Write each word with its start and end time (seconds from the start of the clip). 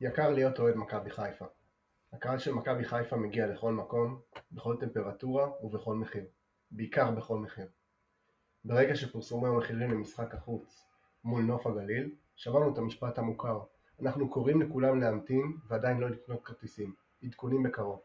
יקר 0.00 0.30
להיות 0.30 0.58
אוהד 0.58 0.76
מכבי 0.76 1.10
חיפה. 1.10 1.44
הקהל 2.12 2.38
של 2.38 2.52
מכבי 2.52 2.84
חיפה 2.84 3.16
מגיע 3.16 3.46
לכל 3.46 3.72
מקום, 3.72 4.20
בכל 4.52 4.76
טמפרטורה 4.80 5.50
ובכל 5.62 5.94
מחיר. 5.94 6.24
בעיקר 6.70 7.10
בכל 7.10 7.38
מחיר. 7.38 7.66
ברגע 8.64 8.96
שפורסמו 8.96 9.46
המחירים 9.46 9.90
למשחק 9.90 10.34
החוץ 10.34 10.84
מול 11.24 11.42
נוף 11.42 11.66
הגליל, 11.66 12.14
שמענו 12.36 12.72
את 12.72 12.78
המשפט 12.78 13.18
המוכר 13.18 13.60
אנחנו 14.02 14.30
קוראים 14.30 14.62
לכולם 14.62 15.00
להמתין 15.00 15.56
ועדיין 15.68 15.98
לא 15.98 16.10
לקנות 16.10 16.44
כרטיסים. 16.44 16.94
עדכונים 17.22 17.62
בקרוב. 17.62 18.00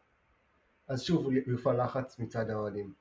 אז 0.88 1.02
שוב 1.02 1.32
יופעל 1.48 1.84
לחץ 1.84 2.20
מצד 2.20 2.50
האוהדים. 2.50 2.93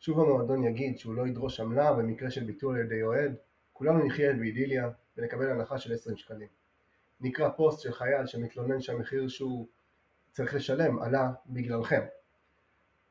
שוב 0.00 0.20
המועדון 0.20 0.64
יגיד 0.64 0.98
שהוא 0.98 1.14
לא 1.14 1.26
ידרוש 1.26 1.60
עמלה 1.60 1.92
במקרה 1.92 2.30
של 2.30 2.44
ביטול 2.44 2.78
על 2.78 2.84
ידי 2.84 3.02
אוהד, 3.02 3.34
כולנו 3.72 4.06
נחיה 4.06 4.32
באידיליה 4.32 4.90
ונקבל 5.16 5.50
הנחה 5.50 5.78
של 5.78 5.94
20 5.94 6.16
שקלים. 6.16 6.59
נקרא 7.20 7.48
פוסט 7.56 7.80
של 7.80 7.92
חייל 7.92 8.26
שמתלונן 8.26 8.80
שהמחיר 8.80 9.28
שהוא 9.28 9.68
צריך 10.30 10.54
לשלם 10.54 11.02
עלה 11.02 11.32
בגללכם. 11.46 12.02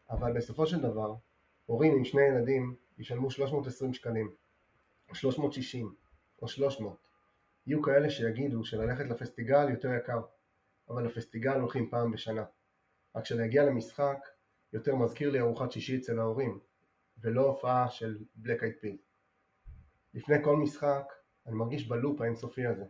אבל 0.09 0.34
בסופו 0.34 0.67
של 0.67 0.81
דבר, 0.81 1.15
הורים 1.65 1.95
עם 1.97 2.05
שני 2.05 2.21
ילדים 2.21 2.75
ישלמו 2.98 3.31
320 3.31 3.93
שקלים, 3.93 4.31
או 5.09 5.15
360, 5.15 5.95
או 6.41 6.48
300. 6.48 6.98
יהיו 7.67 7.81
כאלה 7.81 8.09
שיגידו 8.09 8.63
שללכת 8.63 9.05
לפסטיגל 9.05 9.70
יותר 9.70 9.93
יקר, 9.93 10.21
אבל 10.89 11.05
לפסטיגל 11.05 11.59
הולכים 11.59 11.89
פעם 11.89 12.12
בשנה. 12.12 12.43
רק 13.15 13.23
כשנגיע 13.23 13.65
למשחק, 13.65 14.17
יותר 14.73 14.95
מזכיר 14.95 15.29
לי 15.29 15.39
ארוחת 15.39 15.71
שישי 15.71 15.98
אצל 15.98 16.20
ההורים, 16.20 16.59
ולא 17.21 17.41
הופעה 17.41 17.89
של 17.89 18.17
בלק 18.35 18.63
אייד 18.63 18.76
פיל. 18.81 18.98
לפני 20.13 20.35
כל 20.43 20.55
משחק, 20.55 21.13
אני 21.48 21.55
מרגיש 21.55 21.87
בלופ 21.87 22.21
האינסופי 22.21 22.65
הזה. 22.65 22.85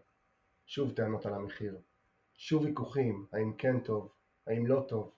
שוב 0.72 0.92
טענות 0.92 1.26
על 1.26 1.34
המחיר. 1.34 1.80
שוב 2.34 2.64
ויכוחים, 2.64 3.26
האם 3.34 3.54
כן 3.58 3.80
טוב, 3.80 4.12
האם 4.48 4.68
לא 4.68 4.86
טוב. 4.88 5.12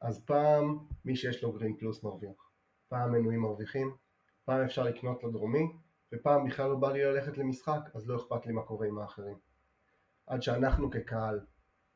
אז 0.00 0.24
פעם 0.24 0.78
מי 1.04 1.16
שיש 1.16 1.42
לו 1.42 1.52
גרין 1.52 1.76
פלוס 1.76 2.04
מרוויח. 2.04 2.50
פעם 2.88 3.12
מנויים 3.12 3.40
מרוויחים, 3.40 3.96
פעם 4.44 4.60
אפשר 4.60 4.82
לקנות 4.82 5.22
לו 5.22 5.30
דרומי, 5.30 5.72
ופעם 6.12 6.48
בכלל 6.48 6.70
לא 6.70 6.76
בא 6.76 6.92
לי 6.92 7.04
ללכת 7.04 7.38
למשחק, 7.38 7.80
אז 7.94 8.08
לא 8.08 8.16
אכפת 8.16 8.46
לי 8.46 8.52
מה 8.52 8.62
קורה 8.62 8.86
עם 8.86 8.98
האחרים. 8.98 9.38
עד 10.26 10.42
שאנחנו 10.42 10.90
כקהל 10.90 11.40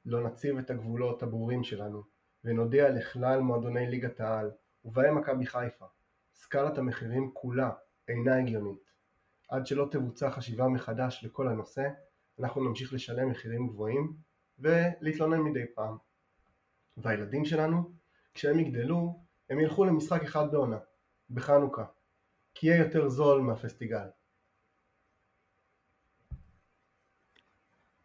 לא 0.04 0.22
נציב 0.22 0.58
את 0.58 0.70
הגבולות 0.70 1.22
הברורים 1.22 1.64
שלנו, 1.64 2.02
ונודיע 2.44 2.90
לכלל 2.90 3.40
מועדוני 3.40 3.86
ליגת 3.86 4.20
העל, 4.20 4.50
ובהם 4.84 5.18
מכבי 5.18 5.46
חיפה, 5.46 5.86
סקלת 6.34 6.78
המחירים 6.78 7.30
כולה 7.34 7.70
אינה 8.08 8.38
הגיונית. 8.38 8.92
עד 9.48 9.66
שלא 9.66 9.88
תבוצע 9.90 10.30
חשיבה 10.30 10.68
מחדש 10.68 11.24
לכל 11.24 11.48
הנושא, 11.48 11.88
אנחנו 12.40 12.68
נמשיך 12.68 12.92
לשלם 12.92 13.30
מחירים 13.30 13.68
גבוהים 13.68 14.16
ולהתלונן 14.58 15.40
מדי 15.40 15.64
פעם. 15.74 15.96
והילדים 16.96 17.44
שלנו, 17.44 17.92
כשהם 18.34 18.58
יגדלו, 18.58 19.24
הם 19.50 19.60
ילכו 19.60 19.84
למשחק 19.84 20.22
אחד 20.22 20.52
בעונה, 20.52 20.78
בחנוכה, 21.30 21.84
כי 22.54 22.66
יהיה 22.66 22.84
יותר 22.84 23.08
זול 23.08 23.40
מהפסטיגל. 23.40 24.08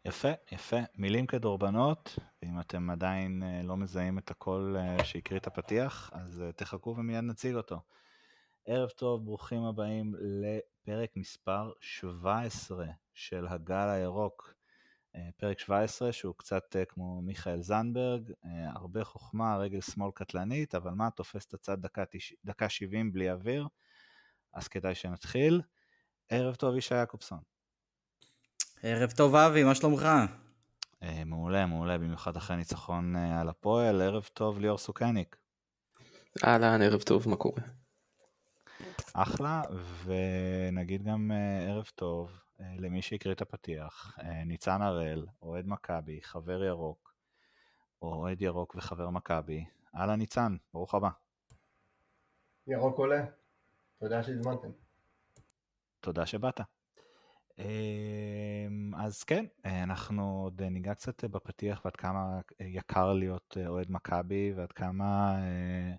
יפה, 0.04 0.28
יפה. 0.52 0.76
מילים 0.94 1.26
כדורבנות, 1.26 2.18
ואם 2.42 2.60
אתם 2.60 2.90
עדיין 2.90 3.42
אה, 3.42 3.62
לא 3.62 3.76
מזהים 3.76 4.18
את 4.18 4.30
הקול 4.30 4.76
אה, 4.76 5.04
שהקריא 5.04 5.40
את 5.40 5.46
הפתיח, 5.46 6.10
אז 6.12 6.42
אה, 6.42 6.52
תחכו 6.52 6.94
ומיד 6.98 7.24
נציג 7.24 7.54
אותו. 7.54 7.80
ערב 8.66 8.88
טוב, 8.88 9.24
ברוכים 9.24 9.62
הבאים 9.64 10.14
לפרק 10.18 11.16
מספר 11.16 11.72
17 11.80 12.86
של 13.14 13.46
הגל 13.46 13.88
הירוק. 13.88 14.54
פרק 15.36 15.58
17 15.58 16.12
שהוא 16.12 16.34
קצת 16.34 16.76
כמו 16.88 17.20
מיכאל 17.22 17.62
זנדברג, 17.62 18.32
הרבה 18.74 19.04
חוכמה, 19.04 19.56
רגל 19.56 19.80
שמאל 19.80 20.10
קטלנית, 20.14 20.74
אבל 20.74 20.90
מה, 20.90 21.10
תופס 21.10 21.46
את 21.46 21.54
הצד 21.54 21.82
דקה, 21.82 22.04
דקה 22.44 22.68
70 22.68 23.12
בלי 23.12 23.30
אוויר, 23.30 23.68
אז 24.52 24.68
כדאי 24.68 24.94
שנתחיל. 24.94 25.60
ערב 26.28 26.54
טוב, 26.54 26.76
ישי 26.76 26.94
יעקובסון. 26.94 27.40
ערב 28.82 29.10
טוב 29.10 29.34
אבי, 29.34 29.64
מה 29.64 29.74
שלומך? 29.74 30.08
אה, 31.02 31.24
מעולה, 31.24 31.66
מעולה, 31.66 31.98
במיוחד 31.98 32.36
אחרי 32.36 32.56
ניצחון 32.56 33.16
אה, 33.16 33.40
על 33.40 33.48
הפועל, 33.48 34.02
ערב 34.02 34.28
טוב 34.34 34.58
ליאור 34.58 34.78
סוכניק. 34.78 35.36
אהלן, 36.44 36.82
ערב 36.82 37.02
טוב, 37.02 37.28
מה 37.28 37.36
קורה? 37.36 37.83
אחלה, 39.14 39.62
ונגיד 40.04 41.02
גם 41.02 41.30
אה, 41.32 41.68
ערב 41.68 41.90
טוב 41.94 42.40
למי 42.78 43.02
שהקריא 43.02 43.34
את 43.34 43.42
הפתיח, 43.42 44.18
ניצן 44.46 44.82
הראל, 44.82 45.26
אוהד 45.42 45.66
מכבי, 45.66 46.20
חבר 46.22 46.64
ירוק, 46.64 47.14
או 48.02 48.14
אוהד 48.14 48.42
ירוק 48.42 48.74
וחבר 48.74 49.10
מכבי. 49.10 49.64
אהלן 49.96 50.18
ניצן, 50.18 50.56
ברוך 50.74 50.94
הבא. 50.94 51.08
ירוק 52.66 52.98
עולה, 52.98 53.24
תודה 53.98 54.22
שהזמנתם. 54.22 54.68
תודה 56.00 56.26
שבאת. 56.26 56.60
אמ, 57.58 58.94
אז 58.96 59.22
כן, 59.22 59.44
אנחנו 59.64 60.40
עוד 60.44 60.62
ניגע 60.62 60.94
קצת 60.94 61.24
בפתיח 61.24 61.84
ועד 61.84 61.96
כמה 61.96 62.40
יקר 62.60 63.12
להיות 63.12 63.56
אוהד 63.66 63.86
מכבי 63.90 64.52
ועד 64.56 64.72
כמה 64.72 65.36
אה, 65.38 65.94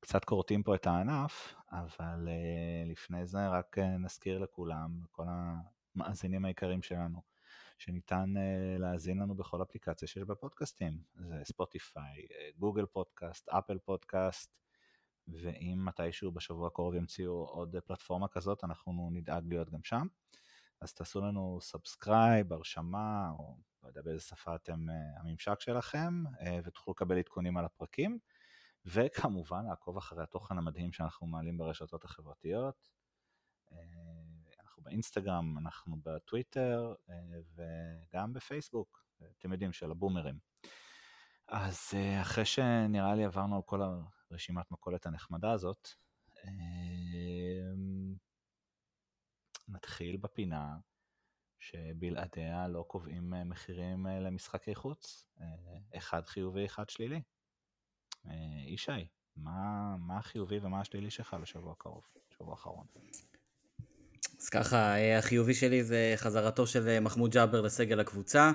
קצת 0.00 0.24
כורתים 0.24 0.62
פה 0.62 0.74
את 0.74 0.86
הענף, 0.86 1.54
אבל 1.72 2.28
אה, 2.28 2.90
לפני 2.90 3.26
זה 3.26 3.48
רק 3.48 3.78
אה, 3.78 3.98
נזכיר 3.98 4.38
לכולם, 4.38 5.00
כל 5.12 5.24
המאזינים 5.28 6.44
היקרים 6.44 6.82
שלנו, 6.82 7.22
שניתן 7.78 8.34
להאזין 8.78 9.18
לנו 9.18 9.34
בכל 9.34 9.62
אפליקציה 9.62 10.08
שיש 10.08 10.22
בפודקאסטים, 10.22 10.98
זה 11.14 11.40
ספוטיפיי, 11.44 12.26
גוגל 12.58 12.86
פודקאסט, 12.86 13.48
אפל 13.48 13.78
פודקאסט, 13.78 14.58
ואם 15.28 15.82
מתישהו 15.84 16.32
בשבוע 16.32 16.66
הקרוב 16.66 16.94
ימציאו 16.94 17.32
עוד 17.32 17.76
פלטפורמה 17.86 18.28
כזאת, 18.28 18.64
אנחנו 18.64 19.10
נדאג 19.12 19.44
להיות 19.48 19.70
גם 19.70 19.82
שם. 19.84 20.06
אז 20.80 20.94
תעשו 20.94 21.20
לנו 21.20 21.58
subscribe, 21.60 22.52
הרשמה, 22.52 23.30
או 23.38 23.56
לא 23.82 23.88
יודע 23.88 24.02
באיזה 24.02 24.20
שפה 24.20 24.54
אתם, 24.54 24.86
הממשק 25.16 25.60
שלכם, 25.60 26.24
ותוכלו 26.64 26.92
לקבל 26.92 27.18
עדכונים 27.18 27.56
על 27.56 27.64
הפרקים, 27.64 28.18
וכמובן 28.88 29.66
לעקוב 29.68 29.96
אחרי 29.96 30.22
התוכן 30.22 30.58
המדהים 30.58 30.92
שאנחנו 30.92 31.26
מעלים 31.26 31.58
ברשתות 31.58 32.04
החברתיות. 32.04 32.90
אה, 33.70 33.74
אנחנו 34.60 34.82
באינסטגרם, 34.82 35.58
אנחנו 35.58 35.96
בטוויטר, 36.02 36.94
אה, 37.06 37.10
וגם 37.54 38.32
בפייסבוק, 38.32 39.04
אתם 39.38 39.52
יודעים, 39.52 39.72
של 39.72 39.90
הבומרים. 39.90 40.38
אז 41.48 41.76
uh, 41.90 42.22
אחרי 42.22 42.44
שנראה 42.44 43.14
לי 43.14 43.24
עברנו 43.24 43.56
על 43.56 43.62
כל 43.62 43.80
הרשימת 44.30 44.70
מכולת 44.70 45.06
הנחמדה 45.06 45.52
הזאת, 45.52 45.88
נתחיל 49.68 50.16
בפינה 50.16 50.76
שבלעדיה 51.58 52.68
לא 52.68 52.84
קובעים 52.88 53.34
אה, 53.34 53.44
מחירים 53.44 54.06
אה, 54.06 54.20
למשחקי 54.20 54.74
חוץ, 54.74 55.28
אה, 55.40 55.46
אחד 55.96 56.26
חיובי, 56.26 56.66
אחד 56.66 56.90
שלילי. 56.90 57.22
ישי, 58.66 59.06
מה, 59.36 59.96
מה 59.98 60.18
החיובי 60.18 60.58
ומה 60.62 60.80
השלילי 60.80 61.10
שלך 61.10 61.36
לשבוע 61.42 61.72
הקרוב, 61.72 62.02
שבוע 62.38 62.50
האחרון? 62.50 62.84
אז 64.40 64.48
ככה, 64.48 64.94
החיובי 65.18 65.54
שלי 65.54 65.84
זה 65.84 66.12
חזרתו 66.16 66.66
של 66.66 67.00
מחמוד 67.00 67.30
ג'אבר 67.30 67.60
לסגל 67.60 68.00
הקבוצה. 68.00 68.50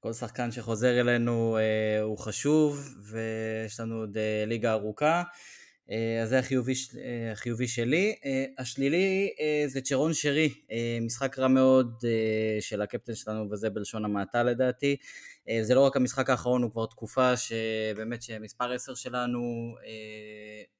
כל 0.00 0.12
שחקן 0.12 0.50
שחוזר 0.50 1.00
אלינו 1.00 1.58
הוא 2.02 2.18
חשוב, 2.18 2.94
ויש 3.10 3.80
לנו 3.80 3.94
עוד 3.94 4.18
ליגה 4.46 4.72
ארוכה. 4.72 5.22
אה, 5.90 6.22
אז 6.22 6.28
זה 6.28 6.38
החיובי, 6.38 6.72
אה, 6.72 7.32
החיובי 7.32 7.68
שלי. 7.68 8.14
אה, 8.24 8.44
השלילי 8.58 9.30
זה 9.66 9.80
צ'רון 9.80 10.14
שרי, 10.14 10.54
משחק 11.00 11.38
רע 11.38 11.48
מאוד 11.48 12.04
של 12.60 12.82
הקפטן 12.82 13.14
שלנו 13.14 13.50
וזה 13.50 13.70
בלשון 13.70 14.04
המעטה 14.04 14.42
לדעתי. 14.42 14.96
זה 15.62 15.74
לא 15.74 15.80
רק 15.80 15.96
המשחק 15.96 16.30
האחרון, 16.30 16.62
הוא 16.62 16.70
כבר 16.70 16.86
תקופה 16.86 17.36
שבאמת 17.36 18.22
שמספר 18.22 18.72
10 18.72 18.94
שלנו 18.94 19.74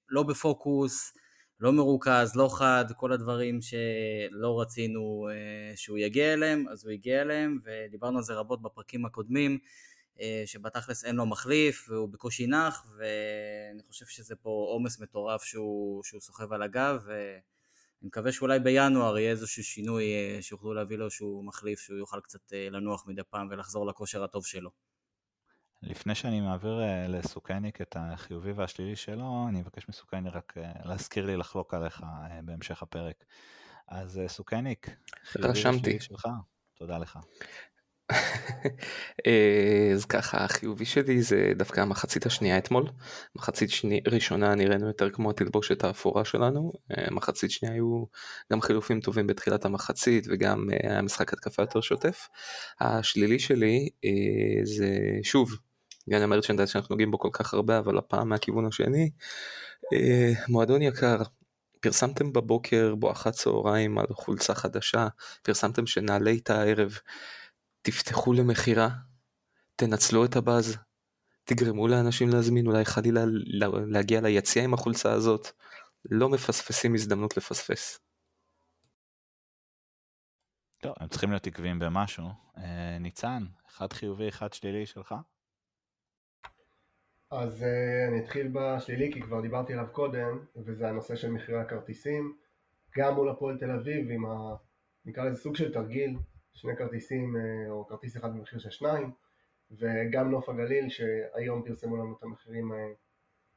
לא 0.09 0.23
בפוקוס, 0.23 1.13
לא 1.61 1.73
מרוכז, 1.73 2.37
לא 2.37 2.49
חד, 2.49 2.85
כל 2.97 3.13
הדברים 3.13 3.59
שלא 3.61 4.61
רצינו 4.61 5.29
שהוא 5.75 5.99
יגיע 5.99 6.33
אליהם, 6.33 6.69
אז 6.69 6.85
הוא 6.85 6.93
הגיע 6.93 7.23
אליהם, 7.23 7.59
ודיברנו 7.65 8.19
על 8.19 8.25
זה 8.25 8.35
רבות 8.35 8.63
בפרקים 8.63 9.07
הקודמים. 9.07 9.59
אה, 10.21 10.43
שבתכלס 10.47 11.05
אין 11.05 11.17
לו 11.17 11.27
מחליף 11.27 11.87
והוא 11.89 12.09
בקושי 12.09 12.47
נח 12.47 12.87
ואני 12.97 13.83
חושב 13.89 14.07
שזה 14.07 14.37
פה 14.37 14.67
עומס 14.71 15.01
מטורף 15.01 15.45
שהוא, 15.45 16.03
סוחב 16.21 16.53
על 16.53 16.63
הגב 16.63 17.07
ואני 18.05 18.09
מקווה 18.09 18.33
שאולי 18.33 18.61
בינואר 18.61 19.19
יהיה 19.19 19.31
איזשהו 19.31 19.65
שינוי 19.65 20.05
אה, 20.05 20.43
שיוכלו 20.43 20.75
להביא 20.75 20.97
לו 20.97 21.11
שהוא 21.11 21.45
מחליף 21.45 21.81
שהוא 21.81 21.99
יוכל 21.99 22.21
קצת 22.21 22.53
אה, 22.53 22.69
לנוח 22.71 23.07
מדי 23.07 23.23
פעם 23.31 23.49
ולחזור 23.51 23.87
לכושר 23.87 24.25
הטוב 24.25 24.47
שלו. 24.47 24.71
לפני 25.83 26.15
שאני 26.15 26.41
מעביר 26.41 26.81
לסוכניק 27.09 27.81
את 27.81 27.97
החיובי 27.99 28.53
והשלילי 28.53 28.97
שלו, 28.97 29.47
אני 29.49 29.61
אבקש 29.61 29.89
מסוכני 29.89 30.31
רק 30.31 30.55
להזכיר 30.85 31.27
לי 31.27 31.37
לחלוק 31.37 31.75
עליך 31.75 32.03
בהמשך 32.45 32.83
הפרק. 32.83 33.25
אז 33.89 34.21
סוכניק, 34.27 34.91
חיובי 35.25 35.49
והשלילי 35.49 36.01
שלך, 36.01 36.29
תודה 36.75 36.99
לך. 36.99 37.19
אה, 39.27 39.91
אז 39.95 40.05
ככה 40.05 40.45
החיובי 40.45 40.85
שלי 40.85 41.23
זה 41.23 41.53
דווקא 41.57 41.81
המחצית 41.81 42.27
השנייה 42.27 42.59
אתמול. 42.59 42.85
מחצית 43.37 43.71
שני, 43.71 44.01
ראשונה 44.07 44.55
נראינו 44.55 44.87
יותר 44.87 45.11
כמו 45.11 45.31
התלבושת 45.31 45.85
האפורה 45.85 46.25
שלנו. 46.25 46.73
אה, 46.91 47.11
מחצית 47.11 47.51
שנייה 47.51 47.75
היו 47.75 48.05
גם 48.53 48.61
חילופים 48.61 49.01
טובים 49.01 49.27
בתחילת 49.27 49.65
המחצית 49.65 50.27
וגם 50.31 50.71
אה, 50.73 50.91
היה 50.91 51.03
משחק 51.03 51.33
התקפה 51.33 51.63
יותר 51.63 51.81
שוטף. 51.81 52.29
השלילי 52.81 53.39
שלי 53.39 53.89
זה 54.65 54.89
שוב 55.23 55.57
גן 56.11 56.23
המרצ'נדייז 56.23 56.69
שאנחנו 56.69 56.93
נוגעים 56.93 57.11
בו 57.11 57.19
כל 57.19 57.31
כך 57.33 57.55
הרבה 57.55 57.79
אבל 57.79 57.99
הפעם 57.99 58.29
מהכיוון 58.29 58.67
השני. 58.67 59.11
מועדון 60.49 60.83
יקר 60.83 61.17
פרסמתם 61.81 62.33
בבוקר 62.33 62.95
בואכה 62.95 63.31
צהריים 63.31 63.99
על 63.99 64.07
חולצה 64.13 64.55
חדשה 64.55 65.09
פרסמתם 65.43 65.87
שנעלה 65.87 66.31
איתה 66.31 66.61
הערב. 66.61 66.99
תפתחו 67.85 68.33
למכירה, 68.33 68.89
תנצלו 69.77 70.25
את 70.25 70.37
הבאז, 70.37 70.77
תגרמו 71.45 71.89
לאנשים 71.89 72.29
להזמין, 72.29 72.67
אולי 72.67 72.85
חלילה 72.85 73.21
להגיע 73.87 74.21
ליציע 74.21 74.65
עם 74.65 74.75
החולצה 74.75 75.13
הזאת, 75.13 75.49
לא 76.05 76.29
מפספסים 76.29 76.95
הזדמנות 76.95 77.37
לפספס. 77.37 78.01
טוב, 80.79 80.95
הם 81.01 81.09
צריכים 81.09 81.31
להיות 81.31 81.47
עקביים 81.47 81.79
במשהו. 81.79 82.25
אה, 82.59 82.99
ניצן, 83.01 83.45
אחד 83.69 83.93
חיובי, 83.93 84.29
אחד 84.29 84.53
שלילי 84.53 84.87
שלך? 84.87 85.15
אז 87.31 87.63
uh, 87.63 88.09
אני 88.09 88.25
אתחיל 88.25 88.51
בשלילי 88.53 89.13
כי 89.13 89.23
כבר 89.23 89.41
דיברתי 89.41 89.73
עליו 89.73 89.87
קודם 89.93 90.45
וזה 90.57 90.89
הנושא 90.89 91.17
של 91.17 91.31
מחירי 91.31 91.61
הכרטיסים 91.61 92.37
גם 92.99 93.15
מול 93.15 93.31
הפועל 93.31 93.59
תל 93.59 93.71
אביב 93.71 94.11
עם 94.11 94.27
ה... 94.27 94.55
נקרא 95.05 95.25
לזה 95.25 95.41
סוג 95.41 95.57
של 95.57 95.73
תרגיל 95.73 96.17
שני 96.55 96.77
כרטיסים 96.77 97.37
אה, 97.37 97.71
או 97.71 97.87
כרטיס 97.87 98.17
אחד 98.17 98.35
במחיר 98.35 98.59
של 98.59 98.71
שניים 98.71 99.11
וגם 99.71 100.31
נוף 100.31 100.49
הגליל 100.49 100.89
שהיום 100.89 101.63
פרסמו 101.65 101.97
לנו 101.97 102.17
את 102.19 102.23
המחירים 102.23 102.73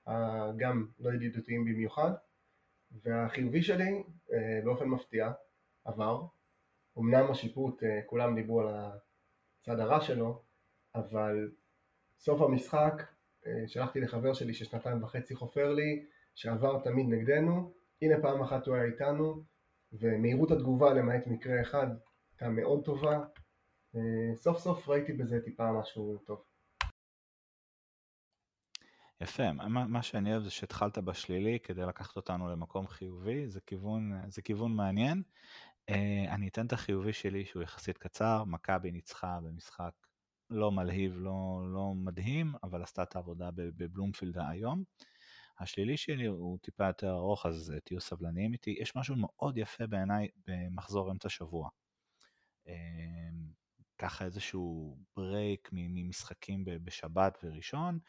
אה, 0.07 0.51
גם 0.57 0.87
לא 0.99 1.13
ידידותיים 1.13 1.65
במיוחד 1.65 2.11
והחיובי 2.91 3.61
שלי 3.61 4.03
אה, 4.33 4.59
באופן 4.63 4.85
מפתיע 4.85 5.31
עבר. 5.85 6.25
אמנם 6.97 7.31
השיפוט 7.31 7.83
כולם 8.05 8.35
דיברו 8.35 8.61
על 8.61 8.67
הצד 8.69 9.79
הרע 9.79 10.01
שלו 10.01 10.41
אבל 10.95 11.51
סוף 12.19 12.41
המשחק 12.41 13.03
שלחתי 13.67 13.99
לחבר 13.99 14.33
שלי 14.33 14.53
ששנתיים 14.53 15.03
וחצי 15.03 15.35
חופר 15.35 15.73
לי 15.73 16.05
שעבר 16.35 16.79
תמיד 16.83 17.05
נגדנו. 17.09 17.73
הנה 18.01 18.21
פעם 18.21 18.41
אחת 18.41 18.67
הוא 18.67 18.75
היה 18.75 18.85
איתנו 18.85 19.43
ומהירות 19.93 20.51
התגובה 20.51 20.93
למעט 20.93 21.27
מקרה 21.27 21.61
אחד 21.61 21.87
הייתה 22.39 22.49
מאוד 22.49 22.85
טובה. 22.85 23.19
אה, 23.95 24.35
סוף 24.35 24.59
סוף 24.59 24.89
ראיתי 24.89 25.13
בזה 25.13 25.41
טיפה 25.45 25.71
משהו 25.71 26.17
טוב. 26.17 26.43
יפה, 29.21 29.53
מה, 29.53 29.87
מה 29.87 30.03
שאני 30.03 30.31
אוהב 30.31 30.43
זה 30.43 30.49
שהתחלת 30.49 30.97
בשלילי 30.97 31.59
כדי 31.59 31.81
לקחת 31.81 32.15
אותנו 32.15 32.49
למקום 32.49 32.87
חיובי, 32.87 33.47
זה 33.47 33.61
כיוון, 33.61 34.29
זה 34.29 34.41
כיוון 34.41 34.75
מעניין. 34.75 35.23
Uh, 35.91 35.93
אני 36.29 36.47
אתן 36.47 36.65
את 36.65 36.73
החיובי 36.73 37.13
שלי 37.13 37.45
שהוא 37.45 37.63
יחסית 37.63 37.97
קצר, 37.97 38.43
מכבי 38.43 38.91
ניצחה 38.91 39.39
במשחק 39.43 39.91
לא 40.49 40.71
מלהיב, 40.71 41.13
לא, 41.17 41.61
לא 41.73 41.93
מדהים, 41.95 42.53
אבל 42.63 42.83
עשתה 42.83 43.03
את 43.03 43.15
העבודה 43.15 43.49
בבלומפילד 43.55 44.37
היום. 44.49 44.83
השלילי 45.59 45.97
שלי 45.97 46.25
הוא 46.25 46.57
טיפה 46.61 46.87
יותר 46.87 47.11
ארוך, 47.11 47.45
אז 47.45 47.73
תהיו 47.83 48.01
סבלניים 48.01 48.53
איתי. 48.53 48.75
יש 48.79 48.95
משהו 48.95 49.15
מאוד 49.17 49.57
יפה 49.57 49.87
בעיניי 49.87 50.27
במחזור 50.47 51.11
אמצע 51.11 51.29
שבוע. 51.29 51.69
אמ, 52.67 53.51
ככה 53.97 54.25
איזשהו 54.25 54.97
ברייק 55.15 55.69
ממשחקים 55.71 56.63
בשבת 56.65 57.37
וראשון, 57.43 57.99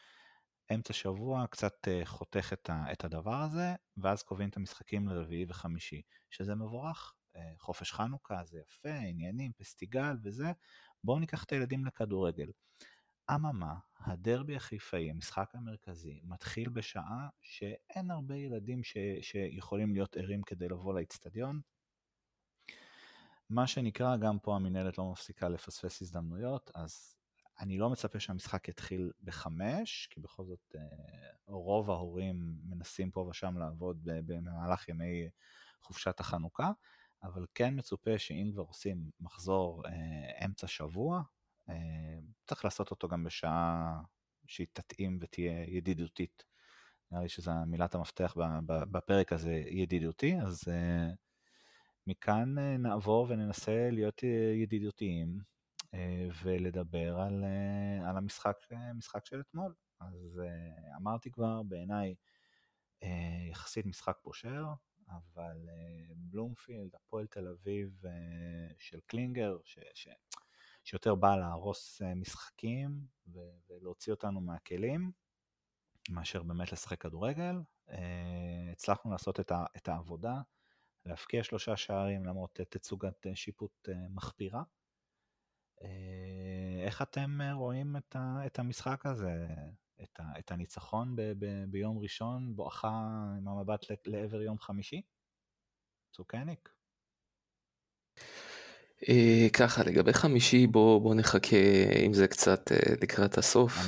אמצע 0.73 0.93
שבוע 0.93 1.47
קצת 1.47 1.87
אה, 1.87 2.01
חותך 2.05 2.53
את 2.91 3.03
הדבר 3.03 3.35
הזה, 3.35 3.75
ואז 3.97 4.23
קובעים 4.23 4.49
את 4.49 4.57
המשחקים 4.57 5.07
לרביעי 5.07 5.45
וחמישי, 5.49 6.01
שזה 6.29 6.55
מבורך. 6.55 7.13
אה, 7.35 7.51
חופש 7.57 7.91
חנוכה 7.91 8.43
זה 8.43 8.59
יפה, 8.59 8.89
עניינים, 8.89 9.51
פסטיגל 9.53 10.15
וזה, 10.23 10.51
בואו 11.03 11.19
ניקח 11.19 11.43
את 11.43 11.51
הילדים 11.51 11.85
לכדורגל. 11.85 12.51
אממה, 13.35 13.75
הדרבי 13.99 14.55
החיפאי, 14.55 15.09
המשחק 15.09 15.49
המרכזי, 15.53 16.21
מתחיל 16.23 16.69
בשעה 16.69 17.29
שאין 17.41 18.11
הרבה 18.11 18.35
ילדים 18.35 18.83
ש, 18.83 18.97
שיכולים 19.21 19.93
להיות 19.93 20.17
ערים 20.17 20.41
כדי 20.41 20.67
לבוא 20.67 20.93
לאיצטדיון, 20.93 21.61
מה 23.49 23.67
שנקרא, 23.67 24.17
גם 24.17 24.39
פה 24.39 24.55
המינהלת 24.55 24.97
לא 24.97 25.11
מפסיקה 25.11 25.49
לפספס 25.49 26.01
הזדמנויות, 26.01 26.71
אז 26.75 27.15
אני 27.59 27.77
לא 27.77 27.89
מצפה 27.89 28.19
שהמשחק 28.19 28.67
יתחיל 28.67 29.11
בחמש, 29.23 30.07
כי 30.11 30.19
בכל 30.19 30.45
זאת 30.45 30.75
אה, 30.75 30.81
רוב 31.47 31.89
ההורים 31.91 32.55
מנסים 32.63 33.11
פה 33.11 33.19
ושם 33.19 33.57
לעבוד 33.57 34.01
במהלך 34.03 34.89
ימי 34.89 35.29
חופשת 35.81 36.19
החנוכה, 36.19 36.71
אבל 37.23 37.45
כן 37.55 37.73
מצופה 37.77 38.19
שאם 38.19 38.49
כבר 38.53 38.63
עושים 38.63 39.09
מחזור 39.19 39.83
אה, 39.85 40.45
אמצע 40.45 40.67
שבוע, 40.67 41.21
אה, 41.69 41.75
צריך 42.47 42.65
לעשות 42.65 42.91
אותו 42.91 43.07
גם 43.07 43.23
בשעה 43.23 44.01
שהיא 44.47 44.67
תתאים 44.73 45.17
ותהיה 45.21 45.63
ידידותית. 45.67 46.43
נראה 47.11 47.23
לי 47.23 47.29
שזו 47.29 47.51
מילת 47.67 47.95
המפתח 47.95 48.35
בפרק 48.65 49.33
הזה, 49.33 49.53
ידידותי, 49.53 50.35
אז 50.41 50.63
מכאן 52.09 52.57
אה, 52.57 52.77
נעבור 52.77 53.25
וננסה 53.29 53.89
להיות 53.91 54.23
אה, 54.23 54.53
ידידותיים 54.55 55.39
אה, 55.93 56.27
ולדבר 56.43 57.19
על, 57.19 57.43
על 58.05 58.17
המשחק 58.17 58.57
משחק 58.95 59.25
של 59.25 59.39
אתמול. 59.39 59.73
אז 59.99 60.41
אמרתי 60.97 61.31
כבר, 61.31 61.63
בעיניי 61.63 62.15
יחסית 63.51 63.85
משחק 63.85 64.17
פושר, 64.23 64.65
אבל 65.07 65.69
בלומפילד, 66.15 66.95
הפועל 66.95 67.27
תל 67.27 67.47
אביב 67.47 68.01
של 68.77 68.99
קלינגר, 69.07 69.57
ש, 69.63 69.79
ש, 69.93 70.07
שיותר 70.83 71.15
בא 71.15 71.35
להרוס 71.35 72.01
משחקים 72.15 73.05
ולהוציא 73.69 74.13
אותנו 74.13 74.41
מהכלים, 74.41 75.11
מאשר 76.09 76.43
באמת 76.43 76.71
לשחק 76.71 77.01
כדורגל. 77.01 77.55
הצלחנו 78.71 79.11
לעשות 79.11 79.39
את 79.77 79.87
העבודה. 79.87 80.41
להבקיע 81.05 81.43
שלושה 81.43 81.77
שערים 81.77 82.25
למרות 82.25 82.59
תצוגת 82.69 83.27
אה, 83.27 83.35
שיפוט 83.35 83.89
אה, 83.89 84.07
מחפירה. 84.09 84.63
אה, 85.81 86.85
איך 86.85 87.01
אתם 87.01 87.39
רואים 87.53 87.95
את 88.45 88.59
המשחק 88.59 89.05
הזה, 89.05 89.47
את 90.39 90.51
הניצחון 90.51 91.15
ביום 91.67 91.99
ראשון, 91.99 92.55
בואכה 92.55 92.89
עם 93.37 93.47
המבט 93.47 93.85
לעבר 94.05 94.41
יום 94.41 94.59
חמישי? 94.59 95.01
צוקניק. 96.11 96.69
אה, 99.09 99.47
ככה 99.53 99.83
לגבי 99.83 100.13
חמישי 100.13 100.67
בוא 100.67 101.01
בוא 101.01 101.15
נחכה 101.15 101.57
עם 101.99 102.13
זה 102.13 102.27
קצת 102.27 102.71
אה, 102.71 102.93
לקראת 103.01 103.37
הסוף, 103.37 103.87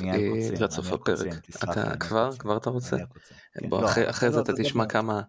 לקראת 0.52 0.70
סוף 0.70 0.92
הפרק. 0.92 1.34
אתה 1.64 1.96
כבר 1.96 2.32
כבר 2.36 2.56
אתה 2.56 2.70
רוצה? 2.70 2.96
כן. 2.96 3.68
בוא 3.68 3.82
לא, 3.82 3.88
אחרי 4.10 4.28
לא, 4.28 4.34
זה 4.34 4.40
אתה 4.40 4.52
תשמע 4.52 4.86
כמה, 4.86 5.22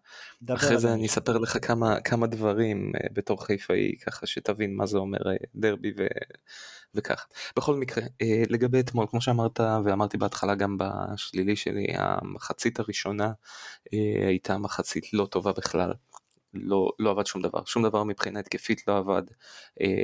אחרי 0.49 0.77
זה 0.77 0.93
אני 0.93 1.05
אספר 1.05 1.37
לך 1.37 1.57
כמה 1.61 1.99
כמה 1.99 2.27
דברים 2.27 2.91
אה, 2.95 3.07
בתור 3.13 3.45
חיפאי 3.45 3.95
ככה 4.05 4.27
שתבין 4.27 4.75
מה 4.75 4.85
זה 4.85 4.97
אומר 4.97 5.19
דרבי 5.55 5.91
וככה. 6.95 7.25
בכל 7.57 7.75
מקרה 7.75 8.03
לגבי 8.49 8.79
אתמול 8.79 9.05
כמו 9.09 9.21
שאמרת 9.21 9.59
ואמרתי 9.85 10.17
בהתחלה 10.17 10.55
גם 10.55 10.77
בשלילי 10.79 11.55
שלי 11.55 11.87
המחצית 11.97 12.79
הראשונה 12.79 13.31
הייתה 14.27 14.57
מחצית 14.57 15.13
לא 15.13 15.25
טובה 15.25 15.51
בכלל. 15.51 15.93
לא, 16.53 16.91
לא 16.99 17.11
עבד 17.11 17.25
שום 17.25 17.41
דבר, 17.41 17.65
שום 17.65 17.83
דבר 17.83 18.03
מבחינה 18.03 18.39
התקפית 18.39 18.87
לא 18.87 18.97
עבד, 18.97 19.23
אה, 19.81 20.03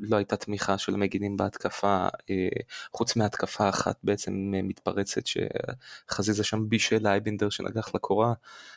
לא 0.00 0.16
הייתה 0.16 0.36
תמיכה 0.36 0.78
של 0.78 0.96
מגינים 0.96 1.36
בהתקפה, 1.36 2.08
אה, 2.30 2.48
חוץ 2.92 3.16
מהתקפה 3.16 3.68
אחת 3.68 3.98
בעצם 4.02 4.52
אה, 4.56 4.62
מתפרצת 4.62 5.22
שחזיזה 5.26 6.44
שם 6.44 6.68
בישל 6.68 6.98
לאייבינדר 7.02 7.50
שנגח 7.50 7.94
לקורה, 7.94 8.32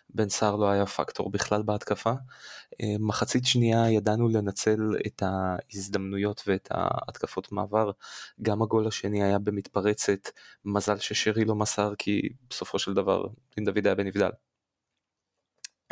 בן 0.10 0.30
סער 0.30 0.56
לא 0.56 0.70
היה 0.70 0.86
פקטור 0.86 1.32
בכלל 1.32 1.62
בהתקפה. 1.62 2.14
אה, 2.82 2.96
מחצית 3.00 3.46
שנייה 3.46 3.92
ידענו 3.92 4.30
לנצל 4.30 4.80
את 5.08 5.24
ההזדמנויות 5.26 6.44
ואת 6.48 6.68
ההתקפות 6.72 7.52
מעבר, 7.52 7.92
גם 8.42 8.62
הגול 8.62 8.88
השני 8.88 9.24
היה 9.24 9.40
במתפרצת, 9.40 10.30
מזל 10.66 10.98
ששרי 10.98 11.46
לא 11.46 11.56
מסר 11.56 11.94
כי 11.98 12.30
בסופו 12.50 12.80
של 12.80 12.94
דבר 12.94 13.26
דין 13.56 13.66
דוד 13.66 13.88
היה 13.88 13.96
בנבדל. 13.96 14.30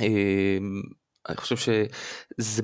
אה, 0.01 0.57
אני 1.29 1.38
חושב 1.38 1.55
שזה 1.57 2.62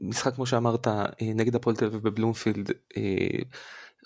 משחק 0.00 0.34
כמו 0.34 0.46
שאמרת 0.46 0.88
אה, 0.88 1.04
נגד 1.20 1.54
הפועל 1.54 1.76
תל 1.76 1.84
אביב 1.84 2.02
בבלומפילד 2.02 2.70
אה, 2.96 3.42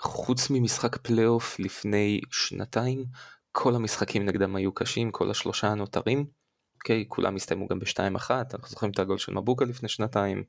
חוץ 0.01 0.51
ממשחק 0.51 0.97
פלייאוף 0.97 1.59
לפני 1.59 2.21
שנתיים 2.31 3.05
כל 3.53 3.75
המשחקים 3.75 4.27
נגדם 4.27 4.57
היו 4.57 4.73
קשים 4.73 5.11
כל 5.11 5.31
השלושה 5.31 5.69
הנותרים 5.69 6.27
אוקיי? 6.75 7.05
כולם 7.09 7.37
הסתיימו 7.37 7.67
גם 7.69 7.79
בשתיים 7.79 8.15
אחת, 8.15 8.55
אנחנו 8.55 8.69
זוכרים 8.69 8.93
את 8.93 8.99
הגול 8.99 9.19
של 9.19 9.33
מבוקה 9.33 9.65
לפני 9.65 9.89
שנתיים, 9.89 10.45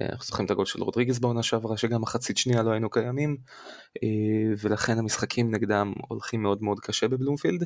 אה, 0.00 0.06
אנחנו 0.06 0.24
זוכרים 0.24 0.46
את 0.46 0.50
הגול 0.50 0.66
של 0.66 0.82
רודריגז 0.82 1.18
בעונה 1.18 1.42
שעברה, 1.42 1.76
שגם 1.76 2.00
מחצית 2.00 2.36
שנייה 2.36 2.62
לא 2.62 2.70
היינו 2.70 2.90
קיימים, 2.90 3.36
ולכן 4.58 4.98
המשחקים 4.98 5.54
נגדם 5.54 5.92
הולכים 6.08 6.42
מאוד 6.42 6.62
מאוד 6.62 6.80
קשה 6.80 7.08
בבלומפילד, 7.08 7.64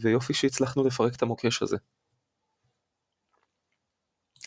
ויופי 0.00 0.34
שהצלחנו 0.34 0.84
לפרק 0.84 1.14
את 1.16 1.22
המוקש 1.22 1.62
הזה. 1.62 1.76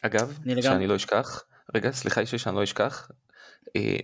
אגב, 0.02 0.40
שאני 0.62 0.88
לא 0.88 0.96
אשכח, 0.96 1.44
רגע, 1.76 1.92
סליחה 1.92 2.22
אישי 2.22 2.38
שאני 2.38 2.56
לא 2.56 2.64
אשכח, 2.64 3.12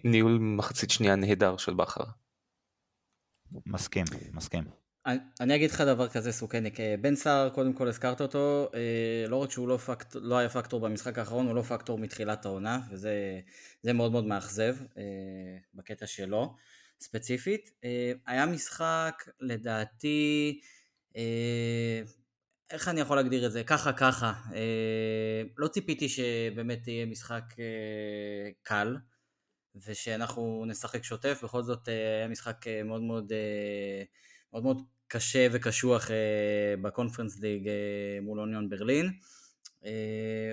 ניהול 0.03 0.37
מחצית 0.41 0.89
שנייה 0.89 1.15
נהדר 1.15 1.57
של 1.57 1.73
בכר. 1.73 2.03
מסכים, 3.65 4.05
מסכים. 4.33 4.63
אני 5.39 5.55
אגיד 5.55 5.71
לך 5.71 5.81
דבר 5.81 6.07
כזה 6.07 6.31
סוכניק, 6.31 6.79
אה, 6.79 6.95
בן 7.01 7.15
סער 7.15 7.49
קודם 7.49 7.73
כל 7.73 7.87
הזכרת 7.87 8.21
אותו, 8.21 8.69
אה, 8.73 9.27
לא 9.27 9.35
רק 9.35 9.51
שהוא 9.51 9.67
לא, 9.67 9.77
פקט, 9.77 10.15
לא 10.15 10.37
היה 10.37 10.49
פקטור 10.49 10.79
במשחק 10.79 11.17
האחרון, 11.17 11.47
הוא 11.47 11.55
לא 11.55 11.61
פקטור 11.61 11.99
מתחילת 11.99 12.45
העונה, 12.45 12.79
וזה 12.91 13.41
מאוד 13.93 14.11
מאוד 14.11 14.25
מאכזב 14.25 14.75
אה, 14.97 15.03
בקטע 15.73 16.07
שלו 16.07 16.55
ספציפית. 16.99 17.71
היה 18.27 18.45
משחק 18.45 19.23
לדעתי, 19.39 20.59
איך 22.71 22.87
אני 22.87 23.01
יכול 23.01 23.17
להגדיר 23.17 23.45
את 23.45 23.51
זה? 23.51 23.63
ככה 23.63 23.93
ככה. 23.93 24.33
לא 25.57 25.67
ציפיתי 25.67 26.09
שבאמת 26.09 26.87
יהיה 26.87 27.05
משחק 27.05 27.43
קל. 28.63 28.97
ושאנחנו 29.85 30.65
נשחק 30.67 31.03
שוטף, 31.03 31.39
בכל 31.43 31.63
זאת 31.63 31.87
היה 31.87 32.27
משחק 32.27 32.65
מאוד 32.85 33.01
מאוד, 33.01 33.31
מאוד, 34.53 34.63
מאוד 34.63 34.81
קשה 35.07 35.47
וקשוח 35.51 36.11
אה, 36.11 36.75
בקונפרנס 36.81 37.39
ליג 37.39 37.67
אה, 37.67 37.73
מול 38.21 38.39
אוניון 38.39 38.69
ברלין. 38.69 39.05
אה, 39.05 39.11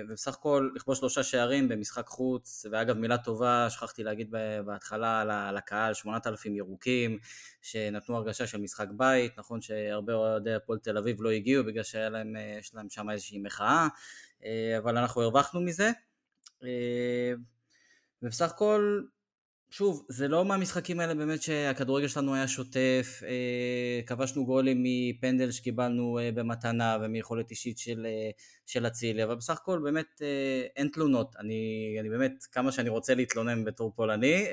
ובסך 0.09 0.33
הכל 0.33 0.69
לכבוש 0.75 0.99
שלושה 0.99 1.23
שערים 1.23 1.67
במשחק 1.67 2.07
חוץ, 2.07 2.65
ואגב 2.71 2.97
מילה 2.97 3.17
טובה, 3.17 3.67
שכחתי 3.69 4.03
להגיד 4.03 4.31
בהתחלה 4.65 5.21
על 5.47 5.57
הקהל, 5.57 5.93
8,000 5.93 6.55
ירוקים, 6.55 7.17
שנתנו 7.61 8.15
הרגשה 8.15 8.47
של 8.47 8.57
משחק 8.57 8.87
בית, 8.91 9.37
נכון 9.37 9.61
שהרבה 9.61 10.13
אוהדי 10.13 10.53
הפועל 10.53 10.79
תל 10.79 10.97
אביב 10.97 11.21
לא 11.21 11.31
הגיעו 11.31 11.63
בגלל 11.63 11.83
שיש 11.83 12.09
להם, 12.11 12.33
להם 12.73 12.89
שם 12.89 13.09
איזושהי 13.09 13.39
מחאה, 13.39 13.87
אבל 14.77 14.97
אנחנו 14.97 15.21
הרווחנו 15.21 15.61
מזה. 15.61 15.91
ובסך 18.21 18.51
הכל 18.51 19.01
שוב, 19.69 20.05
זה 20.09 20.27
לא 20.27 20.45
מהמשחקים 20.45 20.99
האלה 20.99 21.15
באמת 21.15 21.41
שהכדורגל 21.41 22.07
שלנו 22.07 22.35
היה 22.35 22.47
שוטף, 22.47 23.21
אה, 23.23 24.01
כבשנו 24.05 24.45
גולים 24.45 24.83
מפנדל 24.83 25.51
שקיבלנו 25.51 26.19
אה, 26.19 26.31
במתנה 26.31 26.97
ומיכולת 27.01 27.51
אישית 27.51 27.77
של, 27.77 28.05
אה, 28.05 28.29
של 28.65 28.87
אצילי, 28.87 29.23
אבל 29.23 29.35
בסך 29.35 29.57
הכל 29.61 29.79
באמת 29.83 30.21
אין 30.75 30.89
תלונות. 30.93 31.35
אני, 31.39 31.97
אני 31.99 32.09
באמת, 32.09 32.31
כמה 32.51 32.71
שאני 32.71 32.89
רוצה 32.89 33.15
להתלונן 33.15 33.63
בתור 33.63 33.93
פולני, 33.95 34.45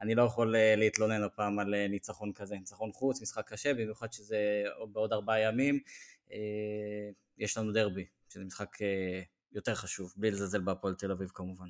אני 0.00 0.14
לא 0.14 0.22
יכול 0.22 0.54
להתלונן 0.76 1.22
הפעם 1.22 1.58
על 1.58 1.86
ניצחון 1.88 2.32
כזה, 2.32 2.54
ניצחון 2.54 2.92
חוץ, 2.92 3.22
משחק 3.22 3.52
קשה, 3.52 3.74
במיוחד 3.74 4.12
שזה 4.12 4.64
בעוד 4.92 5.12
ארבעה 5.12 5.40
ימים, 5.40 5.80
יש 7.38 7.58
לנו 7.58 7.72
דרבי, 7.72 8.06
שזה 8.28 8.44
משחק 8.44 8.76
יותר 9.52 9.74
חשוב, 9.74 10.12
בלי 10.16 10.30
לזלזל 10.30 10.60
בהפועל 10.60 10.94
תל 10.94 11.10
אביב 11.10 11.28
כמובן. 11.34 11.68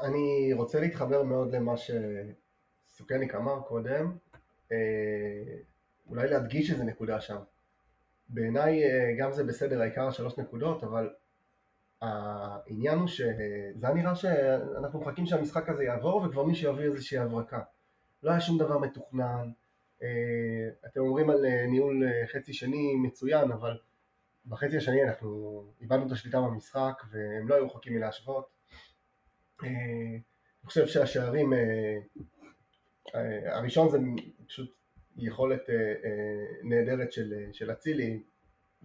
אני 0.00 0.52
רוצה 0.52 0.80
להתחבר 0.80 1.22
מאוד 1.22 1.54
למה 1.54 1.74
שסוכניק 1.76 3.34
אמר 3.34 3.60
קודם, 3.60 4.16
אה, 4.72 4.76
אולי 6.06 6.28
להדגיש 6.28 6.70
איזה 6.70 6.84
נקודה 6.84 7.20
שם. 7.20 7.36
בעיניי 8.28 8.84
אה, 8.84 9.14
גם 9.18 9.32
זה 9.32 9.44
בסדר, 9.44 9.80
העיקר 9.80 10.10
שלוש 10.10 10.38
נקודות, 10.38 10.84
אבל 10.84 11.10
העניין 12.00 12.98
הוא 12.98 13.08
שזה 13.08 13.88
נראה 13.94 14.14
שאנחנו 14.16 15.00
מחכים 15.00 15.26
שהמשחק 15.26 15.68
הזה 15.68 15.84
יעבור 15.84 16.22
וכבר 16.22 16.44
מישהו 16.44 16.72
יביא 16.72 16.84
איזושהי 16.84 17.18
הברקה. 17.18 17.60
לא 18.22 18.30
היה 18.30 18.40
שום 18.40 18.58
דבר 18.58 18.78
מתוכנן, 18.78 19.50
אה, 20.02 20.08
אתם 20.86 21.00
אומרים 21.00 21.30
על 21.30 21.66
ניהול 21.68 22.02
חצי 22.32 22.52
שני 22.52 22.94
מצוין, 22.94 23.50
אבל 23.52 23.78
בחצי 24.46 24.76
השני 24.76 25.04
אנחנו 25.04 25.62
איבדנו 25.80 26.06
את 26.06 26.12
השליטה 26.12 26.40
במשחק 26.40 27.02
והם 27.10 27.48
לא 27.48 27.54
היו 27.54 27.66
רחוקים 27.66 27.94
מלהשוות. 27.94 28.55
אה, 29.64 29.68
אני 29.68 30.68
חושב 30.68 30.86
שהשערים, 30.86 31.52
אה, 31.52 31.98
אה, 33.14 33.56
הראשון 33.56 33.90
זה 33.90 33.98
פשוט 34.46 34.76
יכולת 35.16 35.62
נהדרת 36.62 37.12
של 37.52 37.70
אצילי 37.72 38.22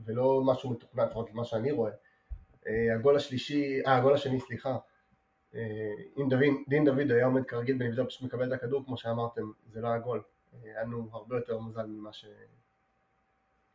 ולא 0.06 0.42
משהו 0.46 0.70
מתוכנן, 0.70 1.06
לפחות 1.06 1.34
ממה 1.34 1.46
שאני 1.46 1.72
רואה. 1.72 1.92
הגול 2.96 3.16
השלישי, 3.16 3.82
אה 3.86 3.98
הגול 3.98 4.14
השני 4.14 4.40
סליחה, 4.40 4.78
אם 6.18 6.30
דוד, 6.30 6.42
דין 6.68 6.86
דוד 6.86 7.12
היה 7.12 7.26
עומד 7.26 7.46
כרגיל 7.46 7.78
בנבדל 7.78 8.06
פשוט 8.06 8.22
מקבל 8.22 8.48
את 8.48 8.52
הכדור 8.52 8.86
כמו 8.86 8.98
שאמרתם, 8.98 9.52
זה 9.72 9.82
לא 9.82 9.88
היה 9.88 10.00
גול, 10.00 10.22
היה 10.64 10.84
לנו 10.84 11.10
הרבה 11.12 11.36
יותר 11.36 11.60
מזל 11.60 11.86
ממה 11.86 12.10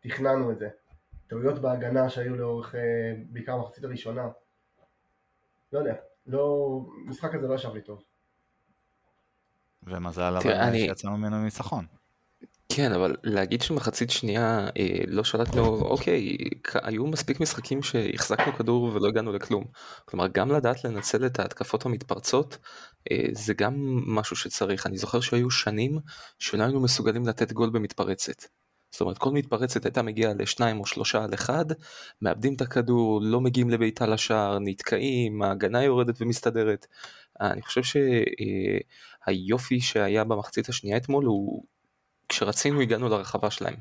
שתכננו 0.02 0.52
את 0.52 0.58
זה. 0.58 0.68
טעויות 1.26 1.58
בהגנה 1.58 2.10
שהיו 2.10 2.36
לאורך 2.36 2.74
בעיקר 3.30 3.52
המחצית 3.52 3.84
הראשונה, 3.84 4.28
לא 5.72 5.78
יודע, 5.78 5.96
לא, 6.26 6.78
המשחק 7.06 7.34
הזה 7.34 7.48
לא 7.48 7.54
ישב 7.54 7.74
לי 7.74 7.82
טוב. 7.82 8.02
ומזל 9.82 10.36
אבל 10.36 10.52
אני... 10.52 10.80
שיצאנו 10.80 11.16
ממנו 11.16 11.44
ניצחון. 11.44 11.86
כן, 12.68 12.92
אבל 12.92 13.16
להגיד 13.22 13.62
שמחצית 13.62 14.10
שנייה 14.10 14.68
אה, 14.78 14.98
לא 15.06 15.24
שלטנו, 15.24 15.80
אוקיי, 15.80 16.36
היו 16.74 17.06
מספיק 17.06 17.40
משחקים 17.40 17.82
שהחזקנו 17.82 18.52
כדור 18.52 18.82
ולא 18.82 19.08
הגענו 19.08 19.32
לכלום. 19.32 19.64
כלומר, 20.04 20.26
גם 20.26 20.50
לדעת 20.50 20.84
לנצל 20.84 21.26
את 21.26 21.38
ההתקפות 21.38 21.86
המתפרצות, 21.86 22.58
אה, 23.10 23.26
זה 23.32 23.54
גם 23.54 23.74
משהו 24.06 24.36
שצריך. 24.36 24.86
אני 24.86 24.98
זוכר 24.98 25.20
שהיו 25.20 25.50
שנים 25.50 25.98
שלא 26.38 26.62
היינו 26.62 26.80
מסוגלים 26.80 27.26
לתת 27.26 27.52
גול 27.52 27.70
במתפרצת. 27.70 28.44
זאת 28.90 29.00
אומרת 29.00 29.18
כל 29.18 29.30
מתפרצת 29.30 29.84
הייתה 29.84 30.02
מגיעה 30.02 30.34
לשניים 30.34 30.80
או 30.80 30.86
שלושה 30.86 31.24
על 31.24 31.34
אחד, 31.34 31.64
מאבדים 32.22 32.54
את 32.54 32.60
הכדור, 32.60 33.20
לא 33.22 33.40
מגיעים 33.40 33.70
לביתה 33.70 34.06
לשער, 34.06 34.58
נתקעים, 34.58 35.42
ההגנה 35.42 35.82
יורדת 35.82 36.22
ומסתדרת. 36.22 36.86
אני 37.40 37.62
חושב 37.62 38.00
שהיופי 39.26 39.80
שהיה 39.80 40.24
במחצית 40.24 40.68
השנייה 40.68 40.96
אתמול 40.96 41.24
הוא 41.24 41.64
כשרצינו 42.28 42.80
הגענו 42.80 43.08
לרחבה 43.08 43.50
שלהם. 43.50 43.76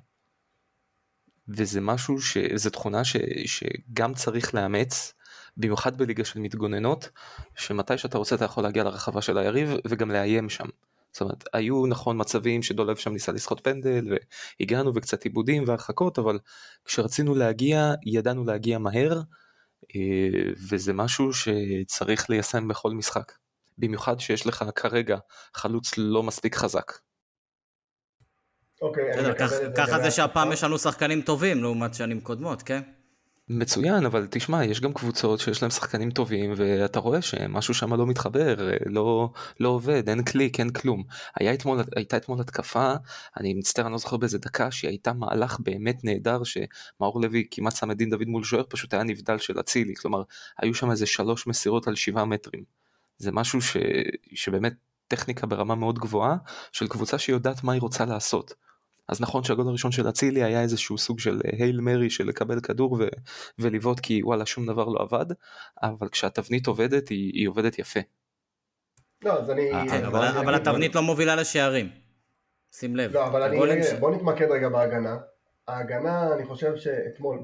וזה 1.48 1.82
משהו, 1.82 2.22
ש... 2.22 2.38
זו 2.56 2.70
תכונה 2.70 3.04
ש... 3.04 3.16
שגם 3.46 4.14
צריך 4.14 4.56
לאמץ, 4.56 5.14
במיוחד 5.58 5.98
בליגה 5.98 6.26
של 6.26 6.40
מתגוננות, 6.40 7.10
שמתי 7.56 7.98
שאתה 7.98 8.18
רוצה 8.18 8.36
אתה 8.36 8.46
יכול 8.46 8.64
להגיע 8.64 8.84
לרחבה 8.84 9.22
של 9.22 9.38
היריב 9.38 9.70
וגם 9.88 10.12
לאיים 10.12 10.50
שם. 10.50 10.66
זאת 11.15 11.22
אומרת, 11.22 11.43
היו 11.53 11.86
נכון 11.86 12.22
מצבים 12.22 12.63
שדולב 12.63 12.95
שם 12.95 13.13
ניסה 13.13 13.31
לסחוט 13.31 13.63
פנדל 13.63 14.17
והגענו 14.60 14.91
וקצת 14.95 15.24
עיבודים 15.24 15.63
והרחקות, 15.67 16.19
אבל 16.19 16.39
כשרצינו 16.86 17.36
להגיע, 17.36 17.93
ידענו 18.05 18.45
להגיע 18.45 18.77
מהר, 18.77 19.22
אה, 19.95 20.51
וזה 20.69 20.93
משהו 20.93 21.29
שצריך 21.34 22.29
ליישם 22.29 22.67
בכל 22.67 22.91
משחק. 22.91 23.31
במיוחד 23.77 24.19
שיש 24.19 24.48
לך 24.48 24.65
כרגע 24.75 25.17
חלוץ 25.53 25.98
לא 25.98 26.24
מספיק 26.24 26.55
חזק. 26.55 26.91
אוקיי, 28.81 29.12
ככה 29.77 30.00
זה 30.03 30.12
שהפעם 30.12 30.51
יש 30.51 30.63
לנו 30.63 30.77
שחקנים 30.77 31.22
טובים 31.22 31.62
לעומת 31.62 31.93
שנים 31.93 32.22
קודמות, 32.22 32.62
כן? 32.62 32.81
מצוין, 33.50 34.06
אבל 34.06 34.28
תשמע, 34.32 34.66
יש 34.66 34.82
גם 34.82 34.94
קבוצות 34.94 35.40
שיש 35.40 35.62
להם 35.62 35.72
שחקנים 35.72 36.12
טובים 36.12 36.54
ואתה 36.58 37.00
רואה 37.00 37.22
שמשהו 37.22 37.74
שם 37.74 37.94
לא 37.94 38.08
מתחבר, 38.08 38.56
לא, 38.86 39.30
לא 39.60 39.70
עובד, 39.70 40.10
אין 40.10 40.24
קליק, 40.24 40.60
אין 40.60 40.70
כלום. 40.70 41.04
היה 41.40 41.54
אתמול, 41.54 41.80
הייתה 41.96 42.18
אתמול 42.18 42.42
התקפה, 42.42 42.94
אני 43.38 43.54
מצטער, 43.54 43.86
אני 43.86 43.92
לא 43.92 43.98
זוכר 43.98 44.18
באיזה 44.18 44.38
דקה, 44.38 44.72
שהיא 44.72 44.90
הייתה 44.90 45.14
מהלך 45.14 45.60
באמת 45.60 46.04
נהדר, 46.04 46.42
שמאור 46.44 47.22
לוי 47.22 47.48
כמעט 47.52 47.75
שם 47.75 47.92
את 47.92 47.98
דין 47.98 48.10
דוד 48.10 48.28
מול 48.28 48.44
שוער, 48.44 48.64
פשוט 48.70 48.94
היה 48.94 49.04
נבדל 49.04 49.38
של 49.38 49.60
אצילי, 49.60 49.96
כלומר, 49.96 50.24
היו 50.62 50.74
שם 50.74 50.92
איזה 50.92 51.06
שלוש 51.06 51.48
מסירות 51.48 51.88
על 51.88 51.96
שבעה 51.96 52.25
מטרים. 52.25 52.64
זה 53.18 53.32
משהו 53.32 53.62
ש, 53.62 53.78
שבאמת 54.34 54.74
טכניקה 55.08 55.48
ברמה 55.48 55.75
מאוד 55.75 56.00
גבוהה, 56.00 56.36
של 56.72 56.88
קבוצה 56.88 57.18
שיודעת 57.18 57.64
מה 57.64 57.74
היא 57.74 57.82
רוצה 57.82 58.06
לעשות. 58.06 58.64
אז 59.08 59.22
נכון 59.22 59.44
שהגול 59.44 59.68
הראשון 59.68 59.92
של 59.92 60.10
אצילי 60.10 60.44
היה 60.44 60.62
איזשהו 60.62 60.98
סוג 60.98 61.20
של 61.20 61.42
הייל 61.44 61.82
מרי 61.82 62.10
של 62.10 62.28
לקבל 62.28 62.60
כדור 62.60 62.94
ו- 62.94 63.08
ולבעוט 63.60 64.00
כי 64.00 64.24
וואלה 64.24 64.46
שום 64.46 64.66
דבר 64.66 64.86
לא 64.86 65.00
עבד, 65.00 65.26
אבל 65.84 66.10
כשהתבנית 66.10 66.68
עובדת 66.68 67.10
היא, 67.10 67.32
היא 67.34 67.48
עובדת 67.48 67.80
יפה. 67.80 68.00
לא, 69.24 69.40
אז 69.40 69.50
אני... 69.50 69.74
אה, 69.74 69.86
כן, 69.90 70.06
אבל, 70.06 70.28
אבל 70.28 70.54
אני... 70.54 70.62
התבנית 70.62 70.96
לא 70.96 71.02
מובילה 71.02 71.36
לשערים. 71.36 71.90
שים 72.72 72.96
לב. 72.96 73.12
לא, 73.14 73.28
אבל 73.28 73.44
אני... 73.44 73.84
ש... 73.84 73.94
בוא 74.00 74.16
נתמקד 74.16 74.52
רגע 74.52 74.70
בהגנה. 74.70 75.18
ההגנה, 75.68 76.34
אני 76.34 76.46
חושב 76.46 76.76
שאתמול, 76.76 77.40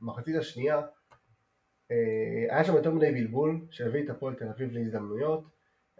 במחצית 0.00 0.36
השנייה, 0.36 0.80
אה, 1.90 2.54
היה 2.54 2.64
שם 2.64 2.74
יותר 2.74 2.90
מדי 2.90 3.12
בלבול, 3.12 3.60
שהביא 3.70 4.04
את 4.04 4.10
הפועל 4.10 4.34
תל 4.34 4.48
אביב 4.48 4.72
להזדמנויות. 4.72 5.44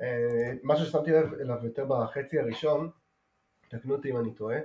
אה, 0.01 0.53
משהו 0.63 0.87
ששמתי 0.87 1.11
לב 1.11 1.35
אליו 1.41 1.57
יותר 1.65 1.85
בחצי 1.85 2.39
הראשון, 2.39 2.91
תקנו 3.71 3.95
אותי 3.95 4.11
אם 4.11 4.17
אני 4.17 4.35
טועה, 4.35 4.59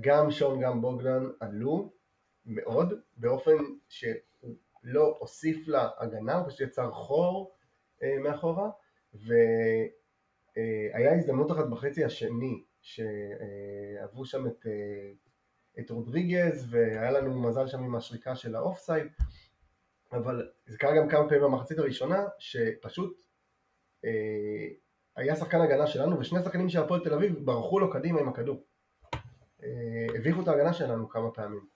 גם 0.00 0.30
שון 0.30 0.60
גם 0.60 0.80
בוגדן 0.80 1.24
עלו 1.40 1.92
מאוד 2.46 3.00
באופן 3.16 3.56
שהוא 3.88 4.56
לא 4.82 5.16
הוסיף 5.20 5.68
להגנה, 5.68 6.34
הוא 6.34 6.48
פשוט 6.48 6.60
יצר 6.60 6.90
חור 6.90 7.54
מאחורה 8.02 8.70
והיה 9.14 11.18
הזדמנות 11.18 11.52
אחת 11.52 11.66
בחצי 11.66 12.04
השני 12.04 12.64
שאהבו 12.80 14.24
שם 14.24 14.46
את, 14.46 14.66
את 15.78 15.90
רודריגז 15.90 16.66
והיה 16.70 17.10
לנו 17.10 17.42
מזל 17.42 17.66
שם 17.66 17.84
עם 17.84 17.94
השריקה 17.94 18.36
של 18.36 18.54
האוף 18.54 18.78
סייד 18.78 19.06
אבל 20.12 20.50
זה 20.66 20.78
קרה 20.78 20.96
גם 20.96 21.08
כמה 21.08 21.28
פעמים 21.28 21.44
במחצית 21.44 21.78
הראשונה 21.78 22.26
שפשוט 22.38 23.20
אה, 24.04 24.68
היה 25.18 25.36
שחקן 25.36 25.60
הגנה 25.60 25.86
שלנו 25.86 26.18
ושני 26.18 26.42
שחקנים 26.42 26.68
של 26.68 26.80
הפועל 26.80 27.04
תל 27.04 27.14
אביב 27.14 27.44
ברחו 27.44 27.80
לו 27.80 27.90
קדימה 27.90 28.20
עם 28.20 28.28
הכדור. 28.28 28.62
אה, 29.62 30.06
הביכו 30.14 30.42
את 30.42 30.48
ההגנה 30.48 30.72
שלנו 30.72 31.08
כמה 31.08 31.30
פעמים. 31.30 31.66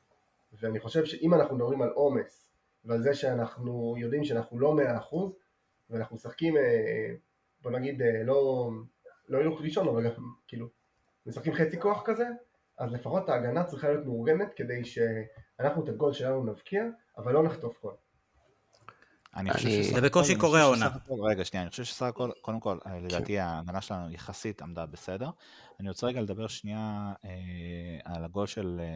ואני 0.53 0.81
חושב 0.81 1.05
שאם 1.05 1.35
אנחנו 1.35 1.57
מדברים 1.57 1.83
על 1.83 1.89
עומס 1.89 2.53
ועל 2.85 3.03
זה 3.03 3.15
שאנחנו 3.15 3.95
יודעים 3.99 4.25
שאנחנו 4.25 4.59
לא 4.59 4.75
מאה 4.75 4.99
אחוז 4.99 5.33
ואנחנו 5.91 6.17
משחקים 6.17 6.57
אה, 6.57 7.15
בוא 7.63 7.71
נגיד 7.71 8.03
לא, 8.25 8.71
לא 9.29 9.39
הילוך 9.39 9.61
ראשון 9.61 9.89
אבל 9.89 10.05
גם 10.05 10.25
כאילו 10.49 10.67
משחקים 11.27 11.55
חצי 11.55 11.81
כוח 11.81 12.03
כזה 12.05 12.27
אז 12.79 12.93
לפחות 12.93 13.29
ההגנה 13.29 13.65
צריכה 13.65 13.89
להיות 13.89 14.07
מאורגנת 14.07 14.55
כדי 14.55 14.85
שאנחנו 14.85 15.85
את 15.85 15.89
הגול 15.89 16.13
שלנו 16.13 16.45
נבקיע 16.45 16.85
אבל 17.17 17.33
לא 17.33 17.43
נחטוף 17.43 17.83
גול 17.83 17.95
אני 19.37 19.53
חושב 19.53 19.69
שזה 19.69 20.01
בקושי 20.01 20.37
קורה 20.37 20.61
העונה. 20.61 20.89
רגע, 21.31 21.45
שנייה, 21.45 21.63
אני 21.63 21.71
חושב 21.71 21.85
שסך 21.85 22.03
הכל, 22.03 22.31
קודם 22.41 22.61
כל, 22.61 22.79
אה, 22.87 23.01
לדעתי 23.01 23.39
ההגנה 23.39 23.81
שלנו 23.81 24.11
יחסית 24.11 24.63
עמדה 24.63 24.87
בסדר. 24.87 25.31
אני 25.81 25.89
רוצה 25.89 26.07
רגע 26.07 26.21
לדבר 26.21 26.47
שנייה 26.47 27.13
אה, 27.25 27.99
על 28.05 28.25
הגול 28.25 28.47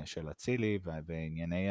של 0.05 0.31
אצילי 0.31 0.79
וענייני 1.07 1.69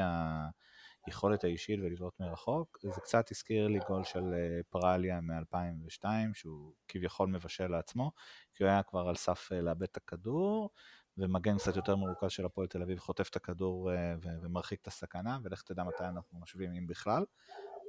היכולת 1.05 1.43
האישית 1.43 1.79
ולבעוט 1.84 2.19
מרחוק. 2.19 2.77
זה 2.81 3.01
קצת 3.01 3.31
הזכיר 3.31 3.67
לי 3.67 3.79
גול 3.88 4.03
של 4.03 4.34
אה, 4.34 4.60
פרליה 4.69 5.22
מ-2002, 5.22 6.05
שהוא 6.34 6.74
כביכול 6.88 7.27
מבשל 7.27 7.67
לעצמו, 7.67 8.12
כי 8.53 8.63
הוא 8.63 8.69
היה 8.69 8.84
כבר 8.84 9.07
על 9.10 9.15
סף 9.15 9.51
לאבד 9.51 9.84
את 9.84 9.98
הכדור, 9.98 10.69
ומגן 11.17 11.57
קצת 11.57 11.75
יותר 11.75 11.95
מרוכז 11.95 12.31
של 12.31 12.45
הפועל 12.45 12.67
תל 12.67 12.81
אביב 12.81 13.00
חוטף 13.00 13.29
את 13.29 13.36
הכדור 13.36 13.91
ומרחיק 14.22 14.81
את 14.81 14.88
הסכנה, 14.88 15.38
ולך 15.43 15.62
תדע 15.62 15.84
מתי 15.84 16.03
אנחנו 16.03 16.39
משווים 16.39 16.72
אם 16.74 16.88
בכלל. 16.88 17.24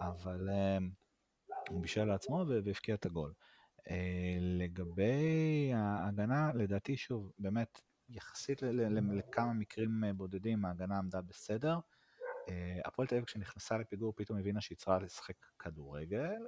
אבל 0.00 0.48
אמ, 0.50 0.90
הוא 1.68 1.82
בישל 1.82 2.04
לעצמו 2.04 2.44
והבקיע 2.48 2.94
את 2.94 3.06
הגול. 3.06 3.32
אה, 3.90 4.36
לגבי 4.40 5.70
ההגנה, 5.74 6.50
לדעתי, 6.54 6.96
שוב, 6.96 7.32
באמת, 7.38 7.80
יחסית 8.08 8.62
לכמה 8.62 9.52
מקרים 9.52 10.04
אה, 10.04 10.12
בודדים, 10.12 10.64
ההגנה 10.64 10.98
עמדה 10.98 11.20
בסדר. 11.20 11.78
אה, 12.48 12.80
הפועל 12.84 13.08
תל 13.08 13.14
אביב 13.14 13.24
כשנכנסה 13.24 13.78
לפיגור 13.78 14.12
פתאום 14.16 14.38
הבינה 14.38 14.60
שהיא 14.60 14.78
צריכה 14.78 14.98
לשחק 14.98 15.46
כדורגל, 15.58 16.46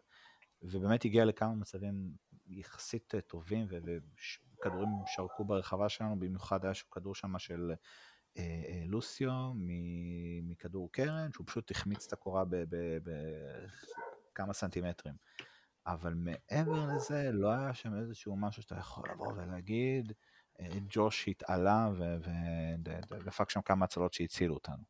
ובאמת 0.63 1.05
הגיעה 1.05 1.25
לכמה 1.25 1.55
מצבים 1.55 2.13
יחסית 2.47 3.15
טובים, 3.27 3.67
וכדורים 3.71 4.89
שרקו 5.07 5.45
ברחבה 5.45 5.89
שלנו, 5.89 6.19
במיוחד 6.19 6.65
היה 6.65 6.75
כדור 6.91 7.15
שם 7.15 7.39
של 7.39 7.71
אה, 7.71 7.71
אה, 7.71 7.77
לוסיו 8.87 9.53
מכדור 10.43 10.93
קרן, 10.93 11.33
שהוא 11.33 11.47
פשוט 11.47 11.71
החמיץ 11.71 12.07
את 12.07 12.13
הקורה 12.13 12.45
בכמה 14.33 14.53
סנטימטרים. 14.53 15.15
אבל 15.87 16.15
מעבר 16.15 16.87
לזה, 16.95 17.31
לא 17.33 17.53
היה 17.53 17.75
שם 17.75 17.99
איזשהו 18.01 18.37
משהו 18.37 18.63
שאתה 18.63 18.75
יכול 18.75 19.05
לבוא 19.13 19.33
ולהגיד, 19.37 20.13
אה, 20.61 20.69
ג'וש 20.89 21.29
התעלה 21.29 21.89
ודפק 23.11 23.51
שם 23.51 23.61
כמה 23.61 23.85
הצלות 23.85 24.13
שהצילו 24.13 24.55
אותנו. 24.55 24.83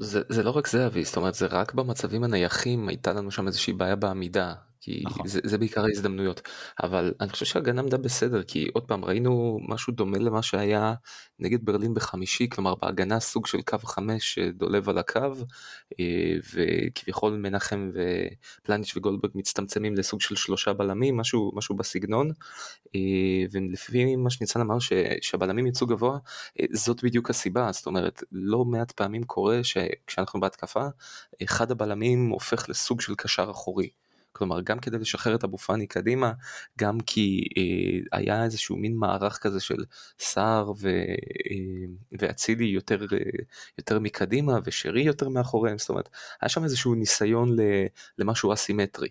זה, 0.00 0.22
זה 0.28 0.42
לא 0.42 0.50
רק 0.50 0.66
זה 0.66 0.86
אבי, 0.86 1.04
זאת 1.04 1.16
אומרת 1.16 1.34
זה 1.34 1.46
רק 1.46 1.74
במצבים 1.74 2.24
הנייחים 2.24 2.88
הייתה 2.88 3.12
לנו 3.12 3.30
שם 3.30 3.46
איזושהי 3.46 3.72
בעיה 3.72 3.96
בעמידה, 3.96 4.54
כי 4.84 5.02
נכון. 5.04 5.26
זה, 5.28 5.40
זה 5.44 5.58
בעיקר 5.58 5.84
ההזדמנויות, 5.84 6.48
אבל 6.82 7.14
אני 7.20 7.28
חושב 7.28 7.44
שההגנה 7.44 7.80
עמדה 7.80 7.96
בסדר, 7.96 8.42
כי 8.42 8.68
עוד 8.72 8.84
פעם 8.84 9.04
ראינו 9.04 9.58
משהו 9.68 9.92
דומה 9.92 10.18
למה 10.18 10.42
שהיה 10.42 10.94
נגד 11.38 11.64
ברלין 11.64 11.94
בחמישי, 11.94 12.48
כלומר 12.48 12.74
בהגנה 12.74 13.20
סוג 13.20 13.46
של 13.46 13.62
קו 13.62 13.78
חמש 13.78 14.34
שדולב 14.34 14.88
על 14.88 14.98
הקו, 14.98 15.20
אה, 16.00 16.34
וכביכול 16.54 17.32
מנחם 17.32 17.90
ופלניץ' 17.94 18.96
וגולדברג 18.96 19.30
מצטמצמים 19.34 19.94
לסוג 19.94 20.20
של 20.20 20.36
שלושה 20.36 20.72
בלמים, 20.72 21.16
משהו, 21.16 21.52
משהו 21.54 21.76
בסגנון, 21.76 22.30
אה, 22.94 23.00
ולפי 23.52 24.16
מה 24.16 24.30
שניצן 24.30 24.60
אמר 24.60 24.78
ש, 24.78 24.92
שהבלמים 25.20 25.66
יצאו 25.66 25.86
גבוה, 25.86 26.18
אה, 26.60 26.66
זאת 26.72 27.04
בדיוק 27.04 27.30
הסיבה, 27.30 27.72
זאת 27.72 27.86
אומרת 27.86 28.22
לא 28.32 28.64
מעט 28.64 28.92
פעמים 28.92 29.22
קורה 29.22 29.64
שכשאנחנו 29.64 30.40
בהתקפה, 30.40 30.86
אחד 31.42 31.70
הבלמים 31.70 32.28
הופך 32.28 32.68
לסוג 32.68 33.00
של 33.00 33.14
קשר 33.14 33.50
אחורי. 33.50 34.03
כלומר 34.34 34.60
גם 34.60 34.78
כדי 34.78 34.98
לשחרר 34.98 35.34
את 35.34 35.44
אבו 35.44 35.58
פאני 35.58 35.86
קדימה, 35.86 36.32
גם 36.78 37.00
כי 37.00 37.44
אה, 37.56 38.18
היה 38.18 38.44
איזשהו 38.44 38.76
מין 38.76 38.96
מערך 38.96 39.38
כזה 39.38 39.60
של 39.60 39.84
סער 40.18 40.72
אה, 40.86 41.14
ואצילי 42.12 42.64
יותר, 42.64 43.00
אה, 43.12 43.18
יותר 43.78 43.98
מקדימה 43.98 44.58
ושרי 44.64 45.02
יותר 45.02 45.28
מאחוריהם, 45.28 45.78
זאת 45.78 45.88
אומרת 45.88 46.08
היה 46.40 46.48
שם 46.48 46.64
איזשהו 46.64 46.94
ניסיון 46.94 47.56
למשהו 48.18 48.52
אסימטרי, 48.52 49.08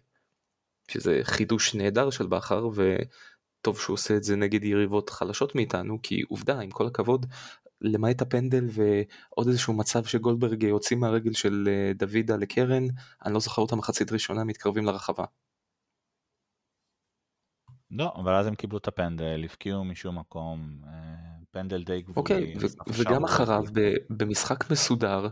שזה 0.87 1.19
חידוש 1.23 1.75
נהדר 1.75 2.09
של 2.09 2.27
בכר 2.27 2.67
וטוב 2.67 3.79
שהוא 3.79 3.93
עושה 3.93 4.15
את 4.15 4.23
זה 4.23 4.35
נגד 4.35 4.63
יריבות 4.63 5.09
חלשות 5.09 5.55
מאיתנו, 5.55 5.99
כי 6.03 6.21
עובדה, 6.29 6.59
עם 6.59 6.71
כל 6.71 6.87
הכבוד, 6.87 7.25
למעט 7.83 8.21
הפנדל 8.21 8.65
ועוד 8.71 9.47
איזשהו 9.47 9.73
מצב 9.73 10.05
שגולדברג 10.05 10.63
יוצאים 10.63 10.99
מהרגל 10.99 11.33
של 11.33 11.67
אה, 11.67 11.91
דוידה 11.93 12.35
לקרן, 12.35 12.83
אני 13.25 13.33
לא 13.33 13.39
זוכר 13.39 13.61
אותה 13.61 13.75
מחצית 13.75 14.11
ראשונה 14.11 14.43
מתקרבים 14.43 14.85
לרחבה. 14.85 15.25
לא, 17.91 18.13
אבל 18.15 18.35
אז 18.35 18.47
הם 18.47 18.55
קיבלו 18.55 18.77
את 18.77 18.87
הפנדל, 18.87 19.41
הפקיעו 19.45 19.83
משום 19.83 20.19
מקום, 20.19 20.81
אה, 20.87 20.91
פנדל 21.51 21.83
די 21.83 22.01
גבולי. 22.01 22.19
אוקיי, 22.19 22.53
וגם 22.87 23.23
אחריו 23.23 23.63
במשחק 24.09 24.71
מסודר 24.71 25.27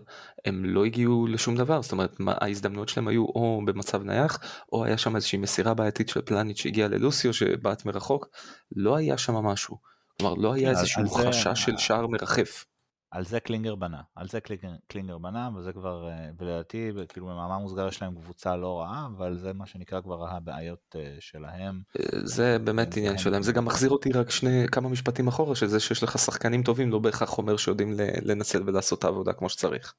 הם 0.45 0.65
לא 0.65 0.85
הגיעו 0.85 1.27
לשום 1.27 1.55
דבר, 1.55 1.81
זאת 1.81 1.91
אומרת 1.91 2.15
ההזדמנויות 2.27 2.89
שלהם 2.89 3.07
היו 3.07 3.25
או 3.25 3.61
במצב 3.65 4.03
נייח, 4.03 4.39
או 4.71 4.85
היה 4.85 4.97
שם 4.97 5.15
איזושהי 5.15 5.39
מסירה 5.39 5.73
בעייתית 5.73 6.09
של 6.09 6.21
פלניץ' 6.21 6.57
שהגיעה 6.57 6.87
ללוסיו 6.87 7.33
שבעט 7.33 7.85
מרחוק, 7.85 8.27
לא 8.75 8.95
היה 8.95 9.17
שם 9.17 9.33
משהו. 9.33 9.90
כלומר 10.21 10.41
לא 10.41 10.53
היה 10.53 10.69
איזשהו 10.69 11.09
חשש 11.09 11.65
של 11.65 11.77
שער 11.77 12.07
מרחף. 12.07 12.65
על 13.11 13.25
זה 13.25 13.39
קלינגר 13.39 13.75
בנה, 13.75 14.01
על 14.15 14.27
זה 14.27 14.39
קלינגר, 14.39 14.69
קלינגר 14.87 15.17
בנה, 15.17 15.49
וזה 15.55 15.73
כבר, 15.73 16.09
אה, 16.09 16.29
ולדעתי, 16.37 16.91
כאילו 17.09 17.25
במאמר 17.25 17.57
מוסגר 17.57 17.87
יש 17.87 18.01
להם 18.01 18.15
קבוצה 18.15 18.55
לא 18.55 18.79
רעה, 18.79 19.07
אבל 19.17 19.37
זה 19.37 19.53
מה 19.53 19.65
שנקרא 19.65 20.01
כבר 20.01 20.27
הבעיות 20.27 20.95
אה, 20.95 21.15
שלהם. 21.19 21.81
אה, 21.99 22.19
זה 22.23 22.59
באמת 22.59 22.97
עניין 22.97 23.17
שלהם, 23.17 23.43
זה 23.43 23.51
גם 23.51 23.65
מחזיר 23.65 23.89
אותי 23.89 24.11
רק 24.11 24.31
שני, 24.31 24.65
כמה 24.71 24.89
משפטים 24.89 25.27
אחורה, 25.27 25.55
שזה 25.55 25.79
שיש 25.79 26.03
לך 26.03 26.17
שחקנים 26.17 26.63
טובים 26.63 26.91
לא 26.91 26.99
בהכרח 26.99 27.37
אומר 27.37 27.57
שיודעים 27.57 27.93
לנצל 28.21 28.63
ולעשות 28.65 28.99
את 28.99 29.03
העבודה 29.03 29.33
כמו 29.33 29.49
שצריך. 29.49 29.93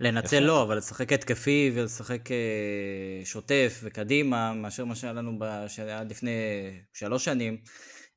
לנצל 0.00 0.40
לא, 0.40 0.62
אבל 0.62 0.76
לשחק 0.76 1.12
התקפי 1.12 1.72
ולשחק 1.74 2.28
שוטף 3.24 3.80
וקדימה, 3.82 4.52
מאשר 4.52 4.84
מה 4.84 4.94
שהיה 4.94 5.12
לנו 5.12 5.38
עד 5.92 6.10
לפני 6.10 6.30
שלוש 6.92 7.24
שנים. 7.24 7.56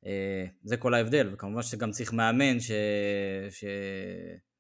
אה, 0.05 0.45
זה 0.63 0.77
כל 0.77 0.93
ההבדל, 0.93 1.29
וכמובן 1.33 1.63
שגם 1.63 1.91
צריך 1.91 2.13
מאמן 2.13 2.59
ש... 2.59 2.71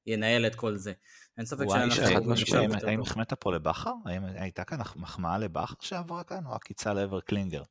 שינהל 0.05 0.47
את 0.47 0.55
כל 0.55 0.75
זה. 0.75 0.93
אין 1.37 1.45
ספק 1.45 1.65
שאנחנו... 1.69 2.87
האם 2.87 3.01
החמאת 3.01 3.33
פה 3.33 3.55
לבכר? 3.55 3.93
האם 4.05 4.25
הייתה 4.25 4.63
כאן 4.63 4.77
מחמאה 4.95 5.37
לבכר 5.37 5.75
שעברה 5.79 6.23
כאן, 6.23 6.45
או 6.45 6.55
עקיצה 6.55 6.93
לעבר 6.93 7.19
קלינגר? 7.19 7.63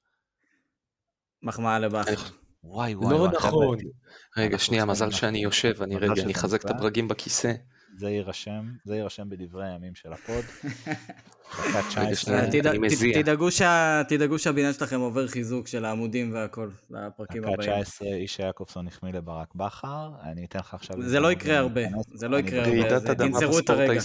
מחמאה 1.42 1.78
לבכר. 1.78 2.12
וואי 2.64 2.94
וואי. 2.94 3.14
לא 3.14 3.28
נכון. 3.28 3.78
רגע, 4.36 4.58
שנייה, 4.58 4.84
מזל 4.84 5.10
שאני 5.10 5.38
יושב, 5.38 5.82
אני 5.82 5.96
רגע, 5.96 6.22
אני 6.22 6.32
אחזק 6.32 6.64
את 6.64 6.70
הברגים 6.70 7.08
בכיסא. 7.08 7.52
זה 7.98 8.10
יירשם, 8.10 8.72
זה 8.84 8.96
יירשם 8.96 9.28
בדברי 9.28 9.68
הימים 9.68 9.94
של 9.94 10.12
הפוד. 10.12 10.44
תדאגו 14.08 14.38
שהבניין 14.38 14.72
שלכם 14.72 15.00
עובר 15.00 15.26
חיזוק 15.28 15.66
של 15.66 15.84
העמודים 15.84 16.34
והכל, 16.34 16.70
לפרקים 16.90 17.44
הבאים. 17.44 17.70
דקה 17.70 17.82
19, 17.82 18.08
איש 18.08 18.38
יעקובסון 18.38 18.86
החמיא 18.86 19.12
לברק 19.12 19.54
בכר, 19.54 20.12
אני 20.22 20.44
אתן 20.44 20.58
לך 20.58 20.74
עכשיו... 20.74 21.02
זה 21.02 21.20
לא 21.20 21.32
יקרה 21.32 21.58
הרבה, 21.58 21.80
זה 22.14 22.28
לא 22.28 22.36
יקרה 22.36 22.64
הרבה, 22.64 23.14
תנצרו 23.14 23.58
את 23.58 23.70
הרגע. 23.70 24.00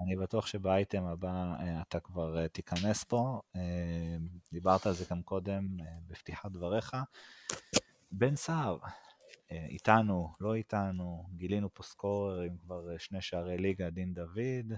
אני 0.00 0.16
בטוח 0.16 0.46
שבאייטם 0.46 1.04
הבא 1.04 1.54
אה, 1.60 1.82
אתה 1.88 2.00
כבר 2.00 2.38
אה, 2.38 2.48
תיכנס 2.48 3.04
פה, 3.04 3.40
אה, 3.56 3.60
דיברת 4.52 4.86
על 4.86 4.92
זה 4.92 5.04
גם 5.10 5.22
קודם 5.22 5.66
בפתיחת 6.08 6.50
דבריך. 6.50 6.96
בן 8.12 8.36
סער, 8.36 8.78
איתנו, 9.68 10.34
לא 10.40 10.54
איתנו, 10.54 11.26
גילינו 11.36 11.74
פה 11.74 11.82
סקורר 11.82 12.40
עם 12.40 12.56
כבר 12.58 12.98
שני 12.98 13.22
שערי 13.22 13.58
ליגה, 13.58 13.90
דין 13.90 14.14
דוד. 14.14 14.72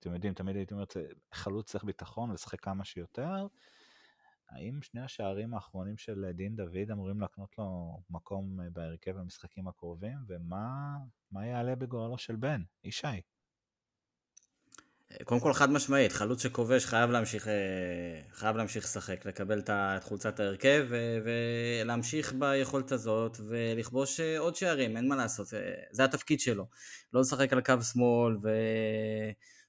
אתם 0.00 0.14
יודעים, 0.14 0.34
תמיד 0.34 0.56
הייתי 0.56 0.74
אומר, 0.74 0.84
חלוץ 1.34 1.70
צריך 1.70 1.84
ביטחון, 1.84 2.32
לשחק 2.32 2.60
כמה 2.60 2.84
שיותר. 2.84 3.46
האם 4.50 4.82
שני 4.82 5.00
השערים 5.00 5.54
האחרונים 5.54 5.96
של 5.96 6.30
דין 6.34 6.56
דוד 6.56 6.90
אמורים 6.92 7.20
להקנות 7.20 7.58
לו 7.58 7.98
מקום 8.10 8.58
בהרכב 8.72 9.10
במשחקים 9.10 9.68
הקרובים, 9.68 10.18
ומה 10.28 11.46
יעלה 11.46 11.76
בגורלו 11.76 12.18
של 12.18 12.36
בן, 12.36 12.62
ישי? 12.84 13.20
קודם 15.24 15.40
כל 15.40 15.52
חד 15.52 15.70
משמעית, 15.70 16.12
חלוץ 16.12 16.42
שכובש 16.42 16.86
חייב 16.86 17.10
להמשיך, 17.10 17.48
חייב 18.32 18.56
להמשיך 18.56 18.84
לשחק, 18.84 19.26
לקבל 19.26 19.62
את 19.68 20.04
חולצת 20.04 20.40
ההרכב 20.40 20.86
ולהמשיך 21.24 22.32
ביכולת 22.38 22.92
הזאת 22.92 23.36
ולכבוש 23.48 24.20
עוד 24.20 24.56
שערים, 24.56 24.96
אין 24.96 25.08
מה 25.08 25.16
לעשות, 25.16 25.46
זה 25.90 26.04
התפקיד 26.04 26.40
שלו. 26.40 26.66
לא 27.12 27.20
לשחק 27.20 27.52
על 27.52 27.60
קו 27.60 27.82
שמאל 27.92 28.36
ו... 28.42 28.48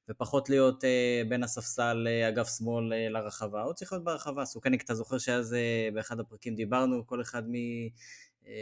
ופחות 0.10 0.50
להיות 0.50 0.84
בין 1.30 1.44
הספסל 1.44 2.08
אגף 2.28 2.58
שמאל 2.58 2.94
לרחבה, 3.10 3.62
הוא 3.62 3.74
צריך 3.74 3.92
להיות 3.92 4.04
ברחבה. 4.04 4.46
סוכניק, 4.46 4.84
אתה 4.84 4.96
זוכר 4.96 5.18
שאז 5.18 5.56
באחד 5.94 6.20
הפרקים 6.20 6.56
דיברנו, 6.56 7.08
כל 7.08 7.22
אחד 7.22 7.44
מ... 7.50 7.54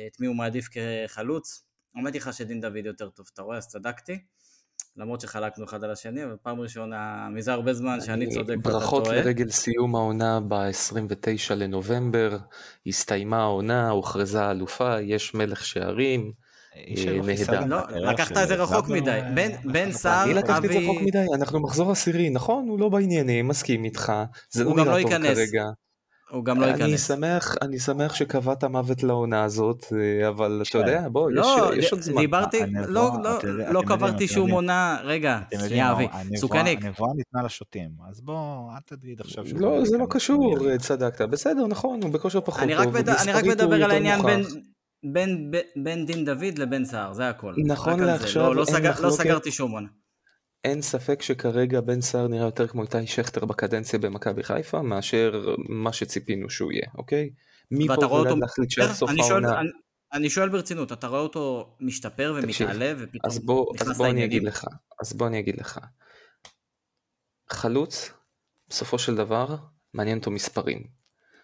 את 0.07 0.19
מי 0.19 0.27
הוא 0.27 0.35
מעדיף 0.35 0.67
כחלוץ? 0.71 1.63
אמרתי 1.97 2.17
לך 2.17 2.33
שדין 2.33 2.61
דוד 2.61 2.85
יותר 2.85 3.09
טוב, 3.09 3.29
אתה 3.33 3.41
רואה? 3.41 3.57
אז 3.57 3.67
צדקתי. 3.67 4.19
למרות 4.97 5.21
שחלקנו 5.21 5.65
אחד 5.65 5.83
על 5.83 5.91
השני, 5.91 6.23
אבל 6.23 6.35
פעם 6.41 6.59
ראשונה, 6.59 7.27
מזה 7.31 7.53
הרבה 7.53 7.73
זמן 7.73 8.01
שאני 8.01 8.29
צודק 8.29 8.55
ואתה 8.57 8.69
טועה. 8.69 8.79
ברכות 8.79 9.07
לרגל 9.07 9.49
סיום 9.49 9.95
העונה 9.95 10.39
ב-29 10.47 11.53
לנובמבר, 11.55 12.37
הסתיימה 12.87 13.41
העונה, 13.41 13.89
הוכרזה 13.89 14.51
אלופה, 14.51 15.01
יש 15.01 15.33
מלך 15.33 15.65
שערים. 15.65 16.31
אה, 16.75 17.19
נהדר. 17.25 17.65
לא, 17.65 18.11
לקחת 18.11 18.37
את 18.37 18.47
זה 18.47 18.55
רחוק 18.55 18.89
מדי. 18.89 19.19
בן 19.71 19.91
סער, 19.91 20.23
אבי... 20.23 20.31
אני 20.31 20.39
לקחתי 20.39 20.67
את 20.67 20.71
זה 20.71 20.79
רחוק 20.79 21.01
מדי, 21.01 21.25
אנחנו 21.35 21.59
מחזור 21.59 21.91
עשירי, 21.91 22.29
נכון? 22.29 22.67
הוא 22.69 22.79
לא 22.79 22.89
בעניינים, 22.89 23.47
מסכים 23.47 23.83
איתך. 23.83 24.13
זה 24.49 24.63
לא 24.63 24.75
נראה 24.75 25.01
טוב 25.01 25.11
כרגע. 25.11 25.63
הוא 26.29 26.45
גם 26.45 26.61
לא 26.61 26.65
ייכנס. 26.65 26.81
אני 26.81 26.97
שמח, 26.97 27.55
אני 27.61 27.79
שמח 27.79 28.13
שקבעת 28.13 28.63
מוות 28.63 29.03
לעונה 29.03 29.43
הזאת, 29.43 29.85
אה, 29.91 30.27
אבל 30.27 30.63
אתה 30.69 30.77
יודע, 30.77 31.07
בוא, 31.09 31.31
לא, 31.31 31.71
יש, 31.73 31.85
יש 31.85 31.91
עוד 31.91 32.01
זמן. 32.01 32.21
דיברתי, 32.21 32.59
לא, 32.87 33.11
לא, 33.23 33.39
לא 33.71 33.81
קברתי 33.87 34.27
שום 34.27 34.51
עונה, 34.51 34.97
רגע, 35.03 35.39
שנייה 35.67 35.91
אבי, 35.91 36.07
סוכניק. 36.35 36.85
הנבואה 36.85 37.13
ניתנה 37.15 37.43
לשוטים, 37.43 37.89
אז 38.09 38.21
בוא, 38.21 38.71
אל 38.71 38.79
תגיד 38.85 39.21
עכשיו 39.21 39.47
ש... 39.47 39.53
לא, 39.53 39.85
זה 39.85 39.97
לא 39.97 40.07
קשור, 40.09 40.77
צדקת, 40.77 41.29
בסדר, 41.29 41.67
נכון, 41.67 42.03
הוא 42.03 42.11
בכושר 42.11 42.41
פחות 42.41 42.61
טוב. 42.61 42.97
אני 43.09 43.33
רק 43.33 43.43
מדבר 43.43 43.83
על 43.83 43.91
העניין 43.91 44.21
בין... 44.21 44.43
בין 45.83 46.05
דין 46.05 46.25
דוד 46.25 46.57
לבין 46.57 46.85
סער, 46.85 47.13
זה 47.13 47.29
הכל. 47.29 47.53
נכון 47.65 47.99
לעכשיו, 47.99 48.53
לא, 48.53 48.65
לא 49.01 49.09
סגרתי 49.09 49.51
שום 49.51 49.71
עונה. 49.71 49.87
אין 50.63 50.81
ספק 50.81 51.21
שכרגע 51.21 51.81
בן 51.81 52.01
סער 52.01 52.27
נראה 52.27 52.45
יותר 52.45 52.67
כמו 52.67 52.81
איתי 52.81 53.07
שכטר 53.07 53.45
בקדנציה 53.45 53.99
במכבי 53.99 54.43
חיפה 54.43 54.81
מאשר 54.81 55.55
מה 55.69 55.93
שציפינו 55.93 56.49
שהוא 56.49 56.71
יהיה, 56.71 56.87
אוקיי? 56.97 57.29
מפה 57.71 58.15
ולהחליט 58.15 58.71
שעד 58.71 58.91
סוף 58.91 59.09
העונה... 59.19 59.61
אני 60.13 60.29
שואל 60.29 60.49
ברצינות, 60.49 60.91
אתה 60.91 61.07
רואה 61.07 61.19
אותו 61.19 61.75
משתפר 61.79 62.35
ומתעלה 62.37 62.93
ופתאום 62.97 63.21
אז 63.23 63.39
בוא, 63.39 63.73
אז 63.79 63.97
בוא 63.97 64.07
אני 64.07 64.25
אגיד 64.25 64.43
לך, 64.43 64.65
אז 65.01 65.13
בוא 65.13 65.27
אני 65.27 65.39
אגיד 65.39 65.57
לך. 65.59 65.79
חלוץ, 67.49 68.11
בסופו 68.69 68.99
של 68.99 69.15
דבר, 69.15 69.55
מעניין 69.93 70.17
אותו 70.17 70.31
מספרים. 70.31 70.83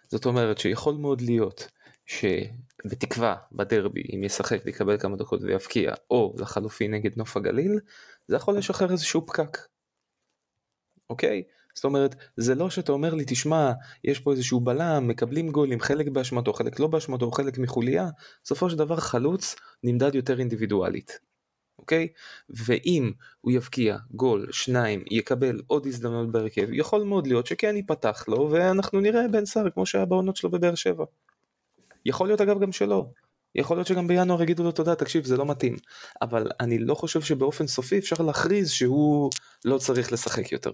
זאת 0.08 0.26
אומרת 0.26 0.58
שיכול 0.58 0.94
מאוד 0.94 1.20
להיות 1.20 1.68
שבתקווה 2.06 3.36
בדרבי 3.52 4.02
אם 4.14 4.24
ישחק 4.24 4.62
ויקבל 4.64 4.98
כמה 4.98 5.16
דקות 5.16 5.42
ויבקיע 5.42 5.94
או 6.10 6.34
לחלופין 6.38 6.94
נגד 6.94 7.10
נוף 7.16 7.36
הגליל 7.36 7.80
זה 8.28 8.36
יכול 8.36 8.58
לשחרר 8.58 8.92
איזשהו 8.92 9.26
פקק. 9.26 9.58
אוקיי? 11.10 11.42
זאת 11.74 11.84
אומרת 11.84 12.14
זה 12.36 12.54
לא 12.54 12.70
שאתה 12.70 12.92
אומר 12.92 13.14
לי 13.14 13.24
תשמע 13.26 13.72
יש 14.04 14.20
פה 14.20 14.32
איזשהו 14.32 14.60
בלם 14.60 15.08
מקבלים 15.08 15.50
גולים 15.50 15.80
חלק 15.80 16.08
באשמתו 16.08 16.52
חלק 16.52 16.80
לא 16.80 16.86
באשמתו 16.86 17.30
חלק 17.30 17.58
מחוליה 17.58 18.08
בסופו 18.44 18.70
של 18.70 18.76
דבר 18.76 18.96
חלוץ 18.96 19.56
נמדד 19.82 20.14
יותר 20.14 20.38
אינדיבידואלית. 20.38 21.18
אוקיי? 21.78 22.08
ואם 22.50 23.12
הוא 23.40 23.52
יבקיע 23.52 23.96
גול, 24.10 24.46
שניים, 24.50 25.04
יקבל 25.10 25.60
עוד 25.66 25.86
הזדמנות 25.86 26.32
בהרכב, 26.32 26.68
יכול 26.72 27.02
מאוד 27.02 27.26
להיות 27.26 27.46
שכן 27.46 27.76
ייפתח 27.76 28.24
לו, 28.28 28.50
ואנחנו 28.52 29.00
נראה 29.00 29.28
בן 29.28 29.44
סער 29.44 29.70
כמו 29.70 29.86
שהיה 29.86 30.04
בעונות 30.04 30.36
שלו 30.36 30.50
בבאר 30.50 30.74
שבע. 30.74 31.04
יכול 32.06 32.28
להיות 32.28 32.40
אגב 32.40 32.60
גם 32.60 32.72
שלא. 32.72 33.06
יכול 33.54 33.76
להיות 33.76 33.86
שגם 33.86 34.06
בינואר 34.06 34.42
יגידו 34.42 34.62
לו 34.62 34.72
תודה, 34.72 34.94
תקשיב, 34.94 35.24
זה 35.24 35.36
לא 35.36 35.46
מתאים. 35.46 35.76
אבל 36.22 36.50
אני 36.60 36.78
לא 36.78 36.94
חושב 36.94 37.20
שבאופן 37.20 37.66
סופי 37.66 37.98
אפשר 37.98 38.22
להכריז 38.22 38.70
שהוא 38.70 39.30
לא 39.64 39.78
צריך 39.78 40.12
לשחק 40.12 40.52
יותר. 40.52 40.70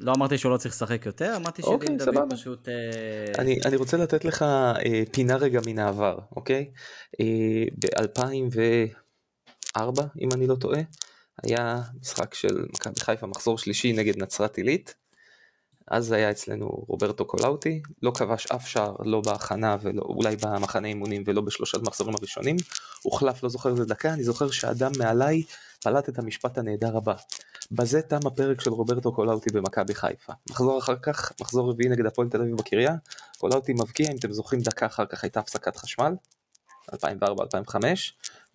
לא 0.00 0.12
אמרתי 0.16 0.38
שהוא 0.38 0.52
לא 0.52 0.56
צריך 0.56 0.74
לשחק 0.74 1.06
יותר, 1.06 1.36
אמרתי 1.36 1.62
שדין 1.62 1.74
אוקיי, 1.74 1.96
דוד 1.96 2.32
פשוט... 2.32 2.68
אה, 2.68 2.74
אני, 3.38 3.58
אני 3.64 3.76
רוצה 3.76 3.96
לתת 3.96 4.24
לך 4.24 4.42
אה, 4.42 5.02
פינה 5.12 5.36
רגע 5.36 5.60
מן 5.66 5.78
העבר, 5.78 6.18
אוקיי? 6.36 6.70
אה, 7.20 7.64
ב-2004, 7.78 10.02
אם 10.20 10.28
אני 10.32 10.46
לא 10.46 10.54
טועה, 10.54 10.80
היה 11.42 11.80
משחק 12.00 12.34
של 12.34 12.66
מכבי 12.74 13.00
חיפה, 13.00 13.26
מחזור 13.26 13.58
שלישי 13.58 13.92
נגד 13.92 14.22
נצרת 14.22 14.56
עילית. 14.56 14.94
אז 15.90 16.12
היה 16.12 16.30
אצלנו 16.30 16.66
רוברטו 16.66 17.24
קולאוטי, 17.24 17.82
לא 18.02 18.10
כבש 18.10 18.46
אף 18.46 18.68
שער, 18.68 18.94
לא 19.04 19.20
בהכנה 19.20 19.76
ואולי 19.80 20.36
במחנה 20.36 20.88
אימונים 20.88 21.22
ולא 21.26 21.40
בשלושת 21.40 21.82
מחזורים 21.82 22.14
הראשונים, 22.14 22.56
הוחלף, 23.02 23.42
לא 23.42 23.48
זוכר 23.48 23.70
איזה 23.70 23.84
דקה, 23.84 24.12
אני 24.12 24.24
זוכר 24.24 24.50
שאדם 24.50 24.92
מעליי 24.98 25.42
פלט 25.82 26.08
את 26.08 26.18
המשפט 26.18 26.58
הנהדר 26.58 26.96
הבא. 26.96 27.14
בזה 27.72 28.02
תם 28.02 28.26
הפרק 28.26 28.60
של 28.60 28.70
רוברטו 28.70 29.12
קולאוטי 29.12 29.50
במכבי 29.52 29.94
חיפה. 29.94 30.32
מחזור 30.50 30.78
אחר 30.78 30.96
כך, 31.02 31.32
מחזור 31.40 31.70
רביעי 31.70 31.88
נגד 31.88 32.06
הפועל 32.06 32.28
תל 32.28 32.40
אביב 32.40 32.56
בקריה, 32.56 32.94
קולאוטי 33.38 33.72
מבקיע, 33.72 34.10
אם 34.10 34.16
אתם 34.18 34.32
זוכרים 34.32 34.62
דקה 34.62 34.86
אחר 34.86 35.06
כך 35.06 35.24
הייתה 35.24 35.40
הפסקת 35.40 35.76
חשמל, 35.76 36.14
2004-2005, 36.94 36.96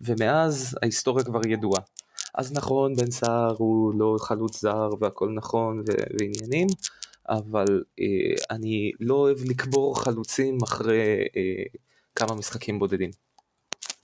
ומאז 0.00 0.76
ההיסטוריה 0.82 1.24
כבר 1.24 1.46
ידועה. 1.46 1.80
אז 2.34 2.52
נכון, 2.52 2.96
בן 2.96 3.10
סער 3.10 3.54
הוא 3.58 3.94
לא 3.94 4.16
חלוץ 4.20 4.60
זר 4.60 4.88
והכל 5.00 5.30
נכון 5.34 5.84
ועניינים, 5.86 6.68
אבל 7.28 7.84
אה, 8.00 8.56
אני 8.56 8.92
לא 9.00 9.14
אוהב 9.14 9.36
לקבור 9.50 10.00
חלוצים 10.00 10.58
אחרי 10.64 11.28
אה, 11.36 11.62
כמה 12.14 12.34
משחקים 12.34 12.78
בודדים. 12.78 13.10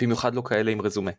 במיוחד 0.02 0.34
לא 0.34 0.42
כאלה 0.46 0.70
עם 0.70 0.80
רזומה. 0.80 1.10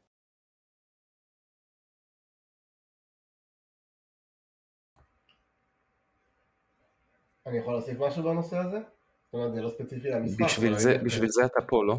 אני 7.47 7.57
יכול 7.57 7.73
להוסיף 7.73 7.99
משהו 7.99 8.23
בנושא 8.23 8.57
הזה? 8.57 8.77
זאת 8.77 9.33
אומרת, 9.33 9.53
זה 9.53 9.61
לא 9.61 9.69
ספציפי 9.69 10.09
למשחק. 10.09 10.45
בשביל, 10.45 10.77
זה, 10.77 10.97
בשביל 10.97 11.29
זה 11.29 11.45
אתה 11.45 11.61
פה, 11.67 11.83
לא? 11.85 11.95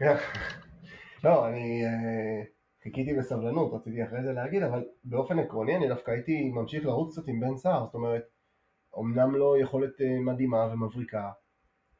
לא, 1.24 1.48
אני 1.48 1.82
uh, 1.84 2.46
חיכיתי 2.82 3.14
בסבלנות, 3.14 3.72
רציתי 3.72 4.04
אחרי 4.04 4.22
זה 4.22 4.32
להגיד, 4.32 4.62
אבל 4.62 4.84
באופן 5.04 5.38
עקרוני 5.38 5.76
אני 5.76 5.88
דווקא 5.88 6.10
הייתי 6.10 6.50
ממשיך 6.50 6.86
לרוץ 6.86 7.12
קצת 7.12 7.28
עם 7.28 7.40
בן 7.40 7.56
סער, 7.56 7.84
זאת 7.84 7.94
אומרת, 7.94 8.22
אמנם 8.98 9.34
לא 9.34 9.58
יכולת 9.60 10.00
אה, 10.00 10.20
מדהימה 10.20 10.68
ומבריקה, 10.72 11.30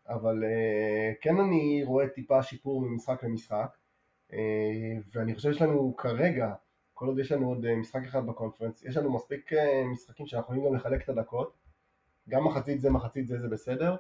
אבל 0.09 0.45
אה, 0.45 1.13
כן 1.21 1.41
אני 1.41 1.83
רואה 1.85 2.09
טיפה 2.09 2.43
שיפור 2.43 2.81
ממשחק 2.81 3.25
למשחק, 3.25 3.77
אה, 4.33 4.39
ואני 5.15 5.35
חושב 5.35 5.53
שיש 5.53 5.63
לנו 5.63 5.97
כרגע, 5.97 6.55
כל 6.95 7.07
עוד 7.07 7.19
יש 7.19 7.33
לנו 7.33 7.49
עוד 7.49 7.75
משחק 7.75 8.03
אחד 8.05 8.27
בקונפרנס, 8.27 8.85
יש 8.85 8.97
לנו 8.97 9.15
מספיק 9.15 9.51
משחקים 9.93 10.27
שאנחנו 10.27 10.55
יכולים 10.55 10.71
גם 10.71 10.77
לחלק 10.77 11.05
את 11.05 11.09
הדקות, 11.09 11.57
גם 12.29 12.45
מחצית 12.45 12.81
זה 12.81 12.91
מחצית 12.91 13.27
זה 13.27 13.39
זה 13.39 13.49
בסדר. 13.49 13.97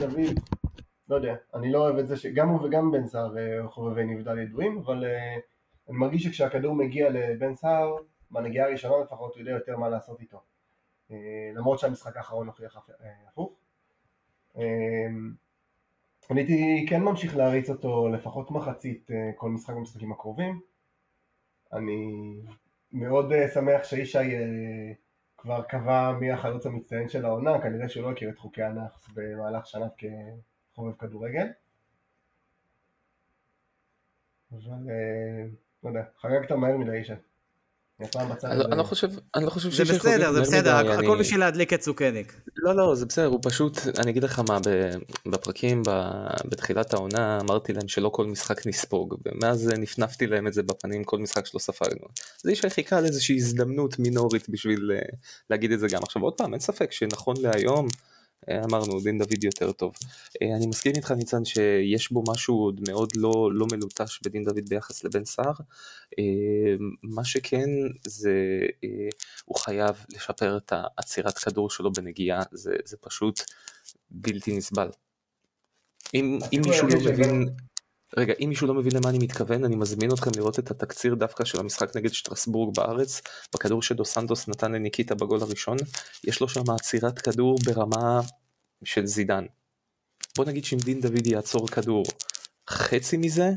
דוד, 0.00 0.38
לא 1.08 1.14
יודע, 1.14 1.34
אני 1.54 1.72
לא 1.72 1.78
אוהב 1.78 1.98
את 1.98 2.08
זה 2.08 2.16
שגם 2.16 2.48
הוא 2.48 2.66
וגם 2.66 2.90
בן 2.90 3.06
סער 3.06 3.34
חובבי 3.66 4.04
נבדל 4.04 4.38
ידועים, 4.38 4.78
אבל 4.78 5.04
אני 5.88 5.96
מרגיש 5.98 6.24
שכשהכדור 6.24 6.74
מגיע 6.74 7.10
לבן 7.10 7.54
סער, 7.54 7.96
בנגיעה 8.30 8.66
הראשונה 8.66 9.04
לפחות 9.04 9.34
הוא 9.34 9.40
יודע 9.40 9.52
יותר 9.52 9.76
מה 9.76 9.88
לעשות 9.88 10.20
איתו. 10.20 10.40
אה, 11.10 11.50
למרות 11.54 11.78
שהמשחק 11.78 12.16
האחרון 12.16 12.46
הוכיח 12.46 12.76
אה, 12.76 13.10
הפוך. 13.28 13.52
אה, 14.56 14.62
אני 16.30 16.40
הייתי 16.40 16.86
כן 16.88 17.02
ממשיך 17.02 17.36
להריץ 17.36 17.70
אותו 17.70 18.08
לפחות 18.08 18.50
מחצית 18.50 19.10
כל 19.36 19.50
משחק 19.50 19.74
במשחקים 19.74 20.12
הקרובים. 20.12 20.60
אני 21.72 22.32
מאוד 22.92 23.32
שמח 23.54 23.84
שישי 23.84 24.34
כבר 25.38 25.62
קבע 25.62 26.12
מי 26.20 26.30
החלוץ 26.30 26.66
המצטיין 26.66 27.08
של 27.08 27.24
העונה, 27.24 27.62
כנראה 27.62 27.88
שהוא 27.88 28.02
לא 28.04 28.10
הכיר 28.10 28.30
את 28.30 28.38
חוקי 28.38 28.62
הנאחס 28.62 29.08
במהלך 29.14 29.66
שנה 29.66 29.86
כחובב 29.98 30.96
כדורגל. 30.96 31.46
אבל 34.52 34.90
לא 35.84 35.88
יודע, 35.88 36.04
חגגת 36.16 36.52
מהר 36.52 36.76
מדי 36.76 36.96
ישי. 36.96 37.12
אני 38.44 38.78
לא 38.78 38.82
חושב, 38.82 39.08
אני 39.34 39.44
לא 39.44 39.50
חושב 39.50 39.70
שיש... 39.70 39.88
זה 39.88 39.98
בסדר, 39.98 40.32
זה 40.32 40.40
בסדר, 40.40 40.76
הכל 40.76 41.18
בשביל 41.20 41.40
להדליק 41.40 41.72
את 41.72 41.82
סוכניק. 41.82 42.40
לא, 42.56 42.76
לא, 42.76 42.94
זה 42.94 43.06
בסדר, 43.06 43.26
הוא 43.26 43.40
פשוט, 43.42 43.78
אני 43.98 44.10
אגיד 44.10 44.24
לך 44.24 44.38
מה, 44.38 44.58
בפרקים 45.26 45.82
בתחילת 46.44 46.94
העונה 46.94 47.38
אמרתי 47.40 47.72
להם 47.72 47.88
שלא 47.88 48.08
כל 48.08 48.26
משחק 48.26 48.66
נספוג, 48.66 49.16
ומאז 49.26 49.68
נפנפתי 49.68 50.26
להם 50.26 50.46
את 50.46 50.52
זה 50.52 50.62
בפנים, 50.62 51.04
כל 51.04 51.18
משחק 51.18 51.46
שלא 51.46 51.60
ספגנו. 51.60 52.06
זה 52.42 52.50
איש 52.50 52.64
חיכה 52.66 53.00
לאיזושהי 53.00 53.36
הזדמנות 53.36 53.98
מינורית 53.98 54.48
בשביל 54.48 54.92
אה, 54.94 55.16
להגיד 55.50 55.72
את 55.72 55.80
זה 55.80 55.86
גם. 55.90 56.02
עכשיו 56.02 56.22
עוד 56.22 56.34
פעם, 56.34 56.52
אין 56.52 56.60
ספק 56.60 56.92
שנכון 56.92 57.36
להיום, 57.42 57.86
אמרנו 58.48 59.00
דין 59.00 59.18
דוד 59.18 59.44
יותר 59.44 59.72
טוב. 59.72 59.92
אה, 60.42 60.56
אני 60.56 60.66
מסכים 60.66 60.92
איתך 60.96 61.10
ניצן 61.10 61.44
שיש 61.44 62.12
בו 62.12 62.22
משהו 62.28 62.56
עוד 62.56 62.80
מאוד 62.88 63.12
לא, 63.16 63.50
לא 63.52 63.66
מלוטש 63.72 64.20
בדין 64.22 64.44
דוד 64.44 64.68
ביחס 64.68 65.04
לבן 65.04 65.24
סער. 65.24 65.52
אה, 66.18 66.74
מה 67.02 67.24
שכן 67.24 67.68
זה 68.04 68.34
הוא 69.44 69.58
חייב 69.58 70.04
לשפר 70.08 70.56
את 70.56 70.72
העצירת 70.72 71.38
כדור 71.38 71.70
שלו 71.70 71.92
בנגיעה 71.92 72.42
זה, 72.52 72.72
זה 72.84 72.96
פשוט 72.96 73.40
בלתי 74.10 74.56
נסבל. 74.56 74.90
אם, 76.14 76.38
אם 76.52 76.60
מישהו 76.66 76.88
לא 76.88 77.12
מבין 77.12 77.48
רגע, 78.16 78.34
אם 78.40 78.48
מישהו 78.48 78.66
לא 78.66 78.74
מבין 78.74 78.92
למה 78.96 79.08
אני 79.08 79.18
מתכוון, 79.18 79.64
אני 79.64 79.76
מזמין 79.76 80.10
אתכם 80.12 80.30
לראות 80.36 80.58
את 80.58 80.70
התקציר 80.70 81.14
דווקא 81.14 81.44
של 81.44 81.60
המשחק 81.60 81.96
נגד 81.96 82.12
שטרסבורג 82.12 82.76
בארץ, 82.76 83.22
בכדור 83.54 83.82
שדו 83.82 84.04
סנטוס 84.04 84.48
נתן 84.48 84.72
לניקיטה 84.72 85.14
בגול 85.14 85.40
הראשון, 85.42 85.76
יש 86.24 86.40
לו 86.40 86.48
שם 86.48 86.70
עצירת 86.74 87.18
כדור 87.18 87.58
ברמה 87.66 88.20
של 88.84 89.06
זידן. 89.06 89.44
בוא 90.36 90.44
נגיד 90.44 90.64
שאם 90.64 90.78
דין 90.78 91.00
דוד 91.00 91.26
יעצור 91.26 91.68
כדור 91.68 92.04
חצי 92.70 93.16
מזה, 93.16 93.50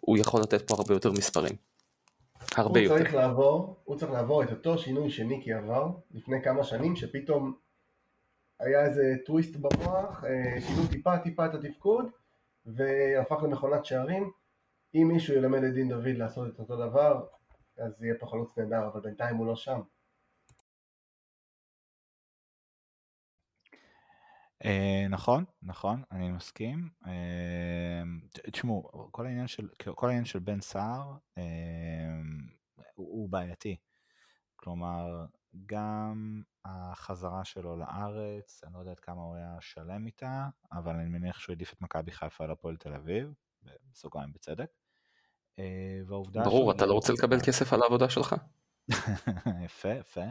הוא 0.00 0.18
יכול 0.18 0.42
לתת 0.42 0.68
פה 0.68 0.74
הרבה 0.74 0.94
יותר 0.94 1.12
מספרים. 1.12 1.56
הרבה 2.56 2.80
הוא 2.80 2.84
יותר. 2.84 2.98
צריך 2.98 3.14
לעבור, 3.14 3.76
הוא 3.84 3.96
צריך 3.98 4.12
לעבור 4.12 4.42
את 4.42 4.50
אותו 4.50 4.78
שינוי 4.78 5.10
שניקי 5.10 5.52
עבר 5.52 5.88
לפני 6.10 6.42
כמה 6.44 6.64
שנים, 6.64 6.96
שפתאום 6.96 7.54
היה 8.60 8.86
איזה 8.86 9.02
טוויסט 9.26 9.56
במוח, 9.56 10.24
אה, 10.24 10.60
שינו 10.60 10.86
טיפה 10.86 11.18
טיפה 11.18 11.46
את 11.46 11.54
התפקוד, 11.54 12.06
והפך 12.76 13.42
למכונת 13.42 13.84
שערים. 13.84 14.30
אם 14.94 15.08
מישהו 15.12 15.34
ילמד 15.34 15.64
את 15.64 15.74
דין 15.74 15.88
דוד 15.88 16.08
לעשות 16.16 16.54
את 16.54 16.58
אותו 16.58 16.76
דבר, 16.76 17.26
אז 17.78 18.02
יהיה 18.02 18.14
פה 18.20 18.26
חלוץ 18.26 18.58
נהדר, 18.58 18.88
אבל 18.88 19.00
בינתיים 19.00 19.36
הוא 19.36 19.46
לא 19.46 19.56
שם. 19.56 19.80
Uh, 24.64 25.08
נכון, 25.10 25.44
נכון, 25.62 26.02
אני 26.12 26.30
מסכים. 26.30 26.88
Uh, 27.04 27.08
תשמעו, 28.52 29.08
כל 29.10 29.26
העניין 29.26 29.46
של, 29.46 29.68
כל 29.94 30.06
העניין 30.06 30.24
של 30.24 30.38
בן 30.38 30.60
סער 30.60 31.16
uh, 31.38 31.42
הוא, 32.94 33.08
הוא 33.08 33.28
בעייתי. 33.28 33.76
כלומר, 34.56 35.24
גם 35.66 36.42
החזרה 36.64 37.44
שלו 37.44 37.76
לארץ, 37.76 38.60
אני 38.64 38.74
לא 38.74 38.78
יודע 38.78 38.90
עד 38.90 39.00
כמה 39.00 39.22
הוא 39.22 39.36
היה 39.36 39.56
שלם 39.60 40.06
איתה, 40.06 40.48
אבל 40.72 40.94
אני 40.94 41.08
מניח 41.08 41.38
שהוא 41.38 41.52
העדיף 41.52 41.72
את 41.72 41.80
מכבי 41.80 42.10
חיפה 42.10 42.44
על 42.44 42.50
הפועל 42.50 42.76
תל 42.76 42.94
אביב, 42.94 43.34
בסוגריים 43.92 44.32
בצדק. 44.32 44.70
אה, 45.58 46.00
והעובדה... 46.06 46.42
ברור, 46.44 46.72
אתה 46.72 46.86
לא 46.86 46.92
רוצה 46.92 47.12
לקבל 47.12 47.40
כסף 47.40 47.72
על 47.72 47.82
העבודה 47.82 48.08
שלך? 48.08 48.34
יפה, 49.64 49.88
יפה. 49.88 50.24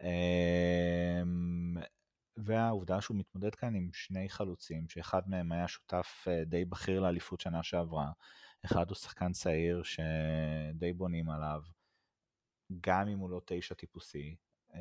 אמ, 0.00 1.76
והעובדה 2.36 3.00
שהוא 3.00 3.16
מתמודד 3.16 3.54
כאן 3.54 3.74
עם 3.74 3.90
שני 3.92 4.28
חלוצים, 4.28 4.88
שאחד 4.88 5.22
מהם 5.26 5.52
היה 5.52 5.68
שותף 5.68 6.24
אה, 6.28 6.44
די 6.44 6.64
בכיר 6.64 7.00
לאליפות 7.00 7.40
שנה 7.40 7.62
שעברה, 7.62 8.10
אחד 8.64 8.88
הוא 8.88 8.96
שחקן 8.96 9.32
צעיר 9.32 9.82
שדי 9.82 10.92
בונים 10.92 11.30
עליו, 11.30 11.62
גם 12.80 13.08
אם 13.08 13.18
הוא 13.18 13.30
לא 13.30 13.40
תשע 13.44 13.74
טיפוסי, 13.74 14.36
אמ, 14.74 14.80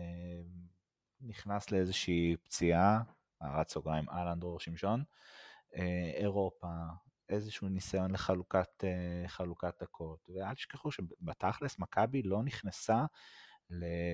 נכנס 1.21 1.71
לאיזושהי 1.71 2.35
פציעה, 2.43 3.01
הערת 3.41 3.69
סוגריים 3.69 4.09
על 4.09 4.27
אנדרור 4.27 4.59
שמשון, 4.59 5.03
אה, 5.75 6.11
אירופה, 6.15 6.67
איזשהו 7.29 7.69
ניסיון 7.69 8.11
לחלוקת 8.11 8.83
אה, 8.83 9.27
חלוקת 9.27 9.83
דקות, 9.83 10.29
ואל 10.29 10.53
תשכחו 10.53 10.91
שבתכלס 10.91 11.79
מכבי 11.79 12.21
לא 12.21 12.43
נכנסה 12.43 13.05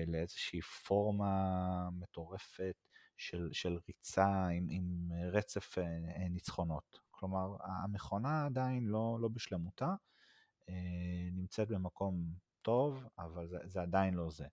לאיזושהי 0.06 0.60
פורמה 0.60 1.88
מטורפת 1.92 2.76
של, 3.16 3.48
של 3.52 3.78
ריצה 3.88 4.48
עם, 4.48 4.66
עם 4.70 5.12
רצף 5.32 5.78
אה, 5.78 6.28
ניצחונות. 6.28 7.00
כלומר, 7.10 7.56
המכונה 7.64 8.46
עדיין 8.46 8.84
לא, 8.84 9.18
לא 9.20 9.28
בשלמותה, 9.28 9.94
נמצאת 11.32 11.68
במקום 11.68 12.34
טוב, 12.66 13.04
אבל 13.18 13.46
זה, 13.46 13.58
זה 13.64 13.82
עדיין 13.82 14.14
לא 14.14 14.30
זה. 14.30 14.46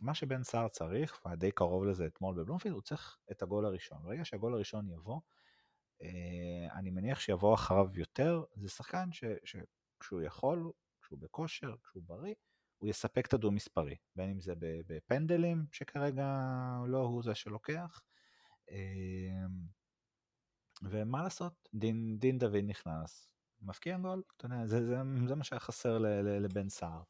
מה 0.00 0.14
שבן 0.14 0.42
סער 0.42 0.68
צריך, 0.68 1.20
והיה 1.24 1.36
די 1.36 1.52
קרוב 1.52 1.84
לזה 1.84 2.06
אתמול 2.06 2.34
בבלומפילד, 2.34 2.74
הוא 2.74 2.82
צריך 2.82 3.18
את 3.30 3.42
הגול 3.42 3.66
הראשון. 3.66 3.98
ברגע 4.02 4.24
שהגול 4.24 4.54
הראשון 4.54 4.88
יבוא, 4.88 5.20
אה, 6.02 6.72
אני 6.72 6.90
מניח 6.90 7.20
שיבוא 7.20 7.54
אחריו 7.54 7.88
יותר, 7.94 8.44
זה 8.54 8.68
שחקן 8.68 9.08
שכשהוא 9.12 10.22
יכול, 10.22 10.72
כשהוא 11.02 11.18
בכושר, 11.18 11.74
כשהוא 11.84 12.02
בריא, 12.06 12.34
הוא 12.78 12.88
יספק 12.88 13.26
את 13.26 13.34
הדו 13.34 13.50
מספרי, 13.50 13.96
בין 14.16 14.30
אם 14.30 14.40
זה 14.40 14.54
בפנדלים, 14.58 15.66
שכרגע 15.72 16.26
לא 16.86 16.98
הוא 16.98 17.22
זה 17.22 17.34
שלוקח, 17.34 18.02
אה, 18.70 19.46
ומה 20.82 21.22
לעשות, 21.22 21.68
דין, 21.74 22.18
דין 22.18 22.38
דוד 22.38 22.64
נכנס, 22.64 23.28
מפקיע 23.60 23.98
גול, 23.98 24.22
אתה 24.36 24.46
יודע, 24.46 24.66
זה, 24.66 24.86
זה, 24.86 24.96
זה 25.28 25.34
מה 25.34 25.44
שהיה 25.44 25.60
חסר 25.60 25.98
לבן 26.40 26.68
סער. 26.68 27.02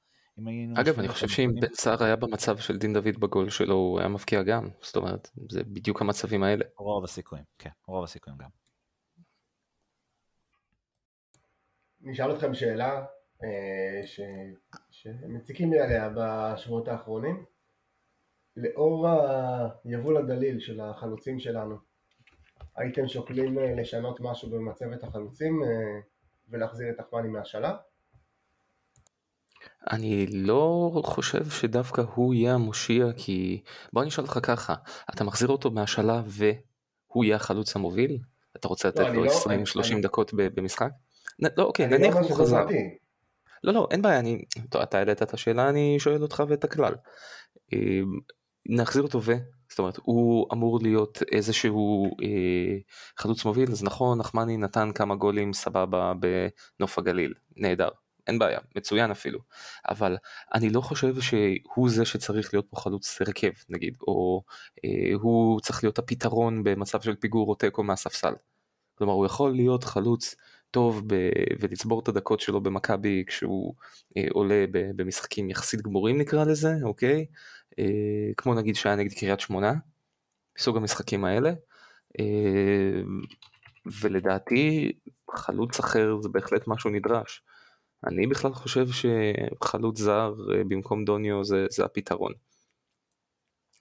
אגב, 0.77 0.99
אני 0.99 1.09
חושב 1.09 1.29
שאם 1.29 1.51
בן 1.61 1.75
סער 1.75 2.05
היה 2.05 2.17
במצב 2.17 2.59
של 2.59 2.79
דין 2.79 2.93
דוד 2.93 3.21
בגול 3.21 3.51
שלו, 3.51 3.75
הוא 3.75 3.99
היה 3.99 4.09
מבקיע 4.09 4.43
גם. 4.43 4.69
זאת 4.83 4.97
אומרת, 4.97 5.31
זה 5.51 5.65
בדיוק 5.65 6.01
המצבים 6.01 6.43
האלה. 6.43 6.65
רוב 6.79 7.05
הסיכויים, 7.05 7.45
כן, 7.59 7.71
רוב 7.87 8.05
הסיכויים 8.05 8.39
גם. 8.39 8.49
נשאל 12.01 12.33
אתכם 12.33 12.55
שאלה 12.55 13.05
אה, 13.45 14.07
ש... 14.07 14.21
שמציקים 14.91 15.73
לי 15.73 15.81
עליה 15.81 16.11
בשבועות 16.17 16.89
האחרונים. 16.89 17.45
לאור 18.57 19.07
היבול 19.85 20.17
הדליל 20.17 20.61
של 20.61 20.81
החלוצים 20.81 21.41
שלנו, 21.41 21.77
הייתם 22.77 23.09
שוקלים 23.09 23.59
אה, 23.59 23.75
לשנות 23.75 24.21
משהו 24.21 24.51
במצבת 24.51 25.05
החלוצים 25.05 25.63
אה, 25.63 26.01
ולהחזיר 26.49 26.91
את 26.91 27.01
אחמני 27.01 27.29
מהשלב? 27.29 27.75
אני 29.91 30.27
לא 30.27 30.91
חושב 31.05 31.51
שדווקא 31.51 32.03
הוא 32.15 32.35
יהיה 32.35 32.55
המושיע 32.55 33.07
כי 33.17 33.63
בוא 33.93 34.03
אני 34.03 34.09
אשאל 34.09 34.25
אותך 34.25 34.39
ככה 34.43 34.75
אתה 35.15 35.25
מחזיר 35.25 35.49
אותו 35.49 35.71
מהשאלה 35.71 36.23
והוא 36.27 37.25
יהיה 37.25 37.37
החלוץ 37.37 37.77
המוביל 37.77 38.19
אתה 38.57 38.69
רוצה 38.69 38.89
לתת 38.89 39.01
לא, 39.01 39.13
לו 39.13 39.25
20-30 39.25 39.29
לא, 39.95 40.01
דקות 40.03 40.31
במשחק? 40.35 40.91
לא 41.57 41.65
אוקיי 41.65 41.91
לא 41.91 41.99
נניח 41.99 42.15
הוא 42.15 42.37
חזר. 42.37 42.65
לא 43.65 43.73
לא 43.73 43.89
אין 43.91 44.03
בעיה 44.03 44.19
אני 44.19 44.45
טוב, 44.71 44.83
אתה 44.83 44.99
העלית 44.99 45.23
את 45.23 45.35
השאלה 45.35 45.69
אני 45.69 45.97
שואל 45.99 46.23
אותך 46.23 46.43
ואת 46.49 46.65
הכלל. 46.65 46.95
אמ, 47.73 48.19
נחזיר 48.69 49.03
אותו 49.03 49.23
ו... 49.23 49.33
זאת 49.71 49.79
אומרת 49.79 49.97
הוא 50.03 50.47
אמור 50.53 50.79
להיות 50.83 51.23
איזשהו 51.33 52.07
אה, 52.23 52.79
חלוץ 53.19 53.45
מוביל 53.45 53.73
אז 53.73 53.85
נכון 53.85 54.19
נחמני 54.19 54.57
נתן 54.57 54.93
כמה 54.95 55.15
גולים 55.15 55.53
סבבה 55.53 56.13
בנוף 56.21 56.99
הגליל 56.99 57.35
נהדר 57.57 57.89
אין 58.29 58.39
בעיה, 58.39 58.59
מצוין 58.77 59.11
אפילו, 59.11 59.39
אבל 59.89 60.17
אני 60.55 60.71
לא 60.71 60.81
חושב 60.81 61.21
שהוא 61.21 61.91
זה 61.91 62.05
שצריך 62.05 62.55
להיות 62.55 62.67
פה 62.71 62.77
חלוץ 62.81 63.21
הרכב 63.21 63.51
נגיד, 63.69 63.97
או 64.09 64.43
אה, 64.85 65.15
הוא 65.15 65.61
צריך 65.61 65.85
להיות 65.85 65.99
הפתרון 65.99 66.65
במצב 66.65 67.01
של 67.01 67.17
פיגור 67.17 67.49
או 67.49 67.55
תיקו 67.55 67.83
מהספסל. 67.83 68.35
כלומר 68.95 69.13
הוא 69.13 69.27
יכול 69.27 69.53
להיות 69.53 69.85
חלוץ 69.85 70.35
טוב 70.71 71.03
ב- 71.07 71.31
ולצבור 71.61 72.01
את 72.01 72.09
הדקות 72.09 72.41
שלו 72.41 72.61
במכבי 72.61 73.25
כשהוא 73.27 73.75
אה, 74.17 74.27
עולה 74.31 74.65
ב- 74.73 74.91
במשחקים 74.97 75.51
יחסית 75.51 75.83
גמורים 75.83 76.19
נקרא 76.19 76.45
לזה, 76.45 76.75
אוקיי? 76.83 77.27
אה, 77.79 77.85
כמו 78.37 78.55
נגיד 78.55 78.77
שהיה 78.77 78.97
נגד 78.97 79.13
קריית 79.13 79.41
שמונה, 79.41 79.73
מסוג 80.59 80.77
המשחקים 80.77 81.25
האלה. 81.25 81.53
אה, 82.21 83.03
ולדעתי 84.01 84.93
חלוץ 85.31 85.79
אחר 85.79 86.17
זה 86.23 86.29
בהחלט 86.29 86.63
משהו 86.67 86.91
נדרש. 86.91 87.43
אני 88.07 88.27
בכלל 88.27 88.53
חושב 88.55 88.87
שחלוץ 88.89 89.99
זר 89.99 90.35
אה, 90.55 90.63
במקום 90.69 91.05
דוניו 91.05 91.45
זה, 91.45 91.67
זה 91.71 91.85
הפתרון. 91.85 92.33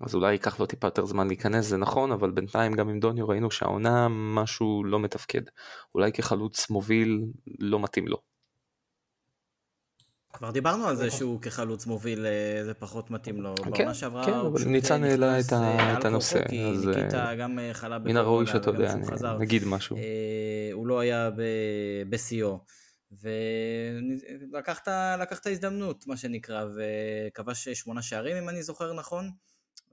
אז 0.01 0.15
אולי 0.15 0.31
ייקח 0.31 0.59
לו 0.59 0.65
טיפה 0.65 0.87
יותר 0.87 1.05
זמן 1.05 1.27
להיכנס 1.27 1.65
זה 1.65 1.77
נכון 1.77 2.11
אבל 2.11 2.31
בינתיים 2.31 2.73
גם 2.73 2.89
עם 2.89 2.99
דוניו 2.99 3.27
ראינו 3.27 3.51
שהעונה 3.51 4.07
משהו 4.09 4.83
לא 4.83 4.99
מתפקד 4.99 5.41
אולי 5.95 6.11
כחלוץ 6.11 6.69
מוביל 6.69 7.25
לא 7.59 7.79
מתאים 7.79 8.07
לו. 8.07 8.17
כבר 10.33 10.51
דיברנו 10.51 10.87
על 10.87 10.95
זה 10.95 11.11
שהוא 11.11 11.41
כחלוץ 11.41 11.85
מוביל 11.85 12.25
אה, 12.25 12.65
זה 12.65 12.73
פחות 12.73 13.11
מתאים 13.11 13.41
לו. 13.41 13.55
כן, 13.73 13.93
שעברה 13.93 14.25
כן, 14.25 14.33
אבל 14.33 14.65
ניצן 14.65 15.03
העלה 15.03 15.39
את, 15.39 15.45
את 15.99 16.05
הנושא. 16.05 16.39
אז 16.73 16.87
ניקיטה 16.87 17.35
גם 17.35 17.59
חלה 17.73 17.99
מן 17.99 18.17
הראוי 18.17 18.47
שאתה 18.47 18.69
יודע, 18.69 18.95
נגיד 19.39 19.63
משהו. 19.65 19.97
הוא 20.73 20.87
לא 20.87 20.99
היה 20.99 21.29
בשיאו. 22.09 22.59
ולקח 23.11 24.79
את 25.39 25.45
ההזדמנות, 25.47 26.07
מה 26.07 26.17
שנקרא, 26.17 26.65
וכבש 26.75 27.69
שמונה 27.69 28.01
שערים, 28.01 28.37
אם 28.37 28.49
אני 28.49 28.63
זוכר 28.63 28.93
נכון. 28.93 29.31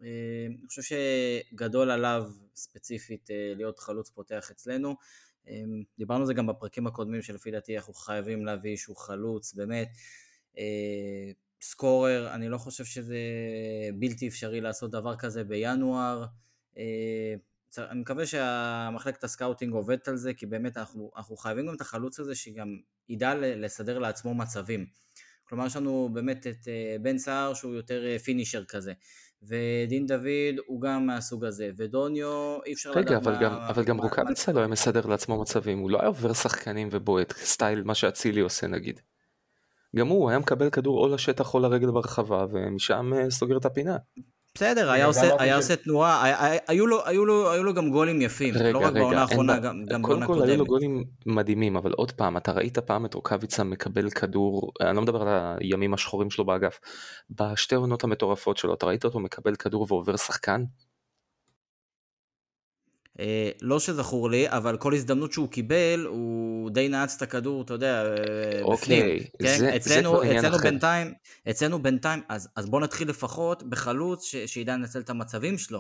אה, 0.03 0.47
אני 0.47 0.67
חושב 0.69 0.83
שגדול 0.83 1.91
עליו 1.91 2.31
ספציפית 2.55 3.31
אה, 3.31 3.53
להיות 3.57 3.79
חלוץ 3.79 4.11
פותח 4.11 4.51
אצלנו. 4.51 4.97
אה, 5.49 5.63
דיברנו 5.99 6.21
על 6.21 6.27
זה 6.27 6.35
גם 6.35 6.47
בפרקים 6.47 6.87
הקודמים 6.87 7.23
שלפי 7.23 7.51
דעתי 7.51 7.77
אנחנו 7.77 7.95
חייבים 7.95 8.47
להביא 8.47 8.71
איזשהו 8.71 8.95
חלוץ, 8.95 9.55
באמת. 9.55 9.89
scorer, 11.63 12.35
אני 12.35 12.49
לא 12.49 12.59
חושב 12.59 12.85
שזה 12.85 13.19
בלתי 13.99 14.29
אפשרי 14.29 14.61
לעשות 14.61 14.91
דבר 14.91 15.17
כזה 15.17 15.45
בינואר. 15.45 16.25
אני 17.79 18.01
מקווה 18.01 18.27
שהמחלקת 18.27 19.25
ה 19.25 19.30
scouting 19.30 19.73
עובדת 19.73 20.09
על 20.09 20.17
זה, 20.17 20.35
כי 20.35 20.47
באמת 20.47 20.77
אנחנו, 20.77 21.11
אנחנו 21.17 21.37
חייבים 21.37 21.67
גם 21.67 21.75
את 21.75 21.81
החלוץ 21.81 22.21
הזה 22.21 22.35
שגם 22.35 22.69
ידע 23.09 23.35
לסדר 23.35 23.99
לעצמו 23.99 24.35
מצבים. 24.35 24.87
כלומר, 25.49 25.67
יש 25.67 25.77
לנו 25.77 26.11
באמת 26.13 26.47
את 26.47 26.69
בן 27.03 27.19
סער 27.19 27.55
שהוא 27.55 27.75
יותר 27.75 28.19
finisher 28.25 28.65
כזה. 28.65 28.93
ודין 29.49 30.07
דוד 30.07 30.59
הוא 30.67 30.81
גם 30.81 31.07
מהסוג 31.07 31.45
הזה, 31.45 31.71
ודוניו 31.77 32.59
אי 32.67 32.73
אפשר 32.73 32.91
לדעת 32.91 33.07
רגע, 33.07 33.17
אבל, 33.17 33.33
מה, 33.33 33.41
גם, 33.41 33.53
אבל 33.53 33.85
גם 33.85 33.99
רוקאביצה 33.99 34.53
לא 34.53 34.59
היה 34.59 34.69
מסדר 34.69 35.07
לעצמו 35.07 35.41
מצבים, 35.41 35.79
הוא 35.79 35.91
לא 35.91 35.99
היה 35.99 36.09
עובר 36.09 36.33
שחקנים 36.33 36.89
ובועט, 36.91 37.33
סטייל 37.33 37.83
מה 37.83 37.95
שאצילי 37.95 38.41
עושה 38.41 38.67
נגיד. 38.67 39.01
גם 39.97 40.09
הוא 40.09 40.31
היה 40.31 40.39
מקבל 40.39 40.71
כדור 40.71 41.05
או 41.05 41.15
לשטח 41.15 41.55
או 41.55 41.61
לרגל 41.61 41.91
ברחבה, 41.91 42.47
ומשם 42.51 43.13
אה, 43.15 43.31
סוגר 43.31 43.57
את 43.57 43.65
הפינה. 43.65 43.97
בסדר, 44.59 44.91
היה 44.91 45.07
עושה, 45.07 45.31
היה 45.39 45.57
עושה 45.57 45.77
תנועה, 45.77 46.33
היו 46.69 46.87
לו, 46.87 47.07
היו, 47.07 47.25
לו, 47.25 47.51
היו 47.51 47.65
לו 47.65 47.75
גם 47.75 47.91
גולים 47.91 48.23
יפים, 48.23 48.55
רגע, 48.55 48.73
לא 48.73 48.79
רק 48.79 48.85
רגע, 48.85 49.01
בעונה 49.01 49.21
האחרונה, 49.23 49.59
גם, 49.59 49.85
גם 49.85 50.03
בעונה 50.03 50.27
קודם. 50.27 50.27
קודם 50.27 50.41
כל 50.41 50.51
היו 50.51 50.59
לו 50.59 50.67
גולים 50.67 51.05
מדהימים, 51.27 51.77
אבל 51.77 51.93
עוד 51.93 52.13
פעם, 52.13 52.37
אתה 52.37 52.53
ראית 52.53 52.79
פעם 52.79 53.07
את 53.07 53.15
רוקאביצה 53.15 53.65
מקבל 53.65 54.11
כדור, 54.11 54.73
אני 54.81 54.97
לא 54.97 55.03
מדבר 55.03 55.23
על 55.23 55.57
הימים 55.61 55.95
השחורים 55.95 56.31
שלו 56.31 56.45
באגף, 56.45 56.81
בשתי 57.31 57.75
עונות 57.75 58.05
המטורפות 58.05 58.57
שלו, 58.57 58.75
אתה 58.75 58.87
ראית 58.87 59.05
אותו 59.05 59.21
מקבל 59.21 59.55
כדור 59.57 59.87
ועובר 59.89 60.17
שחקן? 60.17 60.65
אה, 63.21 63.51
לא 63.63 63.81
שזכור 63.81 64.31
לי, 64.31 64.49
אבל 64.49 64.77
כל 64.77 64.95
הזדמנות 64.95 65.33
שהוא 65.33 65.49
קיבל, 65.49 66.07
הוא 66.09 66.71
די 66.71 66.89
נעץ 66.89 67.15
את 67.17 67.23
הכדור, 67.23 67.63
אתה 67.63 67.75
יודע, 67.75 68.05
אה, 68.05 68.63
אוקיי, 68.63 68.75
בפנים. 68.75 69.19
כן? 69.43 69.59
זה, 69.59 69.77
אצלנו, 69.77 70.21
זה 70.25 70.39
אצלנו 70.39 70.59
בינתיים, 70.59 71.15
אצלנו 71.51 71.83
בינתיים, 71.83 72.23
אז, 72.29 72.49
אז 72.57 72.67
בוא 72.67 72.81
נתחיל 72.81 73.09
לפחות 73.09 73.63
בחלוץ 73.63 74.25
ש, 74.25 74.37
שידע 74.37 74.73
לנצל 74.77 75.01
את 75.01 75.11
המצבים 75.11 75.59
שלו. 75.59 75.79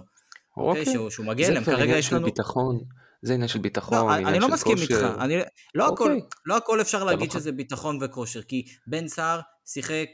אוקיי, 0.56 0.80
אוקיי 0.80 0.92
שהוא, 0.92 1.10
שהוא 1.10 1.26
מגיע 1.26 1.48
אליהם, 1.48 1.64
כרגע 1.64 1.96
יש 1.96 2.12
לנו... 2.12 2.24
ביטחון. 2.24 2.80
זה 3.22 3.34
עניין 3.34 3.48
של 3.48 3.58
ביטחון, 3.58 3.98
לא, 3.98 4.10
עניין 4.10 4.26
אני 4.26 4.38
לא 4.38 4.48
מסכים 4.48 4.76
איתך, 4.78 5.06
אני, 5.20 5.36
לא, 5.74 5.86
אוקיי. 5.86 6.06
הכל, 6.06 6.18
לא 6.46 6.56
הכל 6.56 6.80
אפשר 6.80 7.04
להגיד 7.04 7.30
שזה 7.30 7.52
ביטחון 7.52 7.98
וכושר, 8.00 8.42
כי 8.42 8.64
בן 8.86 9.08
סער 9.08 9.40
שיחק 9.66 10.08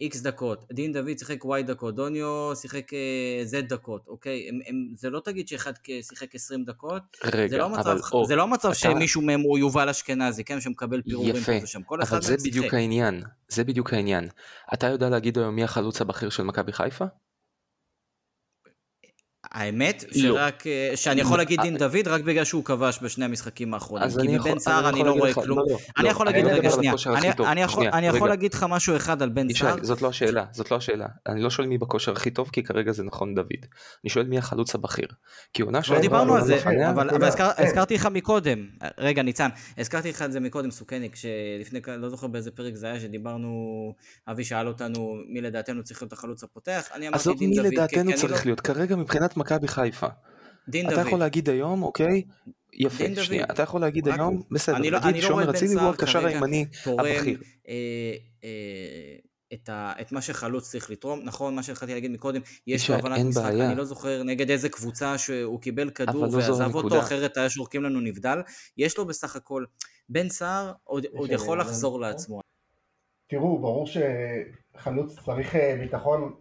איקס 0.00 0.26
אה, 0.26 0.30
דקות, 0.30 0.64
דין 0.72 0.92
דוד 0.92 1.18
שיחק 1.18 1.44
וואי 1.44 1.62
דקות, 1.62 1.94
דוניו 1.94 2.52
שיחק 2.56 2.90
זד 3.44 3.56
אה, 3.56 3.62
דקות, 3.62 4.08
אוקיי? 4.08 4.48
הם, 4.48 4.60
הם, 4.66 4.88
זה 4.94 5.10
לא 5.10 5.20
תגיד 5.20 5.48
שאחד 5.48 5.72
שיחק 6.02 6.34
20 6.34 6.64
דקות, 6.64 7.02
רגע, 7.24 7.48
זה 7.48 7.58
לא 7.58 7.68
מצב, 7.68 7.98
אבל... 8.12 8.24
זה 8.26 8.36
לא 8.36 8.48
מצב 8.48 8.68
אתה... 8.68 8.74
שמישהו 8.74 9.22
מהם 9.22 9.40
הוא 9.40 9.58
יובל 9.58 9.88
אשכנזי, 9.88 10.44
כן? 10.44 10.60
שמקבל 10.60 11.02
פירורים 11.02 11.36
יפה, 11.36 11.52
ושם, 11.62 11.82
כל 11.82 12.02
אחד 12.02 12.16
אבל 12.16 12.22
זה 12.22 12.36
בדיוק 12.36 12.64
שיחק. 12.64 12.74
העניין, 12.74 13.22
זה 13.48 13.64
בדיוק 13.64 13.92
העניין. 13.92 14.28
אתה 14.74 14.86
יודע 14.86 15.08
להגיד 15.08 15.38
היום 15.38 15.54
מי 15.54 15.64
החלוץ 15.64 16.00
הבכיר 16.00 16.30
של 16.30 16.42
מכבי 16.42 16.72
חיפה? 16.72 17.04
האמת, 19.50 20.04
לא. 20.14 20.22
שרק, 20.22 20.66
אה, 20.66 20.92
שאני 20.94 21.20
יכול 21.20 21.38
להגיד 21.38 21.60
דין 21.60 21.76
דוד 21.76 22.08
רק 22.08 22.20
בגלל 22.20 22.44
שהוא 22.44 22.64
כבש 22.64 22.98
בשני 23.02 23.24
המשחקים 23.24 23.74
האחרונים. 23.74 24.08
כי 24.22 24.38
מבן 24.38 24.58
סער 24.58 24.88
אני 24.88 25.04
לא 25.04 25.12
רואה 25.12 25.34
כלום. 25.34 25.58
לא, 25.58 25.64
לא, 25.70 25.78
אני 25.96 26.08
יכול 26.08 26.26
להגיד, 26.26 26.44
רגע, 26.46 26.70
שנייה. 26.70 26.94
אני 27.92 28.06
יכול 28.06 28.28
להגיד 28.28 28.54
לך 28.54 28.66
משהו 28.68 28.96
אחד 28.96 29.22
על 29.22 29.28
בן 29.28 29.52
סער. 29.52 29.76
זאת 29.82 30.02
לא 30.02 30.08
השאלה, 30.08 30.44
זאת 30.52 30.70
לא 30.70 30.76
השאלה. 30.76 31.06
אני 31.26 31.42
לא 31.42 31.50
שואל 31.50 31.66
מי 31.66 31.78
בכושר 31.78 32.12
הכי 32.12 32.30
טוב, 32.30 32.50
כי 32.52 32.62
כרגע 32.62 32.92
זה 32.92 33.04
נכון 33.04 33.34
דוד. 33.34 33.46
אני 34.04 34.10
שואל 34.10 34.26
מי 34.26 34.38
החלוץ 34.38 34.74
הבכיר. 34.74 35.08
כי 35.52 35.62
עונה 35.62 35.82
שעברה... 35.82 35.96
לא 35.96 36.02
דיברנו 36.02 36.34
על 36.34 36.44
זה, 36.44 36.58
אבל 36.90 37.08
הזכרתי 37.58 37.94
לך 37.94 38.06
מקודם. 38.06 38.66
רגע, 38.98 39.22
ניצן, 39.22 39.48
הזכרתי 39.78 40.10
לך 40.10 40.22
את 40.22 40.32
זה 40.32 40.40
מקודם, 40.40 40.70
סוכניק, 40.70 41.16
שלפני, 41.16 41.80
לא 41.98 42.08
זוכר 42.08 42.26
באיזה 42.26 42.50
פרק 42.50 42.74
זה 42.74 42.86
היה, 42.86 43.00
שדיברנו, 43.00 43.48
אבי 44.28 44.44
שאל 44.44 44.68
אותנו 44.68 45.16
מי 45.28 45.40
לדעתנו 45.40 45.82
צריך 45.82 46.02
להיות 46.02 46.12
החלוץ 46.12 46.42
הפותח. 46.42 46.88
אני 46.94 47.08
אמרתי 47.08 47.24
דין 47.24 47.50
דוד. 47.50 47.58
עזוב 47.58 47.70
מי 47.70 47.76
לדעתנו 47.76 48.10
צריך 48.14 48.46
להיות. 48.46 48.60
כרגע 48.60 48.96
מבחינת 48.96 49.31
מכבי 49.36 49.68
חיפה. 49.68 50.06
דין 50.68 50.86
דוד. 50.86 50.98
אתה 50.98 51.08
יכול 51.08 51.18
להגיד 51.18 51.48
היום, 51.48 51.82
אוקיי? 51.82 52.22
יפה, 52.72 53.04
שנייה, 53.22 53.44
אתה 53.44 53.62
יכול 53.62 53.80
להגיד 53.80 54.08
היום, 54.08 54.42
בסדר, 54.50 54.76
אני 54.76 54.90
לא, 54.90 54.98
נגיד 55.00 55.22
לא 55.22 55.28
שומר 55.28 55.50
אצילי 55.50 55.74
הוא 55.74 55.90
הקשר 55.90 56.26
הימני 56.26 56.66
הבכיר. 56.86 57.40
אה, 57.68 57.74
אה, 58.44 59.16
את, 59.52 59.68
ה, 59.68 59.92
את 60.00 60.12
מה 60.12 60.22
שחלוץ 60.22 60.70
צריך 60.70 60.90
לתרום, 60.90 61.20
נכון, 61.24 61.54
מה 61.54 61.62
שהתחלתי 61.62 61.94
להגיד 61.94 62.10
מקודם, 62.10 62.40
יש 62.66 62.90
לו 62.90 62.96
הבנת 62.96 63.26
משחק, 63.26 63.42
בעיה. 63.42 63.68
אני 63.68 63.78
לא 63.78 63.84
זוכר 63.84 64.22
נגד 64.22 64.50
איזה 64.50 64.68
קבוצה 64.68 65.18
שהוא 65.18 65.60
קיבל 65.60 65.90
כדור 65.90 66.26
לא 66.26 66.36
ועזב 66.36 66.74
אותו, 66.74 67.00
אחרת 67.00 67.36
היה 67.36 67.50
שורקים 67.50 67.82
לנו 67.82 68.00
נבדל, 68.00 68.38
יש 68.76 68.98
לו 68.98 69.06
בסך 69.06 69.36
הכל, 69.36 69.64
בן 70.08 70.28
סער 70.28 70.72
עוד, 70.84 71.06
עוד 71.12 71.30
יכול 71.30 71.60
לחזור 71.60 72.00
לעצמו. 72.00 72.40
תראו, 73.26 73.58
ברור 73.58 73.86
שחלוץ 73.86 75.18
צריך 75.24 75.56
אה, 75.56 75.76
ביטחון 75.80 76.34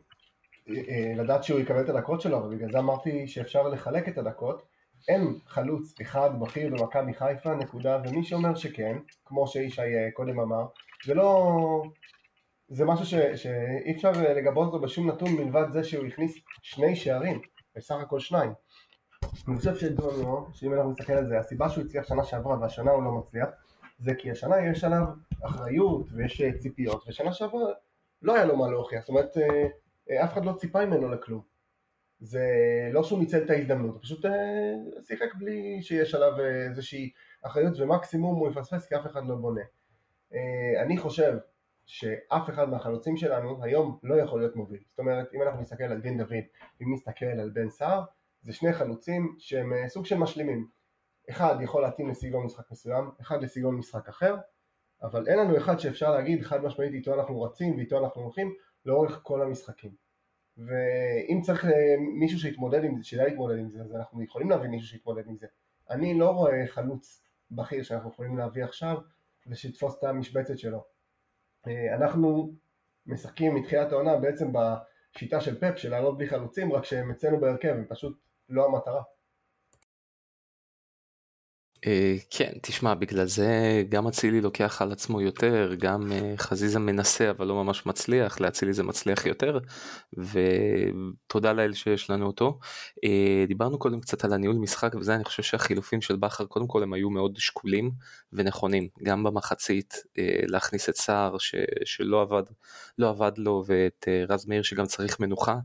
לדעת 1.16 1.44
שהוא 1.44 1.60
יקבל 1.60 1.82
את 1.82 1.90
הדקות 1.90 2.22
שלו, 2.22 2.38
ובגלל 2.38 2.72
זה 2.72 2.80
אמרתי 2.80 3.28
שאפשר 3.28 3.68
לחלק 3.68 4.10
את 4.10 4.18
הדקות. 4.18 4.64
אין 5.08 5.40
חלוץ 5.48 6.02
אחד 6.02 6.40
בכיר 6.40 6.70
במכבי 6.70 7.14
חיפה, 7.14 7.56
נקודה, 7.56 8.02
ומי 8.06 8.24
שאומר 8.24 8.56
שכן, 8.56 8.98
כמו 9.26 9.48
שישי 9.48 9.82
אה, 9.82 10.12
קודם 10.14 10.40
אמר, 10.40 10.66
זה 11.06 11.14
לא... 11.14 11.84
זה 12.68 12.86
משהו 12.86 13.06
ש... 13.06 13.16
שאי 13.16 13.92
אפשר 13.96 14.12
לגבות 14.12 14.68
אותו 14.68 14.80
בשום 14.80 15.10
נתון 15.10 15.34
מלבד 15.34 15.72
זה 15.72 15.84
שהוא 15.84 16.06
הכניס 16.06 16.36
שני 16.62 16.96
שערים, 16.96 17.42
בסך 17.76 17.96
הכל 17.96 18.20
שניים. 18.20 18.54
אני 19.48 19.58
חושב 19.58 19.76
שדוניו, 19.76 20.46
שאם 20.54 20.74
אנחנו 20.74 20.92
נסתכל 20.92 21.14
על 21.14 21.28
זה, 21.28 21.40
הסיבה 21.40 21.70
שהוא 21.70 21.84
הצליח 21.86 22.08
שנה 22.08 22.24
שעברה 22.24 22.60
והשנה 22.62 22.92
הוא 22.92 23.04
לא 23.04 23.12
מצליח, 23.12 23.50
זה 24.00 24.16
כי 24.16 24.32
השנה 24.32 24.56
יש 24.72 24.84
עליו 24.84 25.04
אחריות 25.46 26.08
ויש 26.16 26.42
אה, 26.42 26.58
ציפיות, 26.58 27.04
ושנה 27.08 27.34
שעברה 27.34 27.62
לא 28.22 28.36
היה 28.36 28.46
לו 28.46 28.58
מה 28.58 28.68
להוכיח, 28.68 29.00
זאת 29.00 29.10
אומרת 29.10 29.38
אה, 29.38 29.68
אף 30.24 30.34
אחד 30.34 30.46
לא 30.46 30.54
ציפה 30.54 30.86
ממנו 30.86 31.10
לכלום. 31.10 31.42
זה 32.20 32.46
לא 32.92 33.04
שהוא 33.04 33.20
ניצל 33.20 33.44
את 33.44 33.50
ההזדמנות, 33.50 33.94
הוא 33.94 34.02
פשוט 34.02 34.26
אה, 34.26 34.32
שיחק 35.08 35.36
בלי 35.36 35.82
שיש 35.82 36.16
עליו 36.16 36.40
אה, 36.40 36.66
איזושהי 36.70 37.12
אחריות 37.42 37.80
ומקסימום 37.80 38.36
הוא 38.36 38.50
יפספס 38.50 38.86
כי 38.86 38.96
אף 38.96 39.06
אחד 39.06 39.28
לא 39.28 39.36
בונה. 39.36 39.62
אני 40.82 40.98
חושב 40.98 41.38
שאף 41.86 42.50
אחד 42.50 42.70
מהחלוצים 42.70 43.18
שלנו 43.18 43.64
היום 43.64 44.00
לא 44.04 44.16
יכול 44.16 44.40
להיות 44.40 44.56
מוביל. 44.56 44.80
זאת 44.90 45.00
אומרת, 45.00 45.34
אם 45.34 45.42
אנחנו 45.42 45.62
נסתכל 45.62 45.84
על 45.84 46.02
דין 46.02 46.18
דוד, 46.18 46.44
אם 46.82 46.94
נסתכל 46.94 47.26
על 47.26 47.50
בן 47.50 47.70
סער, 47.70 48.04
זה 48.42 48.54
שני 48.54 48.74
חלוצים 48.74 49.36
שהם 49.40 49.74
סוג 49.88 50.06
של 50.06 50.18
משלימים. 50.18 50.68
אחד 51.30 51.56
יכול 51.62 51.82
להתאים 51.82 52.10
לסגנון 52.10 52.46
משחק 52.46 52.72
מסוים, 52.72 53.12
אחד 53.22 53.44
לסגנון 53.44 53.76
משחק 53.76 54.10
אחר, 54.10 54.36
אבל 55.04 55.28
אין 55.28 55.40
לנו 55.40 55.58
אחד 55.58 55.80
שאפשר 55.80 56.12
להגיד 56.12 56.42
חד 56.42 56.64
משמעית 56.64 56.94
איתו 56.94 57.14
אנחנו 57.14 57.42
רצים 57.42 57.76
ואיתו 57.76 58.06
אנחנו 58.06 58.22
הולכים 58.22 58.54
לאורך 58.86 59.20
כל 59.24 59.42
המשחקים. 59.42 59.92
ואם 60.58 61.42
צריך 61.42 61.66
אה, 61.66 61.72
מישהו 62.20 62.40
שיתמודד 62.40 62.84
עם 62.84 62.98
זה, 62.98 63.04
שידע 63.04 63.24
להתמודד 63.24 63.58
עם 63.58 63.70
זה, 63.70 63.82
אז 63.82 63.96
אנחנו 63.96 64.24
יכולים 64.24 64.50
להביא 64.50 64.70
מישהו 64.70 64.88
שיתמודד 64.88 65.28
עם 65.28 65.38
זה. 65.38 65.48
אני 65.90 66.20
לא 66.20 66.30
רואה 66.30 66.68
חלוץ 66.68 67.24
בכיר 67.52 67.84
שאנחנו 67.84 68.10
יכולים 68.10 68.38
להביא 68.38 68.64
עכשיו 68.64 68.98
ושיתפוס 69.48 69.98
את 70.00 70.04
המשבצת 70.04 70.58
שלו. 70.58 70.84
אה, 71.68 71.96
אנחנו 71.96 72.54
משחקים 73.06 73.56
מתחילת 73.56 73.92
העונה 73.92 74.18
בעצם 74.18 74.52
בשיטה 74.54 75.42
של 75.42 75.60
פפ 75.60 75.78
של 75.78 75.90
לעלות 75.90 76.18
בלי 76.18 76.28
חלוצים, 76.28 76.74
רק 76.74 76.86
שהם 76.86 77.12
אצלנו 77.12 77.40
בהרכב, 77.40 77.70
הם 77.70 77.86
פשוט 77.90 78.18
לא 78.50 78.66
המטרה. 78.66 79.04
אה, 81.88 82.16
כן, 82.30 82.52
תשמע, 82.62 82.94
בגלל 82.94 83.26
זה 83.26 83.84
גם 83.90 84.08
אצילי 84.08 84.42
לוקח 84.42 84.82
על 84.82 84.92
עצמו 84.92 85.22
יותר, 85.22 85.76
גם 85.80 86.12
אה, 86.12 86.34
חזיזה 86.38 86.80
מנסה 86.80 87.30
אבל 87.30 87.48
לא 87.48 87.64
ממש 87.64 87.86
מצליח, 87.86 88.42
לאצילי 88.42 88.74
זה 88.74 88.84
מצליח 88.84 89.26
יותר, 89.26 89.60
ותודה 90.18 91.54
לאל 91.54 91.74
שיש 91.74 92.10
לנו 92.10 92.28
אותו. 92.28 92.60
אה, 93.04 93.46
דיברנו 93.48 93.80
קודם 93.80 94.02
קצת 94.02 94.26
על 94.26 94.34
הניהול 94.34 94.56
משחק 94.56 94.96
וזה, 94.96 95.16
אני 95.16 95.24
חושב 95.24 95.44
שהחילופים 95.44 96.02
של 96.02 96.16
בכר 96.16 96.46
קודם 96.46 96.68
כל 96.68 96.84
הם 96.84 96.94
היו 96.94 97.10
מאוד 97.10 97.38
שקולים 97.38 97.92
ונכונים, 98.34 98.88
גם 99.04 99.24
במחצית 99.24 99.94
להכניס 100.48 100.90
את 100.90 100.96
סער 100.96 101.36
שלא 101.86 102.22
עבד, 102.22 102.44
לא 102.98 103.10
עבד 103.10 103.32
לו 103.38 103.64
ואת 103.66 104.08
רז 104.30 104.46
מאיר 104.46 104.62
שגם 104.62 104.86
צריך 104.86 105.20
מנוחה. 105.20 105.56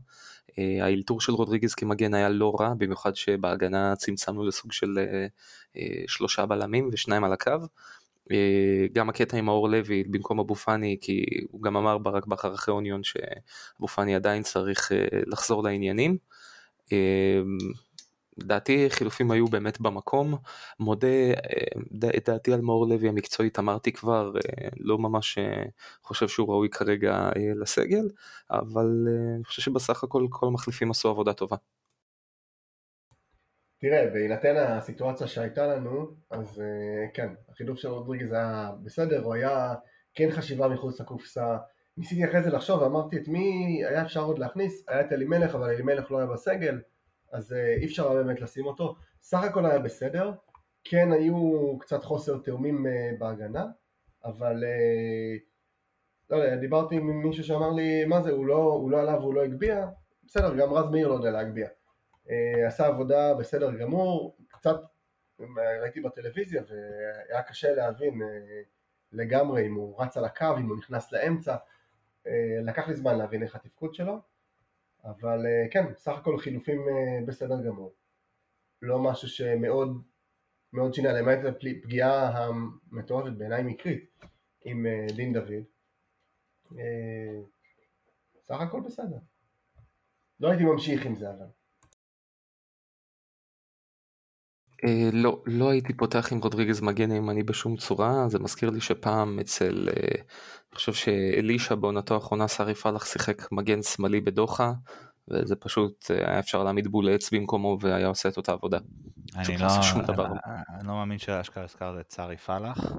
אה, 0.59 0.85
האלתור 0.85 1.21
של 1.21 1.31
רודריגז 1.31 1.73
כמגן 1.75 2.13
היה 2.13 2.29
לא 2.29 2.55
רע, 2.59 2.73
במיוחד 2.77 3.15
שבהגנה 3.15 3.95
צמצמנו 3.95 4.45
לסוג 4.45 4.71
של 4.71 4.97
אה, 4.97 5.27
אה, 5.77 6.03
שלושה 6.07 6.45
בלמים 6.45 6.89
ושניים 6.93 7.23
על 7.23 7.33
הקו. 7.33 7.51
גם 8.93 9.09
הקטע 9.09 9.37
עם 9.37 9.45
מאור 9.45 9.69
לוי 9.69 10.03
במקום 10.03 10.39
אבו 10.39 10.55
פאני, 10.55 10.97
כי 11.01 11.25
הוא 11.51 11.61
גם 11.61 11.77
אמר 11.77 11.97
ברק 11.97 12.25
בכר 12.25 12.53
אחרי 12.53 12.73
אוניון 12.73 13.01
שאבו 13.03 13.87
פאני 13.87 14.15
עדיין 14.15 14.43
צריך 14.43 14.91
לחזור 15.27 15.63
לעניינים. 15.63 16.17
לדעתי 18.37 18.89
חילופים 18.89 19.31
היו 19.31 19.47
באמת 19.47 19.81
במקום, 19.81 20.35
מודה 20.79 21.31
את 22.17 22.29
דעתי 22.29 22.53
על 22.53 22.61
מאור 22.61 22.87
לוי 22.87 23.09
המקצועית 23.09 23.59
אמרתי 23.59 23.91
כבר, 23.91 24.31
לא 24.79 24.97
ממש 24.97 25.37
חושב 26.03 26.27
שהוא 26.27 26.49
ראוי 26.49 26.69
כרגע 26.69 27.29
לסגל, 27.61 28.09
אבל 28.51 29.07
אני 29.35 29.43
חושב 29.43 29.61
שבסך 29.61 30.03
הכל 30.03 30.27
כל 30.29 30.47
המחליפים 30.47 30.91
עשו 30.91 31.09
עבודה 31.09 31.33
טובה. 31.33 31.55
תראה, 33.79 34.09
בהינתן 34.13 34.55
הסיטואציה 34.57 35.27
שהייתה 35.27 35.67
לנו, 35.67 36.07
אז 36.31 36.63
כן, 37.13 37.33
החילוף 37.49 37.79
של 37.79 37.87
רודריגז 37.87 38.31
היה 38.31 38.71
בסדר, 38.83 39.23
הוא 39.23 39.33
היה 39.33 39.73
כן 40.13 40.31
חשיבה 40.31 40.67
מחוץ 40.67 41.01
לקופסה, 41.01 41.57
ניסיתי 41.97 42.25
אחרי 42.25 42.43
זה 42.43 42.49
לחשוב 42.49 42.81
ואמרתי 42.81 43.17
את 43.17 43.27
מי 43.27 43.81
היה 43.89 44.01
אפשר 44.01 44.23
עוד 44.23 44.39
להכניס, 44.39 44.83
היה 44.87 45.01
את 45.01 45.11
אלימלך 45.11 45.55
אבל 45.55 45.69
אלימלך 45.69 46.11
לא 46.11 46.17
היה 46.17 46.27
בסגל, 46.27 46.79
אז 47.31 47.53
אה, 47.53 47.73
אי 47.73 47.85
אפשר 47.85 48.13
באמת 48.13 48.41
לשים 48.41 48.65
אותו, 48.65 48.95
סך 49.21 49.43
הכל 49.43 49.65
היה 49.65 49.79
בסדר, 49.79 50.31
כן 50.83 51.11
היו 51.11 51.77
קצת 51.79 52.03
חוסר 52.03 52.37
תאומים 52.37 52.87
אה, 52.87 53.11
בהגנה, 53.19 53.65
אבל 54.25 54.63
אה, 54.63 55.37
לא 56.29 56.37
יודע, 56.37 56.55
דיברתי 56.55 56.95
עם 56.95 57.21
מישהו 57.23 57.43
שאמר 57.43 57.69
לי 57.69 58.05
מה 58.05 58.21
זה, 58.21 58.31
הוא 58.31 58.45
לא, 58.45 58.57
הוא 58.57 58.91
לא 58.91 58.99
עלה 58.99 59.17
והוא 59.17 59.33
לא 59.33 59.43
הגביה, 59.43 59.87
בסדר, 60.23 60.55
גם 60.55 60.73
רז 60.73 60.89
מאיר 60.91 61.07
לא 61.07 61.13
יודע 61.13 61.31
להגביה, 61.31 61.69
עשה 62.67 62.87
עבודה 62.87 63.33
בסדר 63.33 63.77
גמור, 63.77 64.37
קצת 64.47 64.75
ראיתי 65.81 66.01
בטלוויזיה 66.01 66.63
והיה 66.67 67.43
קשה 67.43 67.75
להבין 67.75 68.21
לגמרי 69.11 69.67
אם 69.67 69.73
הוא 69.73 70.01
רץ 70.01 70.17
על 70.17 70.25
הקו, 70.25 70.57
אם 70.57 70.69
הוא 70.69 70.77
נכנס 70.77 71.11
לאמצע, 71.11 71.55
לקח 72.63 72.87
לי 72.87 72.95
זמן 72.95 73.17
להבין 73.17 73.43
איך 73.43 73.55
התפקוד 73.55 73.93
שלו, 73.93 74.19
אבל 75.07 75.45
אה, 75.45 75.71
כן, 75.71 75.93
סך 75.93 76.17
הכל 76.17 76.37
חילופים 76.37 76.79
אה, 76.89 77.25
בסדר 77.27 77.65
גמור. 77.65 77.93
לא 78.81 78.99
משהו 78.99 79.27
שמאוד 79.27 80.01
מאוד 80.73 80.93
שינה, 80.93 81.13
למעט 81.13 81.39
הפגיעה 81.45 82.43
המטורפת 82.43 83.31
בעיניי 83.37 83.63
מקרית 83.63 84.25
עם 84.65 84.85
אה, 84.85 85.05
דין 85.15 85.33
דוד. 85.33 85.63
סך 88.41 88.61
הכל 88.61 88.81
בסדר. 88.85 89.17
לא 90.39 90.49
הייתי 90.49 90.63
ממשיך 90.63 91.05
עם 91.05 91.15
זה 91.15 91.29
אבל. 91.29 91.45
Uh, 94.85 94.89
לא, 95.13 95.41
לא 95.45 95.69
הייתי 95.69 95.93
פותח 95.93 96.33
עם 96.33 96.39
רודריגז 96.39 96.81
מגן 96.81 97.11
ימני 97.11 97.43
בשום 97.43 97.77
צורה, 97.77 98.29
זה 98.29 98.39
מזכיר 98.39 98.69
לי 98.69 98.81
שפעם 98.81 99.39
אצל, 99.39 99.89
uh, 99.91 99.99
אני 99.99 100.75
חושב 100.75 100.93
שאלישע 100.93 101.75
בעונתו 101.75 102.15
האחרונה 102.15 102.47
סארי 102.47 102.75
פלאח 102.75 103.05
שיחק 103.05 103.51
מגן 103.51 103.81
שמאלי 103.81 104.21
בדוחה, 104.21 104.73
וזה 105.27 105.55
פשוט 105.55 106.05
uh, 106.05 106.13
היה 106.13 106.39
אפשר 106.39 106.63
להעמיד 106.63 106.87
בול 106.87 107.09
עץ 107.09 107.33
במקומו 107.33 107.77
והיה 107.81 108.07
עושה 108.07 108.29
את 108.29 108.37
אותה 108.37 108.51
עבודה. 108.51 108.77
אני 109.35 109.57
לא, 109.57 109.81
שום 109.81 110.01
דבר. 110.01 110.25
אני, 110.25 110.35
אני 110.79 110.87
לא 110.87 110.93
מאמין 110.93 111.17
שאשכרה 111.17 111.63
הזכרת 111.63 111.99
את 111.99 112.11
סארי 112.11 112.37
פלאח. 112.37 112.93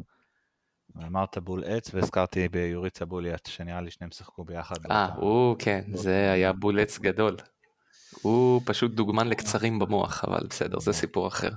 אמרת 1.07 1.39
בול 1.39 1.65
עץ 1.67 1.95
והזכרתי 1.95 2.49
ביוריצה 2.49 3.05
בוליאט 3.05 3.47
שנראה 3.47 3.81
לי 3.81 3.91
שניהם 3.91 4.11
שיחקו 4.11 4.45
ביחד. 4.45 4.77
אה, 4.91 5.15
הוא 5.15 5.57
כן, 5.59 5.85
זה 5.93 6.33
היה 6.33 6.53
בול 6.53 6.81
עץ 6.81 6.99
גדול. 6.99 7.37
הוא 8.23 8.63
פשוט 8.65 8.93
דוגמן 8.93 9.29
לקצרים 9.29 9.79
במוח, 9.79 10.25
אבל 10.25 10.47
בסדר, 10.51 10.79
זה 10.79 10.93
סיפור 10.93 11.29
אחר. 11.29 11.51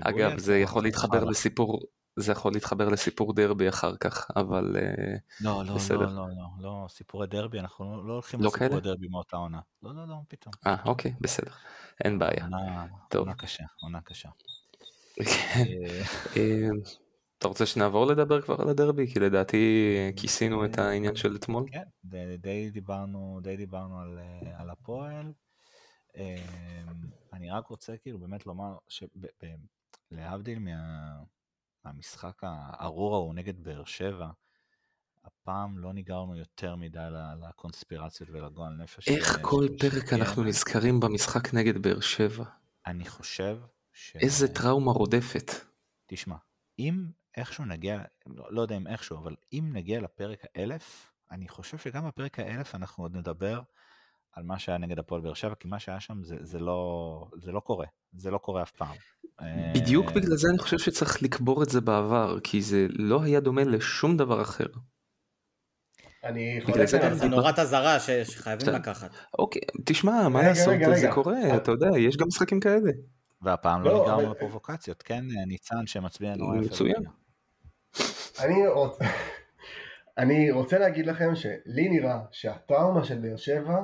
אגב, 0.00 0.38
זה 0.38 0.58
יכול 0.58 0.82
להתחבר 0.82 1.24
לסיפור, 1.24 1.82
זה 2.16 2.32
יכול 2.32 2.52
להתחבר 2.52 2.88
לסיפור 2.88 3.34
דרבי 3.34 3.68
אחר 3.68 3.96
כך, 3.96 4.30
אבל 4.36 4.76
אה, 4.76 5.16
לא, 5.40 5.64
לא, 5.64 5.74
בסדר. 5.74 5.98
לא, 5.98 6.06
לא, 6.06 6.26
לא, 6.28 6.46
לא, 6.60 6.86
סיפורי 6.88 7.26
דרבי, 7.26 7.60
אנחנו 7.60 7.84
לא, 7.84 8.08
לא 8.08 8.12
הולכים 8.12 8.40
לא 8.40 8.46
לסיפורי 8.46 8.80
דרבי 8.80 9.08
מאותה 9.08 9.36
עונה. 9.36 9.60
לא, 9.82 9.94
לא, 9.94 10.08
לא, 10.08 10.16
פתאום. 10.28 10.54
אה, 10.66 10.76
אוקיי, 10.84 11.14
בסדר, 11.20 11.50
אין 12.04 12.18
בעיה. 12.18 12.44
עונה, 12.44 12.86
טוב. 13.10 13.20
עונה 13.20 13.34
קשה, 13.34 13.64
עונה 13.82 14.00
קשה. 14.00 14.28
כן. 15.16 15.22
אה, 15.56 16.02
אה, 16.36 16.68
אתה 17.38 17.48
רוצה 17.48 17.66
שנעבור 17.66 18.06
לדבר 18.06 18.40
כבר 18.40 18.62
על 18.62 18.68
הדרבי? 18.68 19.12
כי 19.12 19.20
לדעתי 19.20 19.94
כיסינו 20.16 20.64
את 20.64 20.78
העניין 20.78 21.16
של 21.16 21.36
אתמול. 21.36 21.64
כן, 21.72 21.82
די 22.38 22.70
דיברנו, 22.70 23.40
די 23.42 23.56
דיברנו 23.56 24.00
על, 24.00 24.18
על 24.58 24.70
הפועל. 24.70 25.32
אמ, 26.16 26.86
אני 27.32 27.50
רק 27.50 27.66
רוצה 27.66 27.96
כאילו 27.96 28.18
באמת 28.18 28.46
לומר 28.46 28.76
שלהבדיל 28.88 30.58
מה, 30.58 31.22
מהמשחק 31.84 32.38
הארור 32.42 33.14
ההוא 33.14 33.34
נגד 33.34 33.64
באר 33.64 33.84
שבע, 33.84 34.30
הפעם 35.24 35.78
לא 35.78 35.92
ניגרנו 35.92 36.36
יותר 36.36 36.76
מדי 36.76 37.08
לקונספירציות 37.48 38.30
ולגועל 38.30 38.72
נפש. 38.72 39.08
איך 39.08 39.38
כל 39.42 39.66
פרק 39.78 40.12
אנחנו 40.12 40.44
נזכרים 40.44 41.00
במשחק 41.00 41.54
נגד 41.54 41.82
באר 41.82 42.00
שבע? 42.00 42.44
אני 42.86 43.06
חושב 43.06 43.58
ש... 43.92 44.16
איזה 44.16 44.54
טראומה 44.54 44.92
רודפת. 44.92 45.50
תשמע, 46.06 46.36
אם 46.78 47.06
איכשהו 47.36 47.64
נגיע, 47.64 48.02
לא, 48.26 48.52
לא 48.52 48.60
יודע 48.60 48.76
אם 48.76 48.86
איכשהו, 48.86 49.18
אבל 49.18 49.36
אם 49.52 49.70
נגיע 49.72 50.00
לפרק 50.00 50.42
האלף, 50.54 51.12
אני 51.30 51.48
חושב 51.48 51.78
שגם 51.78 52.08
בפרק 52.08 52.38
האלף 52.38 52.74
אנחנו 52.74 53.04
עוד 53.04 53.16
נדבר 53.16 53.60
על 54.36 54.42
מה 54.44 54.58
שהיה 54.58 54.78
נגד 54.78 54.98
הפועל 54.98 55.20
באר 55.20 55.34
שבע, 55.34 55.54
כי 55.54 55.68
מה 55.68 55.78
שהיה 55.78 56.00
שם 56.00 56.22
זה, 56.22 56.36
זה, 56.40 56.58
לא, 56.58 57.28
זה 57.36 57.52
לא 57.52 57.60
קורה, 57.60 57.86
זה 58.12 58.30
לא 58.30 58.38
קורה 58.38 58.62
אף 58.62 58.70
פעם. 58.70 58.96
בדיוק 59.74 60.10
בגלל 60.10 60.36
זה 60.36 60.48
אני 60.50 60.58
חושב 60.58 60.78
שצריך 60.78 61.22
לקבור 61.22 61.62
את 61.62 61.68
זה 61.68 61.80
בעבר, 61.80 62.40
כי 62.40 62.62
זה 62.62 62.86
לא 62.90 63.22
היה 63.22 63.40
דומה 63.40 63.64
לשום 63.64 64.16
דבר 64.16 64.42
אחר. 64.42 64.66
אני 66.24 66.60
חולק 66.64 66.94
על 66.94 67.14
זה 67.14 67.28
נורת 67.28 67.58
אזהרה 67.58 68.00
שחייבים 68.00 68.68
לקחת. 68.68 69.10
אוקיי, 69.38 69.62
תשמע, 69.84 70.28
מה 70.28 70.42
לעשות, 70.42 70.74
זה 70.94 71.08
קורה, 71.12 71.56
אתה 71.56 71.70
יודע, 71.70 71.98
יש 71.98 72.16
גם 72.16 72.26
משחקים 72.26 72.60
כאלה. 72.60 72.90
והפעם 73.42 73.82
לא 73.82 74.06
לא, 74.06 74.30
לפרובוקציות, 74.30 75.02
כן, 75.02 75.24
ניצן 75.46 75.86
שמצביע 75.86 76.34
נורא 76.36 76.56
יפה. 76.56 76.66
מצוין. 76.66 77.02
אני 80.18 80.50
רוצה 80.50 80.78
להגיד 80.78 81.06
לכם 81.06 81.34
שלי 81.34 81.88
נראה 81.88 82.18
שהטראומה 82.30 83.04
של 83.04 83.18
באר 83.18 83.36
שבע 83.36 83.76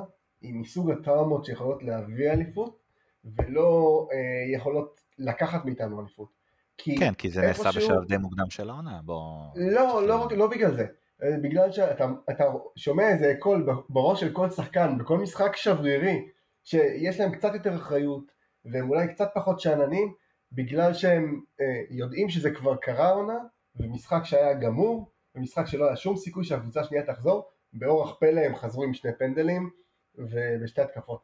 היא 0.43 0.53
מסוג 0.53 0.91
הטראומות 0.91 1.45
שיכולות 1.45 1.83
להביא 1.83 2.31
אליפות 2.31 2.79
ולא 3.25 4.07
אה, 4.11 4.55
יכולות 4.55 5.01
לקחת 5.19 5.65
מאיתנו 5.65 5.99
אליפות. 5.99 6.29
כי 6.77 6.97
כן, 6.97 7.13
כי 7.13 7.29
זה 7.29 7.41
נעשה 7.41 7.71
שהוא... 7.71 7.83
בשלב 7.83 8.05
די 8.07 8.17
מוקדם 8.17 8.49
של 8.49 8.69
העונה, 8.69 8.99
בוא... 9.03 9.45
לא, 9.55 10.07
לא, 10.07 10.27
לא 10.37 10.47
בגלל 10.47 10.75
זה. 10.75 10.85
אה, 11.23 11.37
בגלל 11.41 11.71
שאתה 11.71 12.43
שומע 12.75 13.09
איזה 13.09 13.33
קול 13.39 13.67
בראש 13.89 14.19
של 14.19 14.31
כל 14.31 14.49
שחקן 14.49 14.97
בכל 14.97 15.17
משחק 15.17 15.55
שברירי 15.55 16.27
שיש 16.63 17.19
להם 17.19 17.31
קצת 17.31 17.53
יותר 17.53 17.75
אחריות 17.75 18.31
והם 18.65 18.89
אולי 18.89 19.07
קצת 19.07 19.31
פחות 19.35 19.59
שאננים 19.59 20.13
בגלל 20.51 20.93
שהם 20.93 21.41
אה, 21.61 21.81
יודעים 21.89 22.29
שזה 22.29 22.51
כבר 22.51 22.75
קרה 22.75 23.09
עונה 23.09 23.37
ומשחק 23.75 24.21
שהיה 24.23 24.53
גמור 24.53 25.11
ומשחק 25.35 25.67
שלא 25.67 25.85
היה 25.85 25.95
שום 25.95 26.17
סיכוי 26.17 26.43
שהקבוצה 26.43 26.81
השנייה 26.81 27.03
תחזור 27.03 27.49
באורח 27.73 28.15
פלא 28.19 28.41
הם 28.41 28.55
חזרו 28.55 28.83
עם 28.83 28.93
שני 28.93 29.11
פנדלים 29.19 29.69
ובשתי 30.15 30.81
התקפות. 30.81 31.21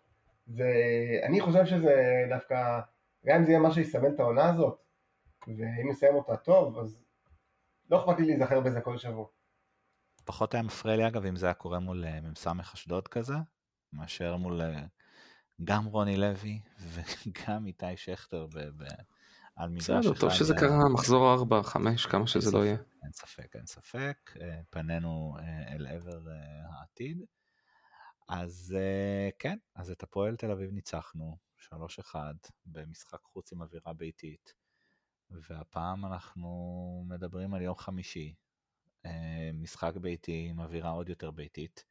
ואני 0.47 1.41
חושב 1.41 1.65
שזה 1.65 2.25
דווקא, 2.29 2.79
גם 3.25 3.35
אם 3.37 3.45
זה 3.45 3.51
יהיה 3.51 3.59
מה 3.59 3.71
שיסמן 3.71 4.13
את 4.13 4.19
העונה 4.19 4.49
הזאת, 4.49 4.79
ואם 5.47 5.89
נסיים 5.89 6.15
אותה 6.15 6.37
טוב, 6.37 6.79
אז 6.79 7.05
לא 7.89 7.99
אכפת 7.99 8.19
לי 8.19 8.25
להיזכר 8.25 8.59
בזה 8.59 8.81
כל 8.81 8.97
שבוע. 8.97 9.27
פחות 10.25 10.53
היה 10.53 10.63
מפריע 10.63 10.95
לי 10.95 11.07
אגב 11.07 11.25
אם 11.25 11.35
זה 11.35 11.45
היה 11.45 11.53
קורה 11.53 11.79
מול 11.79 12.05
אה, 12.05 12.21
מ"ס 12.21 12.47
אשדוד 12.73 13.07
כזה, 13.07 13.33
מאשר 13.93 14.35
מול 14.35 14.61
אה, 14.61 14.83
גם 15.63 15.85
רוני 15.85 16.17
לוי 16.17 16.59
וגם 16.93 17.65
איתי 17.65 17.97
שכטר 17.97 18.47
ב- 18.47 18.83
ב- 18.83 19.01
על 19.55 19.69
מגרש 19.69 19.89
אחד. 19.89 19.99
בסדר, 19.99 20.19
טוב 20.19 20.29
שזה 20.29 20.53
אה, 20.53 20.59
קרה 20.59 20.89
מחזור 20.93 21.35
4-5, 21.63 22.09
כמה 22.09 22.27
שזה 22.27 22.57
לא 22.57 22.65
יהיה. 22.65 22.77
אין 23.03 23.11
ספק, 23.11 23.55
אין 23.55 23.65
ספק, 23.65 24.31
פנינו 24.69 25.35
אל 25.67 25.87
עבר 25.87 26.19
העתיד. 26.79 27.25
אז 28.30 28.75
uh, 28.77 29.36
כן, 29.39 29.57
אז 29.75 29.91
את 29.91 30.03
הפועל 30.03 30.36
תל 30.36 30.51
אביב 30.51 30.71
ניצחנו 30.71 31.38
3-1 31.59 32.15
במשחק 32.65 33.21
חוץ 33.23 33.53
עם 33.53 33.61
אווירה 33.61 33.93
ביתית, 33.93 34.53
והפעם 35.30 36.05
אנחנו 36.05 37.03
מדברים 37.07 37.53
על 37.53 37.61
יום 37.61 37.75
חמישי, 37.75 38.34
uh, 39.03 39.09
משחק 39.53 39.93
ביתי 39.95 40.47
עם 40.49 40.59
אווירה 40.59 40.89
עוד 40.89 41.09
יותר 41.09 41.32
ביתית, 41.32 41.86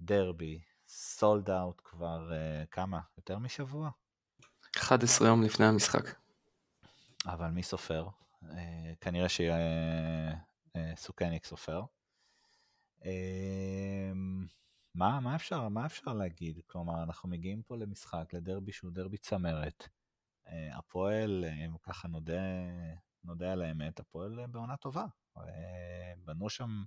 דרבי, 0.00 0.60
סולד 0.88 1.50
אאוט 1.50 1.80
כבר 1.84 2.30
uh, 2.30 2.66
כמה? 2.66 3.00
יותר 3.16 3.38
משבוע? 3.38 3.90
11 4.76 5.28
יום 5.28 5.42
לפני 5.42 5.66
המשחק. 5.66 6.04
אבל 7.26 7.48
מי 7.50 7.62
סופר? 7.62 8.08
כנראה 9.00 9.26
שסוכניק 10.96 11.44
סופר. 11.44 11.82
מה, 14.98 15.20
מה, 15.20 15.36
אפשר, 15.36 15.68
מה 15.68 15.86
אפשר 15.86 16.12
להגיד? 16.12 16.60
כלומר, 16.66 17.02
אנחנו 17.02 17.28
מגיעים 17.28 17.62
פה 17.62 17.76
למשחק, 17.76 18.34
לדרבי 18.34 18.72
שהוא 18.72 18.92
דרבי 18.92 19.18
צמרת. 19.18 19.88
אה, 20.48 20.78
הפועל, 20.78 21.44
אם 21.66 21.78
ככה 21.82 22.08
נודה, 22.08 22.42
נודה 23.24 23.52
על 23.52 23.62
האמת, 23.62 24.00
הפועל 24.00 24.46
בעונה 24.46 24.76
טובה. 24.76 25.04
אה, 25.36 25.42
בנו 26.24 26.50
שם, 26.50 26.84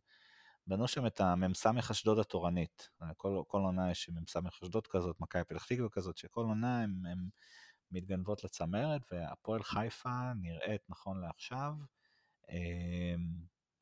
בנו 0.68 0.88
שם 0.88 1.06
את 1.06 1.22
המ"ס 1.22 1.66
אשדוד 1.92 2.20
התורנית. 2.20 2.90
כל, 3.18 3.42
כל 3.48 3.62
עונה 3.62 3.92
יש 3.92 4.10
מ"ס 4.10 4.36
אשדוד 4.64 4.88
כזאת, 4.88 5.22
מכבי 5.22 5.44
פתח 5.44 5.66
תקווה 5.66 5.90
כזאת, 5.90 6.18
שכל 6.18 6.42
עונה 6.42 6.84
הם, 6.84 7.06
הם 7.06 7.30
מתגנבות 7.92 8.44
לצמרת, 8.44 9.02
והפועל 9.12 9.64
חיפה 9.64 10.34
נראית 10.36 10.82
נכון 10.90 11.22
לעכשיו, 11.22 11.74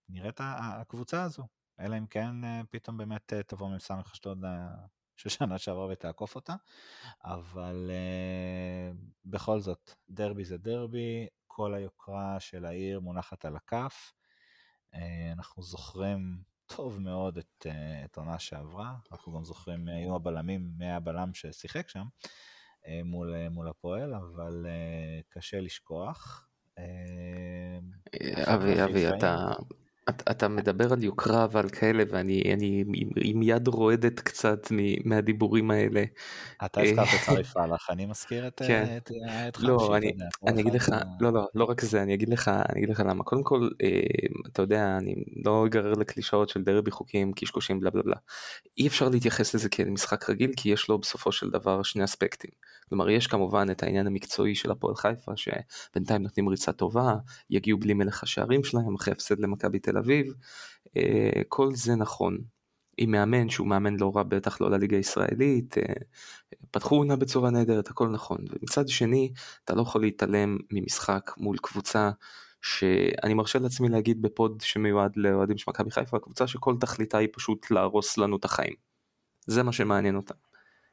נראית 0.09 0.37
הקבוצה 0.39 1.23
הזו, 1.23 1.47
אלא 1.79 1.97
אם 1.97 2.05
כן 2.05 2.35
פתאום 2.69 2.97
באמת 2.97 3.33
תבוא 3.47 3.69
מ"ס 3.69 3.91
אשדוד 3.91 4.45
של 5.17 5.29
שנה 5.29 5.57
שעברה 5.57 5.85
ותעקוף 5.85 6.35
אותה, 6.35 6.55
אבל 7.23 7.91
בכל 9.25 9.59
זאת, 9.59 9.91
דרבי 10.09 10.45
זה 10.45 10.57
דרבי, 10.57 11.27
כל 11.47 11.73
היוקרה 11.73 12.39
של 12.39 12.65
העיר 12.65 12.99
מונחת 12.99 13.45
על 13.45 13.55
הכף. 13.55 14.13
אנחנו 15.33 15.63
זוכרים 15.63 16.41
טוב 16.75 16.99
מאוד 16.99 17.37
את, 17.37 17.65
אה, 17.65 18.05
את 18.05 18.17
עונה 18.17 18.39
שעברה, 18.39 18.95
אנחנו 19.11 19.33
גם 19.33 19.43
זוכרים 19.43 19.85
מי 19.85 19.91
היו 19.91 20.15
הבלמים, 20.15 20.71
מי 20.77 20.91
הבלם 20.91 21.33
ששיחק 21.33 21.89
שם 21.89 22.05
אה, 22.87 23.01
מול, 23.05 23.35
אה, 23.35 23.49
מול 23.49 23.67
הפועל, 23.67 24.13
אבל 24.13 24.65
קשה 25.29 25.59
לשכוח. 25.59 26.45
אבי, 28.53 28.83
אבי, 28.83 29.09
אתה, 29.09 29.53
אתה, 30.09 30.31
אתה 30.31 30.47
מדבר 30.47 30.93
על 30.93 31.03
יוקרה 31.03 31.47
ועל 31.51 31.69
כאלה 31.69 32.03
ואני 32.09 32.53
אני, 32.53 32.83
עם 33.21 33.43
יד 33.43 33.67
רועדת 33.67 34.19
קצת 34.19 34.67
מהדיבורים 35.05 35.71
האלה. 35.71 36.03
אתה 36.65 36.81
הזכרת 36.81 37.07
את 37.15 37.25
צרי 37.25 37.43
פלאח, 37.43 37.87
אני 37.89 38.05
מזכיר 38.05 38.47
את, 38.47 38.61
כן. 38.67 38.97
את, 38.97 39.11
את. 39.47 39.59
לא, 39.59 39.97
אני, 39.97 40.13
אני 40.47 40.61
אגיד 40.61 40.73
לך, 40.73 40.91
לא, 41.19 41.33
לא, 41.33 41.47
לא 41.55 41.63
רק 41.63 41.81
זה, 41.81 42.03
אני 42.03 42.13
אגיד 42.13 42.29
לך, 42.29 42.47
אני 42.47 42.79
אגיד 42.79 42.89
לך 42.89 43.03
למה. 43.05 43.23
קודם 43.23 43.43
כל, 43.43 43.69
אה, 43.83 43.99
אתה 44.53 44.61
יודע, 44.61 44.97
אני 44.97 45.15
לא 45.45 45.65
אגרר 45.65 45.93
לקלישאות 45.93 46.49
של 46.49 46.63
דרבי 46.63 46.91
חוקים, 46.91 47.33
קשקושים, 47.33 47.79
בלה 47.79 47.89
בלה 47.89 48.03
בלה. 48.03 48.17
אי 48.77 48.87
אפשר 48.87 49.09
להתייחס 49.09 49.55
לזה 49.55 49.69
כאל 49.69 49.89
משחק 49.89 50.29
רגיל, 50.29 50.51
כי 50.57 50.69
יש 50.69 50.89
לו 50.89 50.97
בסופו 50.97 51.31
של 51.31 51.49
דבר 51.49 51.83
שני 51.83 52.03
אספקטים. 52.03 52.51
כלומר, 52.89 53.09
יש 53.09 53.27
כמובן 53.27 53.67
את 53.71 53.83
העניין 53.83 54.07
המקצועי 54.07 54.55
של 54.55 54.71
הפועל 54.71 54.95
חיפה, 54.95 55.31
שבינתיים 55.35 56.23
נותנים 56.23 56.49
ריצה 56.49 56.71
טובה, 56.71 57.15
יגיעו 57.49 57.79
בלי 57.79 57.93
מלך 57.93 58.23
השערים 58.23 58.63
שלהם, 58.63 58.95
אחרי 58.95 59.11
הפסד 59.11 59.39
למכבי 59.39 59.79
תל 59.79 59.97
אביב, 59.99 60.33
אה, 60.97 61.41
כל 61.47 61.75
זה 61.75 61.95
נכון. 61.95 62.37
עם 62.97 63.11
מאמן 63.11 63.49
שהוא 63.49 63.67
מאמן 63.67 63.97
לא 63.99 64.11
רע 64.15 64.23
בטח 64.23 64.61
לא 64.61 64.71
לליגה 64.71 64.97
הישראלית, 64.97 65.77
אה, 65.77 65.83
פתחו 66.71 66.95
עונה 66.95 67.15
בצורה 67.15 67.49
נהדרת, 67.49 67.89
הכל 67.89 68.07
נכון. 68.07 68.37
ומצד 68.49 68.87
שני, 68.87 69.31
אתה 69.63 69.75
לא 69.75 69.81
יכול 69.81 70.01
להתעלם 70.01 70.57
ממשחק 70.71 71.31
מול 71.37 71.57
קבוצה 71.61 72.11
שאני 72.61 73.33
מרשה 73.33 73.59
לעצמי 73.59 73.89
להגיד 73.89 74.21
בפוד 74.21 74.61
שמיועד 74.61 75.11
לאוהדים 75.15 75.57
של 75.57 75.65
מכבי 75.67 75.91
חיפה, 75.91 76.19
קבוצה 76.19 76.47
שכל 76.47 76.75
תכליתה 76.79 77.17
היא 77.17 77.29
פשוט 77.33 77.71
להרוס 77.71 78.17
לנו 78.17 78.37
את 78.37 78.45
החיים. 78.45 78.73
זה 79.47 79.63
מה 79.63 79.71
שמעניין 79.71 80.15
אותם. 80.15 80.35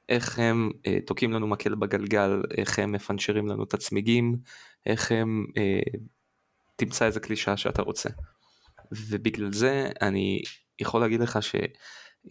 איך 0.09 0.39
הם 0.39 0.71
אה, 0.87 0.99
תוקעים 1.07 1.33
לנו 1.33 1.47
מקל 1.47 1.75
בגלגל, 1.75 2.43
איך 2.57 2.79
הם 2.79 2.93
מפנצ'רים 2.93 3.47
לנו 3.47 3.65
את 3.65 3.75
הצמיגים, 3.75 4.37
איך 4.87 5.13
הם, 5.13 5.47
אה, 5.57 5.99
תמצא 6.77 7.07
איזה 7.07 7.21
קלישה 7.21 7.57
שאתה 7.57 7.83
רוצה. 7.83 8.09
ובגלל 8.93 9.53
זה 9.53 9.91
אני 10.03 10.43
יכול 10.79 11.01
להגיד 11.01 11.21
לך 11.21 11.43
שאני 11.43 11.69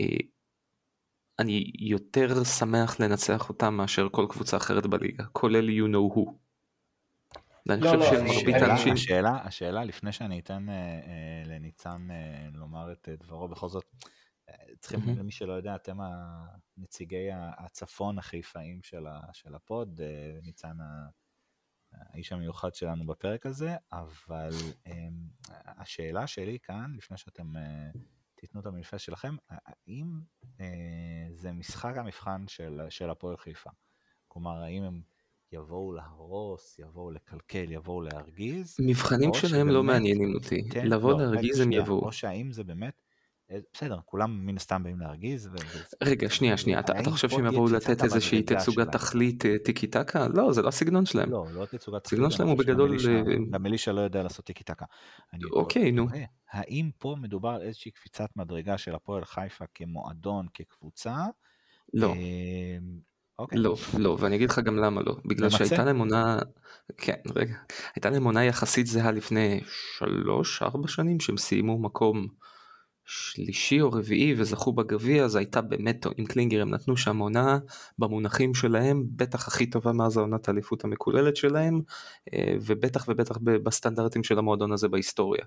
אה, 0.02 1.88
יותר 1.88 2.44
שמח 2.44 3.00
לנצח 3.00 3.50
אותם 3.50 3.74
מאשר 3.74 4.08
כל 4.12 4.26
קבוצה 4.30 4.58
אחרת 4.58 4.86
בליגה, 4.86 5.24
כולל 5.26 5.70
you 5.70 5.92
know 5.92 6.16
who. 6.18 6.32
ואני 7.66 7.82
לא, 7.82 7.90
חושב 7.90 8.00
לא, 8.00 8.28
שמרבית 8.28 8.56
האנשים... 8.56 8.94
השאלה, 8.94 9.38
השאלה, 9.44 9.84
לפני 9.84 10.12
שאני 10.12 10.40
אתן 10.40 10.70
אה, 10.70 10.76
אה, 10.76 11.44
לניצן 11.46 12.08
אה, 12.12 12.48
לומר 12.54 12.92
את 12.92 13.10
אה, 13.10 13.16
דברו, 13.16 13.48
בכל 13.48 13.70
זאת, 13.70 13.86
אה, 14.50 14.56
צריכים, 14.80 15.00
mm-hmm. 15.00 15.20
למי 15.20 15.32
שלא 15.32 15.54
יודע, 15.54 15.76
אתם 15.76 15.98
הנציגי 16.78 17.28
הצפון 17.58 18.20
החיפאים 18.20 18.80
של, 18.84 19.08
ה, 19.08 19.20
של 19.34 19.56
הפוד, 19.56 20.02
אה, 20.02 20.40
ניצן 20.44 20.82
ה... 20.82 21.08
האיש 21.98 22.32
המיוחד 22.32 22.76
שלנו 22.76 23.06
בפרק 23.06 23.46
הזה, 23.46 23.76
אבל 23.92 24.50
um, 24.88 24.92
השאלה 25.50 26.28
שלי 26.28 26.58
כאן, 26.64 26.94
לפני 26.98 27.18
שאתם 27.18 27.56
uh, 27.56 27.98
תיתנו 28.36 28.62
את 28.62 28.66
המניפסט 28.66 29.06
שלכם, 29.06 29.36
האם 29.50 30.20
uh, 30.44 30.62
זה 31.32 31.52
משחק 31.52 31.98
המבחן 31.98 32.48
של, 32.48 32.82
של 32.90 33.10
הפועל 33.10 33.38
חיפה? 33.38 33.70
כלומר, 34.28 34.64
האם 34.64 34.84
הם 34.84 35.02
יבואו 35.52 35.94
להרוס, 35.94 36.80
יבואו 36.80 37.12
לקלקל, 37.12 37.72
יבואו 37.72 38.02
להרגיז? 38.02 38.78
מבחנים 38.80 39.34
שלהם 39.34 39.70
לא 39.70 39.84
מעניינים 39.84 40.34
אותי, 40.36 40.70
כן, 40.70 40.88
לבוא 40.88 41.12
לא, 41.12 41.18
להרגיז 41.18 41.60
הם 41.60 41.72
יבואו. 41.72 42.06
או 42.06 42.12
שהאם 42.12 42.52
זה 42.52 42.64
באמת 42.64 42.94
אה, 42.94 43.05
בסדר, 43.74 44.00
כולם 44.06 44.46
מן 44.46 44.56
הסתם 44.56 44.84
באים 44.84 45.00
להרגיז. 45.00 45.50
רגע, 46.04 46.30
שנייה, 46.30 46.58
שנייה, 46.58 46.80
אתה, 46.80 46.94
חושב 47.12 47.30
שהם 47.30 47.46
יבואו 47.46 47.68
לתת 47.68 48.04
איזושהי 48.04 48.44
תצוגת 48.44 48.92
תכלית 48.92 49.46
אה, 49.46 49.56
טיקי 49.66 49.88
טקה? 49.88 50.28
לא, 50.28 50.54
זה 50.54 50.62
לא 50.62 50.68
הסגנון 50.68 51.06
שלהם. 51.06 51.32
לא, 51.32 51.46
לא 51.54 51.66
תצוגת 51.66 52.04
תכלית. 52.04 52.06
הסגנון 52.06 52.32
שלהם 52.32 52.50
הוא 52.50 52.58
בגדול... 52.58 52.98
גם 53.52 53.66
אלישע 53.66 53.92
לא 53.92 54.02
יודע 54.02 54.24
לעשות 54.24 54.46
טיקי 54.46 54.64
טקה. 54.64 54.86
אוקיי, 55.52 55.92
נו. 55.92 56.08
האם 56.52 56.90
פה 56.98 57.16
מדובר 57.22 57.50
על 57.50 57.62
איזושהי 57.62 57.92
קפיצת 57.92 58.30
מדרגה 58.36 58.78
של 58.78 58.96
הפועל 58.96 59.26
חיפה 59.26 59.66
כמועדון, 59.74 60.48
כקבוצה? 60.54 61.16
לא. 61.94 62.14
אה, 62.14 62.78
אוקיי. 63.40 63.60
לא, 63.60 63.76
לא, 63.98 64.18
ואני 64.20 64.36
אגיד 64.36 64.50
לך 64.50 64.60
גם 64.60 64.78
למה 64.78 65.02
לא. 65.02 65.16
בגלל 65.26 65.50
שהייתה 65.50 65.86
להם 65.86 66.00
עונה, 66.00 66.40
כן, 66.98 67.16
רגע, 67.36 67.56
הייתה 67.96 68.10
להם 68.10 68.24
עונה 68.24 68.46
יחסית 68.46 68.88
זהה 68.88 69.12
לפני 69.12 69.62
שלוש, 69.98 70.62
ארבע 70.62 70.88
שנים, 70.88 71.20
שהם 71.20 71.38
סיימו 71.38 71.80
מקום 71.80 72.28
שלישי 73.06 73.82
או 73.82 73.92
רביעי 73.92 74.34
וזכו 74.38 74.74
בגביע 74.74 75.26
אז 75.26 75.36
הייתה 75.36 75.62
באמת 75.62 76.06
עם 76.18 76.26
קלינגר 76.26 76.62
הם 76.62 76.70
נתנו 76.70 76.98
שם 76.98 77.18
עונה 77.18 77.60
במונחים 78.00 78.54
שלהם 78.54 79.04
בטח 79.10 79.48
הכי 79.48 79.66
טובה 79.66 79.92
מאז 79.92 80.18
העונת 80.18 80.48
האליפות 80.48 80.84
המקוללת 80.84 81.36
שלהם 81.36 81.82
אה, 82.34 82.56
ובטח 82.62 83.06
ובטח 83.08 83.38
בסטנדרטים 83.42 84.24
של 84.24 84.40
המועדון 84.40 84.72
הזה 84.72 84.88
בהיסטוריה. 84.88 85.46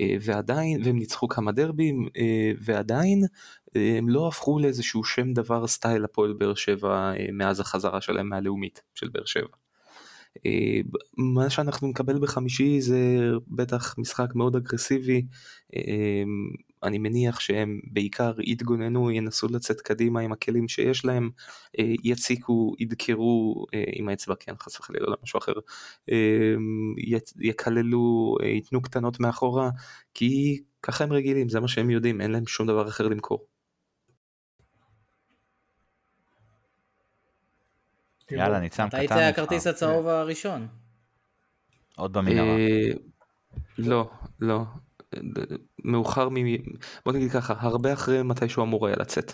אה, 0.00 0.16
ועדיין 0.20 0.82
והם 0.84 0.98
ניצחו 0.98 1.28
כמה 1.28 1.52
דרבים 1.52 2.08
אה, 2.16 2.52
ועדיין 2.60 3.22
הם 3.74 4.08
לא 4.08 4.28
הפכו 4.28 4.58
לאיזשהו 4.58 5.04
שם 5.04 5.32
דבר 5.32 5.66
סטייל 5.66 6.04
הפועל 6.04 6.32
באר 6.32 6.54
שבע 6.54 7.12
מאז 7.32 7.60
החזרה 7.60 8.00
שלהם 8.00 8.28
מהלאומית 8.28 8.82
של 8.94 9.08
באר 9.08 9.24
שבע. 9.24 9.56
מה 11.16 11.50
שאנחנו 11.50 11.88
נקבל 11.88 12.18
בחמישי 12.18 12.80
זה 12.80 13.18
בטח 13.48 13.94
משחק 13.98 14.34
מאוד 14.34 14.56
אגרסיבי 14.56 15.22
אני 16.84 16.98
מניח 16.98 17.40
שהם 17.40 17.80
בעיקר 17.84 18.32
יתגוננו, 18.40 19.10
ינסו 19.10 19.48
לצאת 19.48 19.80
קדימה 19.80 20.20
עם 20.20 20.32
הכלים 20.32 20.68
שיש 20.68 21.04
להם, 21.04 21.30
אה, 21.78 21.92
יציקו, 22.04 22.74
ידקרו 22.78 23.66
אה, 23.74 23.84
עם 23.92 24.08
האצבע, 24.08 24.34
כן, 24.40 24.52
חס 24.56 24.80
וחלילה, 24.80 25.06
לא 25.06 25.16
משהו 25.22 25.38
אחר, 25.38 25.52
אה, 26.10 26.54
יקללו, 27.40 28.36
ייתנו 28.42 28.82
קטנות 28.82 29.20
מאחורה, 29.20 29.70
כי 30.14 30.62
ככה 30.82 31.04
הם 31.04 31.12
רגילים, 31.12 31.48
זה 31.48 31.60
מה 31.60 31.68
שהם 31.68 31.90
יודעים, 31.90 32.20
אין 32.20 32.30
להם 32.30 32.46
שום 32.46 32.66
דבר 32.66 32.88
אחר 32.88 33.08
למכור. 33.08 33.46
יאללה, 38.30 38.60
ניצן 38.60 38.88
קטן. 38.88 39.04
אתה 39.04 39.14
היית 39.14 39.34
הכרטיס 39.34 39.66
הצהוב 39.66 40.06
הראשון. 40.06 40.68
עוד 41.96 42.12
במנהרה. 42.12 42.56
לא, 43.78 44.10
לא. 44.40 44.64
מאוחר 45.84 46.28
מ... 46.28 46.34
בוא 47.04 47.12
נגיד 47.12 47.30
ככה, 47.30 47.54
הרבה 47.58 47.92
אחרי 47.92 48.22
מתי 48.22 48.48
שהוא 48.48 48.64
אמור 48.64 48.86
היה 48.86 48.96
לצאת. 48.96 49.32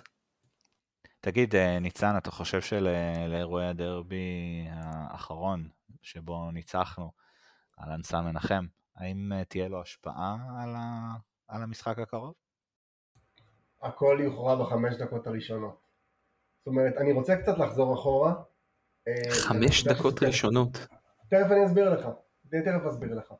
תגיד, 1.20 1.56
אה, 1.56 1.78
ניצן, 1.78 2.16
אתה 2.16 2.30
חושב 2.30 2.60
שלאירועי 2.60 3.66
הדרבי 3.66 4.66
האחרון, 4.70 5.68
שבו 6.02 6.50
ניצחנו 6.50 7.10
על 7.76 7.92
אנסה 7.92 8.20
מנחם, 8.20 8.66
האם 8.96 9.32
אה, 9.32 9.44
תהיה 9.44 9.68
לו 9.68 9.82
השפעה 9.82 10.36
על, 10.62 10.74
ה... 10.76 11.14
על 11.48 11.62
המשחק 11.62 11.98
הקרוב? 11.98 12.34
הכל 13.82 14.18
יוכרע 14.24 14.64
בחמש 14.64 14.94
דקות 14.94 15.26
הראשונות. 15.26 15.80
זאת 16.58 16.66
אומרת, 16.66 16.96
אני 16.96 17.12
רוצה 17.12 17.36
קצת 17.36 17.58
לחזור 17.58 17.94
אחורה. 17.94 18.34
אה, 19.08 19.30
חמש 19.48 19.86
דקות 19.86 20.22
ראשונות. 20.22 20.72
תכף 21.30 21.50
אני 21.50 21.66
אסביר 21.66 21.90
לך. 21.94 22.08
אני 22.52 22.62
תכף 22.62 22.86
אסביר 22.90 23.14
לך. 23.14 23.34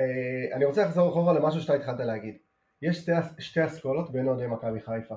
אה, 0.00 0.56
אני 0.56 0.64
רוצה 0.64 0.84
לחזור 0.84 1.10
אחורה 1.10 1.32
למשהו 1.32 1.60
שאתה 1.60 1.74
התחלת 1.74 2.00
להגיד. 2.00 2.36
יש 2.82 2.96
שתי, 2.96 3.12
שתי 3.38 3.66
אסכולות 3.66 4.12
בין 4.12 4.28
אוהדי 4.28 4.46
מכבי 4.46 4.80
חיפה. 4.80 5.14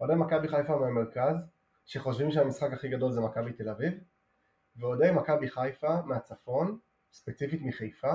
אוהדי 0.00 0.14
מכבי 0.14 0.48
חיפה 0.48 0.76
מהמרכז, 0.76 1.36
שחושבים 1.86 2.30
שהמשחק 2.30 2.72
הכי 2.72 2.88
גדול 2.88 3.12
זה 3.12 3.20
מכבי 3.20 3.52
תל 3.52 3.68
אביב, 3.68 3.92
ואוהדי 4.76 5.10
מכבי 5.10 5.48
חיפה 5.48 6.02
מהצפון, 6.02 6.78
ספציפית 7.12 7.60
מחיפה, 7.62 8.12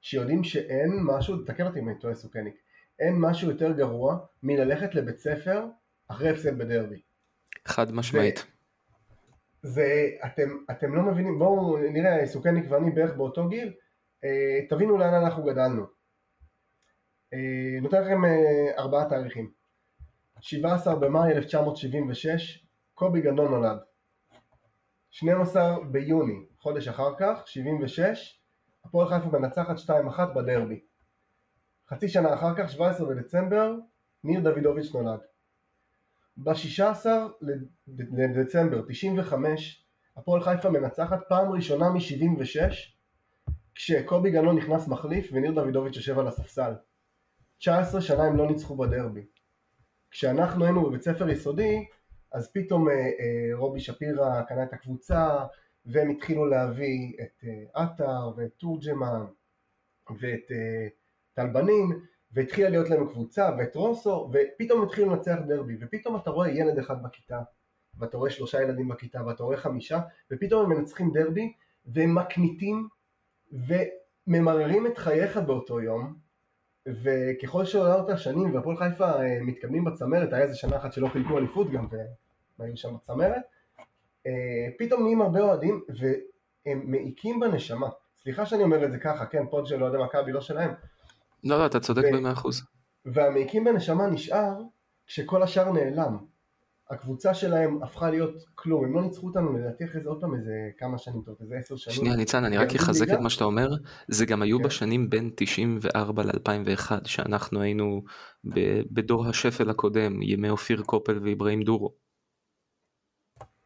שיודעים 0.00 0.44
שאין 0.44 0.90
משהו, 1.02 1.44
תקן 1.44 1.66
אותי 1.66 1.78
אם 1.78 1.88
אני 1.88 1.98
טועה 1.98 2.14
סוכניק, 2.14 2.54
אין 2.98 3.14
משהו 3.18 3.50
יותר 3.50 3.72
גרוע 3.72 4.18
מללכת 4.42 4.94
לבית 4.94 5.18
ספר 5.18 5.66
אחרי 6.08 6.30
הפסד 6.30 6.58
בדרבי. 6.58 7.02
חד 7.66 7.92
משמעית. 7.92 8.46
זה, 9.62 10.10
אתם, 10.26 10.48
אתם 10.70 10.94
לא 10.94 11.02
מבינים, 11.02 11.38
בואו 11.38 11.76
נראה, 11.76 12.26
סוכניק 12.26 12.64
ואני 12.68 12.90
בערך 12.90 13.16
באותו 13.16 13.48
גיל, 13.48 13.72
תבינו 14.68 14.98
לאן 14.98 15.14
אנחנו 15.14 15.44
גדלנו. 15.44 15.86
אה, 17.34 17.80
נותן 17.82 18.02
לכם 18.02 18.24
אה, 18.24 18.78
ארבעה 18.78 19.08
תאריכים. 19.08 19.50
17 20.40 20.96
במאי 20.96 21.32
1976, 21.32 22.66
קובי 22.94 23.20
גנון 23.20 23.50
נולד. 23.50 23.78
12 25.10 25.84
ביוני, 25.90 26.46
חודש 26.58 26.88
אחר 26.88 27.14
כך, 27.18 27.42
76, 27.46 28.40
הפועל 28.84 29.08
חיפה 29.08 29.38
מנצחת 29.38 29.76
2-1 29.76 30.24
בדרבי. 30.34 30.80
חצי 31.90 32.08
שנה 32.08 32.34
אחר 32.34 32.54
כך, 32.56 32.70
17 32.70 33.08
בדצמבר, 33.08 33.74
ניר 34.24 34.40
דוידוביץ' 34.40 34.94
נולד. 34.94 35.20
ב-16 36.36 37.06
לדצמבר 37.88 38.82
95, 38.88 39.86
הפועל 40.16 40.42
חיפה 40.42 40.70
מנצחת 40.70 41.20
פעם 41.28 41.52
ראשונה 41.52 41.90
מ-76, 41.90 42.72
כשקובי 43.74 44.30
גנון 44.30 44.56
נכנס 44.56 44.88
מחליף 44.88 45.30
וניר 45.32 45.52
דוידוביץ' 45.52 45.96
יושב 45.96 46.18
על 46.18 46.28
הספסל. 46.28 46.72
19 47.58 48.00
שנה 48.00 48.24
הם 48.24 48.36
לא 48.36 48.46
ניצחו 48.46 48.76
בדרבי. 48.76 49.26
כשאנחנו 50.10 50.64
היינו 50.64 50.86
בבית 50.86 51.02
ספר 51.02 51.28
יסודי, 51.28 51.86
אז 52.32 52.52
פתאום 52.52 52.88
אה, 52.88 52.94
אה, 52.94 53.50
רובי 53.54 53.80
שפירא 53.80 54.42
קנה 54.42 54.62
את 54.62 54.72
הקבוצה, 54.72 55.44
והם 55.86 56.10
התחילו 56.10 56.46
להביא 56.46 57.12
את 57.22 57.44
אה, 57.44 57.82
עטר 57.82 58.30
ואת 58.36 58.50
תורג'מן 58.56 59.24
ואת 60.20 60.50
אה, 60.50 60.88
טל 61.34 61.46
בנין, 61.46 62.00
והתחילה 62.32 62.68
להיות 62.68 62.90
להם 62.90 63.08
קבוצה, 63.08 63.50
ואת 63.58 63.76
רוסו, 63.76 64.30
ופתאום 64.32 64.82
התחילו 64.82 65.10
לנצח 65.10 65.36
דרבי, 65.46 65.76
ופתאום 65.80 66.16
אתה 66.16 66.30
רואה 66.30 66.50
ילד 66.50 66.78
אחד 66.78 67.02
בכיתה, 67.02 67.40
ואתה 67.98 68.16
רואה 68.16 68.30
שלושה 68.30 68.62
ילדים 68.62 68.88
בכיתה, 68.88 69.26
ואתה 69.26 69.42
רואה 69.42 69.56
חמישה, 69.56 70.00
ופתאום 70.30 70.64
הם 70.64 70.78
מנצחים 70.78 71.12
דרבי, 71.12 71.52
והם 71.86 72.14
מקניטים, 72.14 72.88
וממררים 73.52 74.86
את 74.86 74.98
חייך 74.98 75.36
באותו 75.36 75.80
יום, 75.80 76.14
וככל 76.88 77.64
שעולה 77.64 78.00
את 78.00 78.08
השנים 78.08 78.54
והפועל 78.54 78.76
חיפה 78.76 79.22
אה, 79.22 79.38
מתקדמים 79.40 79.84
בצמרת, 79.84 80.32
היה 80.32 80.42
איזה 80.42 80.54
שנה 80.54 80.76
אחת 80.76 80.92
שלא 80.92 81.08
חילקו 81.08 81.38
אליפות 81.38 81.70
גם 81.70 81.86
והיו 82.58 82.76
שם 82.76 82.94
בצמרת, 82.94 83.42
אה, 84.26 84.68
פתאום 84.78 85.02
נהיים 85.02 85.22
הרבה 85.22 85.40
אוהדים 85.40 85.84
והם 85.88 86.90
מעיקים 86.90 87.40
בנשמה. 87.40 87.88
סליחה 88.22 88.46
שאני 88.46 88.62
אומר 88.62 88.84
את 88.84 88.92
זה 88.92 88.98
ככה, 88.98 89.26
כן, 89.26 89.46
פוד 89.50 89.66
של 89.66 89.82
אוהדי 89.82 89.96
מכבי, 90.04 90.32
לא 90.32 90.40
שלהם. 90.40 90.70
לא, 91.44 91.58
לא, 91.58 91.66
אתה 91.66 91.80
צודק 91.80 92.02
במאה 92.12 92.32
אחוז. 92.32 92.62
והמעיקים 93.04 93.64
בנשמה 93.64 94.06
נשאר 94.06 94.54
כשכל 95.06 95.42
השאר 95.42 95.72
נעלם. 95.72 96.18
הקבוצה 96.92 97.34
שלהם 97.34 97.82
הפכה 97.82 98.10
להיות 98.10 98.44
כלום, 98.54 98.84
הם 98.84 98.94
לא 98.94 99.02
ניצחו 99.02 99.26
אותנו 99.26 99.52
לדעתי 99.52 99.84
אחרי 99.84 100.00
זה 100.02 100.08
עוד 100.08 100.20
פעם 100.20 100.34
איזה 100.34 100.52
כמה 100.78 100.98
שנים 100.98 101.22
טוב, 101.22 101.36
איזה 101.40 101.56
עשר 101.56 101.76
שנים. 101.76 101.96
שנייה 101.96 102.16
ניצן, 102.16 102.44
אני 102.44 102.58
רק 102.58 102.74
אחזק 102.74 103.06
את 103.14 103.18
מה 103.18 103.30
שאתה 103.30 103.44
אומר, 103.44 103.68
זה 104.08 104.26
גם 104.26 104.42
היו 104.42 104.58
כן. 104.58 104.64
בשנים 104.64 105.10
בין 105.10 105.30
94 105.34 106.22
ל-2001, 106.22 106.90
שאנחנו 107.04 107.60
היינו 107.60 108.02
בדור 108.90 109.26
השפל 109.26 109.70
הקודם, 109.70 110.22
ימי 110.22 110.50
אופיר 110.50 110.82
קופל 110.82 111.18
ואיברהים 111.22 111.62
דורו. 111.62 111.92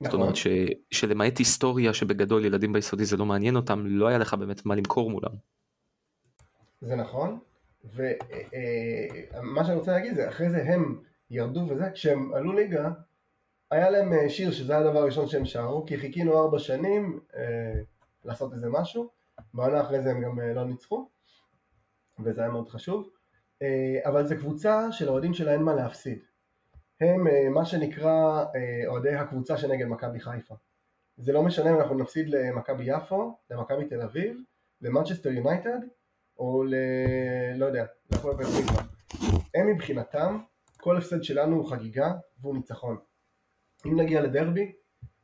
זאת 0.02 0.14
אומרת 0.14 0.28
נכון. 0.28 0.52
שלמעט 0.90 1.38
היסטוריה 1.38 1.94
שבגדול 1.94 2.44
ילדים 2.44 2.72
ביסודי 2.72 3.04
זה 3.04 3.16
לא 3.16 3.26
מעניין 3.26 3.56
אותם, 3.56 3.86
לא 3.86 4.08
היה 4.08 4.18
לך 4.18 4.34
באמת 4.34 4.66
מה 4.66 4.74
למכור 4.74 5.10
מולם. 5.10 5.32
זה 6.80 6.96
נכון, 6.96 7.38
ומה 7.84 8.04
אה, 8.54 9.58
אה, 9.58 9.64
שאני 9.64 9.78
רוצה 9.78 9.92
להגיד 9.92 10.14
זה 10.14 10.28
אחרי 10.28 10.50
זה 10.50 10.62
הם 10.62 10.98
ירדו 11.30 11.60
וזה, 11.68 11.90
כשהם 11.94 12.34
עלו 12.34 12.52
ליגה 12.52 12.90
היה 13.70 13.90
להם 13.90 14.12
אה, 14.12 14.28
שיר 14.28 14.52
שזה 14.52 14.72
היה 14.72 14.80
הדבר 14.86 14.98
הראשון 14.98 15.26
שהם 15.26 15.44
שרו, 15.44 15.86
כי 15.86 15.98
חיכינו 15.98 16.38
ארבע 16.38 16.58
שנים 16.58 17.20
אה, 17.36 17.80
לעשות 18.24 18.52
איזה 18.52 18.68
משהו, 18.68 19.10
בעונה 19.54 19.80
אחרי 19.80 20.02
זה 20.02 20.10
הם 20.10 20.22
גם 20.22 20.40
אה, 20.40 20.54
לא 20.54 20.64
ניצחו, 20.64 21.08
וזה 22.24 22.40
היה 22.40 22.50
מאוד 22.50 22.68
חשוב, 22.68 23.08
אה, 23.62 23.98
אבל 24.04 24.26
זו 24.26 24.34
קבוצה 24.38 24.92
שלאוהדים 24.92 25.34
שלה 25.34 25.52
אין 25.52 25.62
מה 25.62 25.74
להפסיד. 25.74 26.18
הם 27.00 27.26
אה, 27.26 27.48
מה 27.48 27.64
שנקרא 27.64 28.44
אה, 28.54 28.86
אוהדי 28.86 29.14
הקבוצה 29.14 29.56
שנגד 29.56 29.86
מכבי 29.86 30.20
חיפה. 30.20 30.54
זה 31.16 31.32
לא 31.32 31.42
משנה 31.42 31.70
אם 31.70 31.76
אנחנו 31.76 31.94
נפסיד 31.98 32.28
למכבי 32.28 32.84
יפו, 32.86 33.38
למכבי 33.50 33.84
תל 33.88 34.02
אביב, 34.02 34.36
למנצ'סטר 34.80 35.28
יונייטד, 35.28 35.78
או 36.38 36.64
ל... 36.64 36.74
לא 37.56 37.66
יודע, 37.66 37.84
להפועל 38.10 38.36
פתח 38.36 38.82
הם 39.54 39.66
מבחינתם, 39.66 40.38
כל 40.76 40.96
הפסד 40.96 41.22
שלנו 41.22 41.56
הוא 41.56 41.70
חגיגה 41.70 42.12
והוא 42.40 42.54
ניצחון. 42.54 42.96
אם 43.86 44.00
נגיע 44.00 44.22
לדרבי 44.22 44.72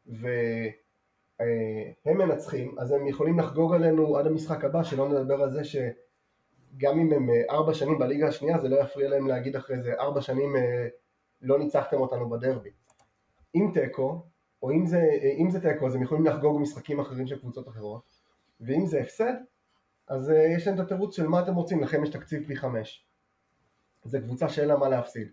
והם 0.07 2.19
מנצחים, 2.19 2.79
אז 2.79 2.93
הם 2.93 3.07
יכולים 3.07 3.39
לחגוג 3.39 3.75
עלינו 3.75 4.17
עד 4.17 4.27
המשחק 4.27 4.65
הבא, 4.65 4.83
שלא 4.83 5.09
נדבר 5.09 5.43
על 5.43 5.51
זה 5.51 5.65
שגם 5.65 6.99
אם 6.99 7.13
הם 7.13 7.31
אה, 7.31 7.43
ארבע 7.51 7.75
שנים 7.75 7.99
בליגה 7.99 8.29
השנייה, 8.29 8.59
זה 8.59 8.69
לא 8.69 8.81
יפריע 8.81 9.09
להם 9.09 9.29
להגיד 9.29 9.57
אחרי 9.57 9.83
זה 9.83 9.93
ארבע 10.01 10.21
שנים 10.21 10.57
אה, 10.57 10.89
לא 11.43 11.59
ניצחתם 11.59 11.97
אותנו 11.97 12.31
בדרבי. 12.31 12.71
אם 13.55 13.71
תיקו, 13.75 14.23
או 14.63 14.71
אם 14.71 14.87
זה, 14.87 14.99
אה, 14.99 15.33
אם 15.39 15.51
זה 15.51 15.61
תיקו, 15.61 15.87
אז 15.87 15.95
הם 15.95 16.03
יכולים 16.03 16.27
לחגוג 16.27 16.61
משחקים 16.61 17.01
אחרים 17.01 17.27
של 17.27 17.41
קבוצות 17.41 17.69
אחרות, 17.69 18.03
ואם 18.61 18.87
זה 18.87 19.01
הפסד, 19.01 19.35
אז 20.09 20.33
יש 20.57 20.67
להם 20.67 20.77
את 20.77 20.81
התירוץ 20.81 21.17
של 21.17 21.27
מה 21.27 21.41
אתם 21.41 21.55
רוצים, 21.55 21.83
לכם 21.83 22.05
יש 22.05 22.11
תקציב 22.11 22.47
פי 22.47 22.57
חמש. 22.57 23.07
זו 24.05 24.19
קבוצה 24.23 24.49
שאין 24.49 24.69
לה 24.69 24.77
מה 24.77 24.89
להפסיד. 24.89 25.29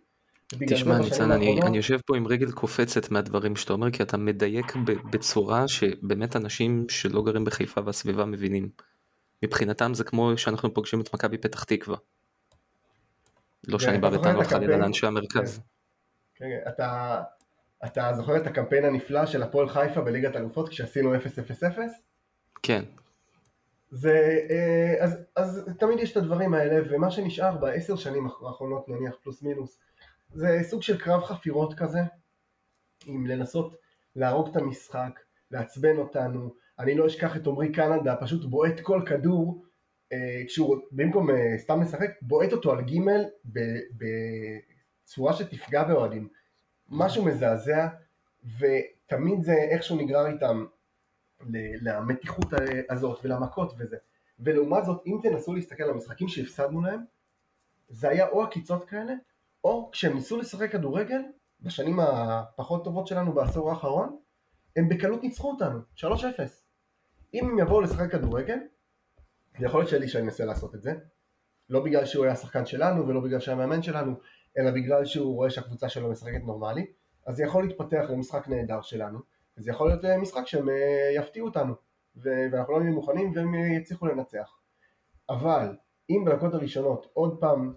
תשמע 0.69 0.97
ניצן, 0.97 1.31
אני, 1.31 1.61
אני 1.61 1.77
יושב 1.77 1.99
פה 2.05 2.17
עם 2.17 2.27
רגל 2.27 2.51
קופצת 2.51 3.11
מהדברים 3.11 3.55
שאתה 3.55 3.73
אומר, 3.73 3.91
כי 3.91 4.03
אתה 4.03 4.17
מדייק 4.17 4.75
בצורה 5.11 5.67
שבאמת 5.67 6.35
אנשים 6.35 6.85
שלא 6.89 7.23
גרים 7.23 7.45
בחיפה 7.45 7.81
והסביבה 7.85 8.25
מבינים. 8.25 8.69
מבחינתם 9.43 9.93
זה 9.93 10.03
כמו 10.03 10.37
שאנחנו 10.37 10.73
פוגשים 10.73 11.01
את 11.01 11.13
מכבי 11.13 11.37
פתח 11.37 11.63
תקווה. 11.63 11.97
לא 13.67 13.79
שאני 13.79 13.97
בא 13.97 14.09
בטענות 14.09 14.47
חלילה 14.47 14.77
לאנשי 14.77 15.07
המרכז. 15.07 15.61
כן, 16.35 16.45
כן, 16.45 16.69
אתה, 16.69 17.21
אתה 17.85 18.13
זוכר 18.13 18.37
את 18.37 18.47
הקמפיין 18.47 18.85
הנפלא 18.85 19.25
של 19.25 19.43
הפועל 19.43 19.69
חיפה 19.69 20.01
בליגת 20.01 20.35
אלופות 20.35 20.69
כשעשינו 20.69 21.15
0-0-0? 21.15 21.17
כן. 22.63 22.83
זה, 23.91 24.39
אה, 24.49 25.03
אז, 25.03 25.17
אז 25.35 25.69
תמיד 25.79 25.99
יש 25.99 26.11
את 26.11 26.17
הדברים 26.17 26.53
האלה, 26.53 26.81
ומה 26.89 27.11
שנשאר 27.11 27.57
בעשר 27.57 27.95
שנים 27.95 28.25
האחרונות 28.25 28.89
נניח 28.89 29.15
פלוס 29.23 29.41
מינוס, 29.41 29.79
זה 30.33 30.59
סוג 30.63 30.83
של 30.83 30.97
קרב 30.97 31.23
חפירות 31.23 31.73
כזה, 31.73 31.99
עם 33.05 33.27
לנסות 33.27 33.75
להרוג 34.15 34.47
את 34.49 34.55
המשחק, 34.55 35.19
לעצבן 35.51 35.97
אותנו, 35.97 36.53
אני 36.79 36.95
לא 36.95 37.07
אשכח 37.07 37.37
את 37.37 37.47
עמרי 37.47 37.71
קנדה, 37.71 38.15
פשוט 38.15 38.45
בועט 38.49 38.79
כל 38.79 39.01
כדור, 39.05 39.65
אה, 40.13 40.41
כשהוא 40.47 40.77
במקום 40.91 41.29
אה, 41.29 41.57
סתם 41.57 41.81
לשחק, 41.81 42.09
בועט 42.21 42.53
אותו 42.53 42.71
על 42.71 42.81
גימל 42.81 43.25
בצורה 45.05 45.33
שתפגע 45.33 45.83
באוהדים. 45.83 46.27
משהו 46.89 47.25
מזעזע, 47.25 47.87
ותמיד 48.59 49.43
זה 49.43 49.53
איכשהו 49.53 49.97
נגרר 49.97 50.27
איתם 50.27 50.65
למתיחות 51.81 52.47
הזאת 52.89 53.19
ולמכות 53.23 53.73
וזה. 53.77 53.97
ולעומת 54.39 54.85
זאת, 54.85 55.01
אם 55.05 55.19
תנסו 55.23 55.53
להסתכל 55.53 55.83
על 55.83 55.89
המשחקים 55.89 56.27
שהפסדנו 56.27 56.81
להם, 56.81 56.99
זה 57.89 58.09
היה 58.09 58.27
או 58.27 58.43
עקיצות 58.43 58.85
כאלה, 58.85 59.13
או 59.63 59.89
כשהם 59.91 60.13
ניסו 60.13 60.37
לשחק 60.37 60.71
כדורגל, 60.71 61.21
בשנים 61.61 61.99
הפחות 61.99 62.83
טובות 62.83 63.07
שלנו 63.07 63.33
בעשור 63.33 63.69
האחרון, 63.69 64.17
הם 64.75 64.89
בקלות 64.89 65.23
ניצחו 65.23 65.51
אותנו, 65.51 65.79
3-0. 65.95 66.03
אם 67.33 67.45
הם 67.45 67.59
יבואו 67.59 67.81
לשחק 67.81 68.11
כדורגל, 68.11 68.57
יכול 69.59 69.79
להיות 69.79 69.89
שאלישע 69.89 70.19
ינסה 70.19 70.45
לעשות 70.45 70.75
את 70.75 70.81
זה, 70.81 70.93
לא 71.69 71.83
בגלל 71.83 72.05
שהוא 72.05 72.25
היה 72.25 72.35
שחקן 72.35 72.65
שלנו 72.65 73.07
ולא 73.07 73.21
בגלל 73.21 73.39
שהוא 73.39 73.55
היה 73.55 73.67
מאמן 73.67 73.81
שלנו, 73.81 74.15
אלא 74.57 74.71
בגלל 74.71 75.05
שהוא 75.05 75.35
רואה 75.35 75.49
שהקבוצה 75.49 75.89
שלו 75.89 76.09
משחקת 76.09 76.41
נורמלי, 76.43 76.85
אז 77.25 77.35
זה 77.35 77.43
יכול 77.43 77.63
להתפתח 77.63 78.05
למשחק 78.09 78.47
נהדר 78.47 78.81
שלנו, 78.81 79.19
וזה 79.57 79.71
יכול 79.71 79.87
להיות 79.87 80.05
משחק 80.21 80.47
שהם 80.47 80.69
אה, 80.69 81.11
יפתיעו 81.15 81.47
אותנו, 81.47 81.73
ואנחנו 82.15 82.73
לא 82.73 82.79
נהיה 82.79 82.91
מוכנים 82.91 83.31
והם 83.35 83.55
יצליחו 83.55 84.07
לנצח. 84.07 84.59
אבל 85.29 85.75
אם 86.09 86.23
בדקות 86.25 86.53
הראשונות 86.53 87.07
עוד 87.13 87.37
פעם 87.39 87.67
אה, 87.67 87.73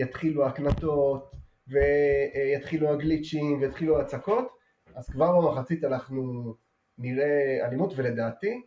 יתחילו 0.00 0.44
ההקנטות 0.44 1.30
ויתחילו 1.68 2.88
הגליצ'ים 2.88 3.60
ויתחילו 3.60 3.98
ההצקות, 3.98 4.48
אז 4.94 5.10
כבר 5.10 5.40
במחצית 5.40 5.84
אנחנו 5.84 6.54
נראה 6.98 7.66
אלימות 7.66 7.92
ולדעתי 7.96 8.62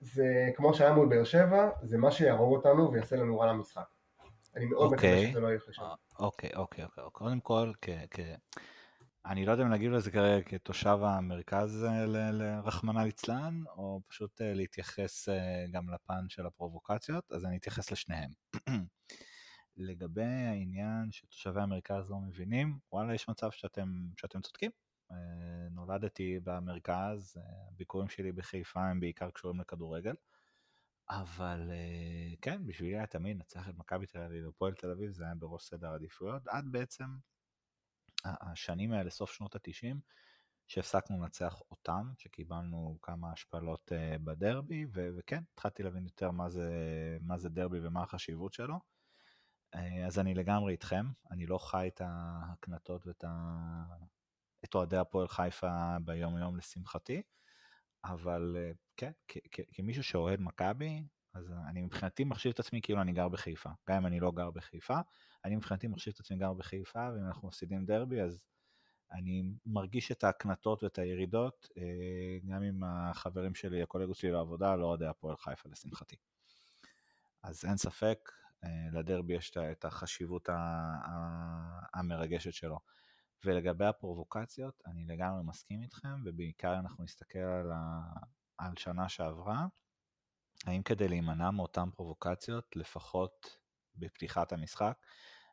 זה 0.00 0.50
כמו 0.56 0.74
שהיה 0.74 0.92
מול 0.92 1.08
באר 1.08 1.24
שבע, 1.24 1.70
זה 1.82 1.98
מה 1.98 2.10
שיהרוג 2.10 2.56
אותנו 2.56 2.92
ויעשה 2.92 3.16
לנו 3.16 3.38
רע 3.38 3.46
למשחק. 3.46 3.86
אני 4.56 4.64
מאוד 4.64 4.92
מקווה 4.92 5.12
אוקיי. 5.12 5.30
שזה 5.30 5.40
לא 5.40 5.52
ילך 5.52 5.68
לשם. 5.68 5.82
אוקיי, 6.18 6.50
אוקיי, 6.56 6.84
אוקיי. 6.84 7.04
קודם 7.12 7.40
כל, 7.40 7.72
כ... 7.80 7.88
אני 9.26 9.46
לא 9.46 9.52
יודע 9.52 9.64
אם 9.64 9.70
להגיב 9.70 9.92
לזה 9.92 10.10
כרגע 10.10 10.48
כתושב 10.48 10.98
המרכז 11.02 11.84
אה, 11.84 12.06
לרחמנא 12.32 13.00
ליצלן, 13.00 13.62
או 13.76 14.00
פשוט 14.08 14.40
אה, 14.40 14.54
להתייחס 14.54 15.28
גם 15.72 15.90
לפן 15.90 16.28
של 16.28 16.46
הפרובוקציות, 16.46 17.32
אז 17.32 17.44
אני 17.44 17.56
אתייחס 17.56 17.92
לשניהם. 17.92 18.30
לגבי 19.76 20.24
העניין 20.24 21.12
שתושבי 21.12 21.60
המרכז 21.60 22.10
לא 22.10 22.20
מבינים, 22.20 22.78
וואלה, 22.92 23.14
יש 23.14 23.28
מצב 23.28 23.50
שאתם, 23.50 24.08
שאתם 24.16 24.40
צודקים. 24.40 24.70
אה, 25.10 25.68
נולדתי 25.70 26.40
במרכז, 26.44 27.36
אה, 27.36 27.42
הביקורים 27.68 28.08
שלי 28.08 28.32
בחיפה 28.32 28.80
הם 28.80 29.00
בעיקר 29.00 29.30
קשורים 29.30 29.60
לכדורגל, 29.60 30.14
אבל 31.10 31.70
אה, 31.70 32.36
כן, 32.42 32.66
בשבילי 32.66 32.96
היה 32.96 33.06
תמיד 33.06 33.36
לנצח 33.36 33.68
את 33.68 33.74
מכבי 33.74 34.06
תל 34.06 34.18
אביב 34.20 34.48
ופועל 34.48 34.74
תל 34.74 34.90
אביב, 34.90 35.12
זה 35.12 35.24
היה 35.24 35.34
בראש 35.34 35.64
סדר 35.64 35.88
העדיפויות, 35.88 36.48
עד 36.48 36.64
בעצם 36.70 37.04
השנים 38.24 38.92
האלה, 38.92 39.10
סוף 39.10 39.32
שנות 39.32 39.54
התשעים, 39.54 40.00
שהפסקנו 40.66 41.22
לנצח 41.22 41.60
אותם, 41.70 42.12
שקיבלנו 42.18 42.98
כמה 43.02 43.32
השפלות 43.32 43.92
בדרבי, 44.24 44.86
ו- 44.94 45.08
וכן, 45.16 45.42
התחלתי 45.52 45.82
להבין 45.82 46.04
יותר 46.04 46.30
מה 46.30 46.48
זה, 46.48 46.70
מה 47.20 47.38
זה 47.38 47.48
דרבי 47.48 47.78
ומה 47.82 48.02
החשיבות 48.02 48.52
שלו. 48.52 48.80
Uh, 49.74 49.78
אז 50.06 50.18
אני 50.18 50.34
לגמרי 50.34 50.72
איתכם, 50.72 51.06
אני 51.30 51.46
לא 51.46 51.58
חי 51.58 51.88
את 51.94 52.00
ההקנטות 52.04 53.06
ואת 53.06 53.24
ה... 53.24 53.30
את 54.64 54.74
אוהדי 54.74 54.96
הפועל 54.96 55.28
חיפה 55.28 55.96
ביום 56.04 56.38
יום 56.38 56.56
לשמחתי, 56.56 57.22
אבל 58.04 58.56
uh, 58.56 58.76
כן, 58.96 59.10
כמישהו 59.72 60.04
שאוהד 60.04 60.40
מכבי, 60.40 61.02
אז 61.34 61.52
אני 61.68 61.82
מבחינתי 61.82 62.24
מחשיב 62.24 62.52
את 62.52 62.60
עצמי 62.60 62.80
כאילו 62.82 63.00
אני 63.00 63.12
גר 63.12 63.28
בחיפה. 63.28 63.70
גם 63.88 63.96
אם 63.96 64.06
אני 64.06 64.20
לא 64.20 64.32
גר 64.32 64.50
בחיפה, 64.50 64.98
אני 65.44 65.56
מבחינתי 65.56 65.86
מחשיב 65.86 66.12
את 66.14 66.20
עצמי 66.20 66.36
גר 66.36 66.52
בחיפה, 66.52 67.08
ואם 67.14 67.26
אנחנו 67.26 67.48
מפסידים 67.48 67.86
דרבי 67.86 68.20
אז 68.20 68.44
אני 69.12 69.42
מרגיש 69.66 70.12
את 70.12 70.24
ההקנטות 70.24 70.82
ואת 70.82 70.98
הירידות, 70.98 71.68
אה, 71.78 71.82
גם 72.46 72.62
עם 72.62 72.84
החברים 72.84 73.54
שלי, 73.54 73.82
הקולגות 73.82 74.16
שלי 74.16 74.30
לעבודה, 74.30 74.76
לא 74.76 74.84
אוהדי 74.86 75.06
הפועל 75.06 75.36
חיפה 75.36 75.68
לשמחתי. 75.68 76.16
אז 77.42 77.64
אין 77.64 77.76
ספק, 77.76 78.32
אה, 78.32 78.45
לדרבי 78.92 79.34
יש 79.34 79.56
את 79.56 79.84
החשיבות 79.84 80.48
המרגשת 81.94 82.52
שלו. 82.52 82.78
ולגבי 83.44 83.84
הפרובוקציות, 83.84 84.82
אני 84.86 85.04
לגמרי 85.04 85.42
מסכים 85.44 85.82
איתכם, 85.82 86.22
ובעיקר 86.24 86.78
אנחנו 86.78 87.04
נסתכל 87.04 87.38
על, 87.38 87.72
ה... 87.72 88.00
על 88.58 88.72
שנה 88.76 89.08
שעברה, 89.08 89.66
האם 90.66 90.82
כדי 90.82 91.08
להימנע 91.08 91.50
מאותן 91.50 91.90
פרובוקציות, 91.90 92.76
לפחות 92.76 93.56
בפתיחת 93.96 94.52
המשחק, 94.52 94.98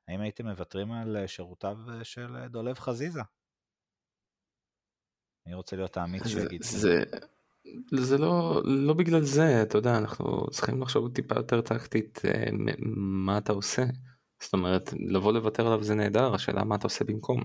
האם 0.07 0.21
הייתם 0.21 0.47
מוותרים 0.47 0.91
על 0.91 1.27
שירותיו 1.27 1.77
של 2.03 2.47
דולב 2.47 2.79
חזיזה? 2.79 3.21
אני 5.45 5.53
רוצה 5.53 5.75
להיות 5.75 5.97
האמיץ 5.97 6.27
שיגיד. 6.27 6.63
זה, 6.63 7.03
זה, 7.91 8.17
לא, 8.17 8.61
לא 8.65 8.93
בגלל 8.93 9.21
זה, 9.21 9.61
אתה 9.61 9.77
יודע, 9.77 9.97
אנחנו 9.97 10.47
צריכים 10.51 10.81
לחשוב 10.81 11.13
טיפה 11.13 11.35
יותר 11.35 11.61
טקטית 11.61 12.21
אה, 12.25 12.45
מה 12.95 13.37
אתה 13.37 13.53
עושה. 13.53 13.83
זאת 14.39 14.53
אומרת, 14.53 14.93
לבוא 14.99 15.33
לוותר 15.33 15.67
עליו 15.67 15.83
זה 15.83 15.95
נהדר, 15.95 16.35
השאלה 16.35 16.63
מה 16.63 16.75
אתה 16.75 16.87
עושה 16.87 17.05
במקום. 17.05 17.43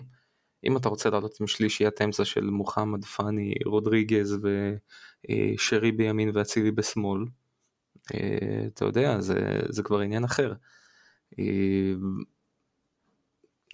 אם 0.65 0.77
אתה 0.77 0.89
רוצה 0.89 1.11
לעלות 1.11 1.41
עם 1.41 1.47
שלישיית 1.47 2.03
אמצע 2.03 2.25
של 2.25 2.51
מוחמד 2.51 3.05
פאני, 3.05 3.55
רודריגז 3.67 4.39
ושרי 5.31 5.93
בימין 5.93 6.31
ואצילי 6.35 6.71
בשמאל, 6.71 7.25
אה, 8.15 8.67
אתה 8.67 8.85
יודע, 8.85 9.21
זה, 9.21 9.61
זה 9.69 9.83
כבר 9.83 10.01
עניין 10.01 10.25
אחר. 10.25 10.53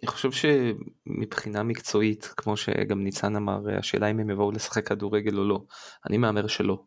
אני 0.04 0.10
חושב 0.10 0.30
שמבחינה 0.32 1.62
מקצועית, 1.62 2.24
כמו 2.36 2.56
שגם 2.56 3.04
ניצן 3.04 3.36
אמר, 3.36 3.78
השאלה 3.78 4.10
אם 4.10 4.20
הם 4.20 4.30
יבואו 4.30 4.52
לשחק 4.52 4.88
כדורגל 4.88 5.38
או 5.38 5.44
לא. 5.44 5.60
אני 6.08 6.18
מהמר 6.18 6.46
שלא. 6.46 6.84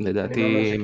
לדעתי, 0.00 0.76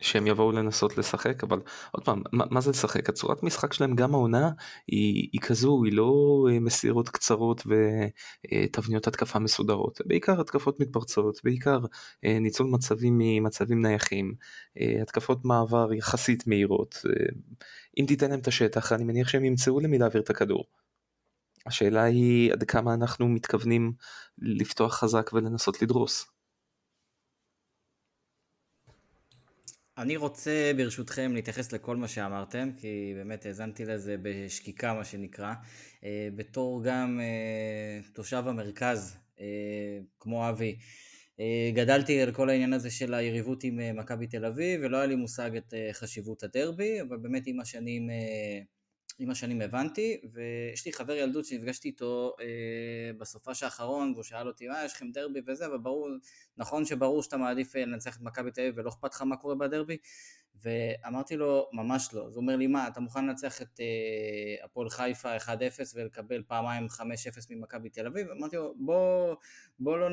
שהם 0.00 0.26
יבואו 0.26 0.52
לנסות 0.52 0.98
לשחק, 0.98 1.44
אבל 1.44 1.60
עוד 1.92 2.04
פעם, 2.04 2.22
מה, 2.32 2.44
מה 2.50 2.60
זה 2.60 2.70
לשחק? 2.70 3.08
הצורת 3.08 3.42
משחק 3.42 3.72
שלהם 3.72 3.94
גם 3.94 4.14
העונה 4.14 4.50
היא, 4.86 5.28
היא 5.32 5.40
כזו, 5.40 5.84
היא 5.84 5.92
לא 5.92 6.46
אה, 6.50 6.60
מסירות 6.60 7.08
קצרות 7.08 7.62
ותבניות 7.66 9.06
התקפה 9.06 9.38
מסודרות, 9.38 10.00
בעיקר 10.06 10.40
התקפות 10.40 10.80
מתפרצות, 10.80 11.40
בעיקר 11.44 11.78
אה, 12.24 12.38
ניצול 12.38 12.66
מצבים 12.66 13.18
ממצבים 13.18 13.82
נייחים, 13.82 14.34
אה, 14.80 15.02
התקפות 15.02 15.44
מעבר 15.44 15.92
יחסית 15.92 16.46
מהירות. 16.46 17.02
אם 17.98 18.04
תיתן 18.08 18.30
להם 18.30 18.40
את 18.40 18.48
השטח, 18.48 18.92
אני 18.92 19.04
מניח 19.04 19.28
שהם 19.28 19.44
ימצאו 19.44 19.80
למי 19.80 19.98
להעביר 19.98 20.22
את 20.22 20.30
הכדור. 20.30 20.64
השאלה 21.66 22.02
היא 22.02 22.52
עד 22.52 22.64
כמה 22.64 22.94
אנחנו 22.94 23.28
מתכוונים 23.28 23.92
לפתוח 24.38 24.94
חזק 24.94 25.30
ולנסות 25.32 25.82
לדרוס. 25.82 26.37
אני 29.98 30.16
רוצה 30.16 30.72
ברשותכם 30.76 31.34
להתייחס 31.34 31.72
לכל 31.72 31.96
מה 31.96 32.08
שאמרתם, 32.08 32.70
כי 32.76 33.12
באמת 33.16 33.46
האזנתי 33.46 33.84
לזה 33.84 34.16
בשקיקה 34.22 34.94
מה 34.94 35.04
שנקרא. 35.04 35.54
אה, 36.04 36.28
בתור 36.36 36.82
גם 36.84 37.20
אה, 37.20 38.00
תושב 38.12 38.42
המרכז, 38.46 39.16
אה, 39.40 39.46
כמו 40.20 40.48
אבי, 40.48 40.78
גדלתי 41.74 42.20
על 42.20 42.32
כל 42.32 42.50
העניין 42.50 42.72
הזה 42.72 42.90
של 42.90 43.14
היריבות 43.14 43.64
עם 43.64 43.96
מכבי 43.96 44.26
תל 44.26 44.44
אביב, 44.44 44.80
ולא 44.84 44.96
היה 44.96 45.06
לי 45.06 45.14
מושג 45.14 45.56
את 45.56 45.74
חשיבות 45.92 46.42
הדרבי, 46.42 47.00
אבל 47.02 47.16
באמת 47.16 47.42
עם 47.46 47.60
השנים 47.60 48.10
עם 49.18 49.30
השנים 49.30 49.60
הבנתי, 49.60 50.20
ויש 50.32 50.86
לי 50.86 50.92
חבר 50.92 51.12
ילדות 51.12 51.44
שנפגשתי 51.44 51.88
איתו 51.88 52.36
אה, 52.40 53.10
בסופש 53.18 53.62
האחרון, 53.62 54.12
והוא 54.12 54.24
שאל 54.24 54.48
אותי, 54.48 54.68
מה, 54.68 54.84
יש 54.84 54.92
לכם 54.92 55.10
דרבי 55.10 55.40
וזה, 55.46 55.66
אבל 55.66 55.78
ברור, 55.78 56.08
נכון 56.56 56.84
שברור 56.84 57.22
שאתה 57.22 57.36
מעדיף 57.36 57.76
אה, 57.76 57.84
לנצח 57.84 58.16
את 58.16 58.22
מכבי 58.22 58.50
תל 58.50 58.60
אביב 58.60 58.74
ולא 58.76 58.88
אכפת 58.88 59.14
לך 59.14 59.22
מה 59.22 59.36
קורה 59.36 59.54
בדרבי, 59.54 59.96
ואמרתי 60.62 61.36
לו, 61.36 61.68
ממש 61.72 62.08
לא. 62.12 62.26
אז 62.26 62.34
הוא 62.34 62.42
אומר 62.42 62.56
לי, 62.56 62.66
מה, 62.66 62.88
אתה 62.88 63.00
מוכן 63.00 63.26
לנצח 63.26 63.62
את 63.62 63.80
אה, 63.80 64.64
הפועל 64.64 64.90
חיפה 64.90 65.36
1-0 65.36 65.48
ולקבל 65.94 66.42
פעמיים 66.46 66.86
5-0 66.86 67.00
ממכבי 67.50 67.88
תל 67.88 68.06
אביב? 68.06 68.30
אמרתי 68.30 68.56
לו, 68.56 68.74
בוא, 68.76 69.34
בוא, 69.78 69.98
לא, 69.98 70.08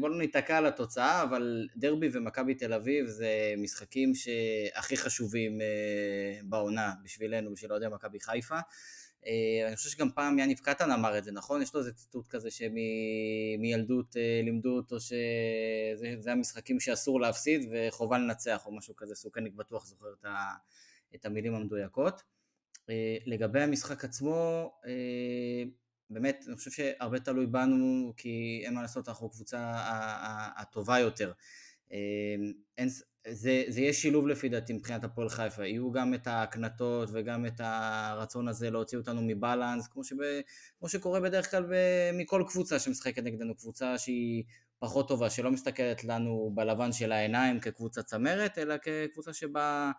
בוא 0.00 0.08
לא 0.08 0.18
ניתקע 0.18 0.58
על 0.58 0.66
התוצאה, 0.66 1.22
אבל 1.22 1.68
דרבי 1.76 2.08
ומכבי 2.12 2.54
תל 2.54 2.72
אביב 2.72 3.06
זה 3.06 3.54
משחקים 3.58 4.12
שהכי 4.14 4.96
חשובים 4.96 5.60
אה, 5.60 6.40
בעונה 6.44 6.92
בשבילנו, 7.04 7.52
בשביל 7.52 7.72
אוהדי 7.72 7.86
מכבי 7.88 8.20
חיפה. 8.20 8.58
Uh, 8.58 8.99
אני 9.66 9.76
חושב 9.76 9.90
שגם 9.90 10.10
פעם 10.10 10.38
יניב 10.38 10.58
קטן 10.58 10.90
אמר 10.90 11.18
את 11.18 11.24
זה, 11.24 11.32
נכון? 11.32 11.62
יש 11.62 11.74
לו 11.74 11.80
איזה 11.80 11.92
ציטוט 11.92 12.28
כזה 12.28 12.48
שמילדות 12.50 14.16
uh, 14.16 14.44
לימדו 14.44 14.76
אותו 14.76 14.96
שזה 15.00 16.32
המשחקים 16.32 16.80
שאסור 16.80 17.20
להפסיד 17.20 17.70
וחובה 17.72 18.18
לנצח 18.18 18.66
או 18.66 18.76
משהו 18.76 18.96
כזה, 18.96 19.14
סוכניק 19.14 19.54
בטוח 19.54 19.86
זוכר 19.86 20.12
את, 20.20 20.24
ה, 20.24 20.54
את 21.14 21.24
המילים 21.24 21.54
המדויקות. 21.54 22.22
Uh, 22.80 22.92
לגבי 23.26 23.60
המשחק 23.60 24.04
עצמו, 24.04 24.70
באמת, 26.10 26.44
אני 26.48 26.56
חושב 26.56 26.70
שהרבה 26.70 27.20
תלוי 27.20 27.46
בנו, 27.46 28.12
כי 28.16 28.62
אין 28.64 28.74
מה 28.74 28.82
לעשות, 28.82 29.08
אנחנו 29.08 29.26
הקבוצה 29.26 29.72
הטובה 30.56 30.98
יותר. 30.98 31.32
אין, 32.78 32.88
זה, 33.28 33.64
זה 33.68 33.80
יהיה 33.80 33.92
שילוב 33.92 34.28
לפי 34.28 34.48
דעתי 34.48 34.72
מבחינת 34.72 35.04
הפועל 35.04 35.28
חיפה, 35.28 35.66
יהיו 35.66 35.92
גם 35.92 36.14
את 36.14 36.26
ההקנטות 36.26 37.08
וגם 37.12 37.46
את 37.46 37.60
הרצון 37.64 38.48
הזה 38.48 38.70
להוציא 38.70 38.98
אותנו 38.98 39.22
מבלנס, 39.22 39.88
כמו, 39.88 40.04
שב, 40.04 40.16
כמו 40.78 40.88
שקורה 40.88 41.20
בדרך 41.20 41.50
כלל 41.50 41.62
ב, 41.62 41.74
מכל 42.14 42.44
קבוצה 42.48 42.78
שמשחקת 42.78 43.22
נגדנו, 43.22 43.54
קבוצה 43.54 43.98
שהיא 43.98 44.44
פחות 44.78 45.08
טובה, 45.08 45.30
שלא 45.30 45.50
מסתכלת 45.50 46.04
לנו 46.04 46.50
בלבן 46.54 46.92
של 46.92 47.12
העיניים 47.12 47.60
כקבוצה 47.60 48.02
צמרת, 48.02 48.58
אלא 48.58 48.74
כקבוצה 48.82 49.32
שבאה 49.32 49.90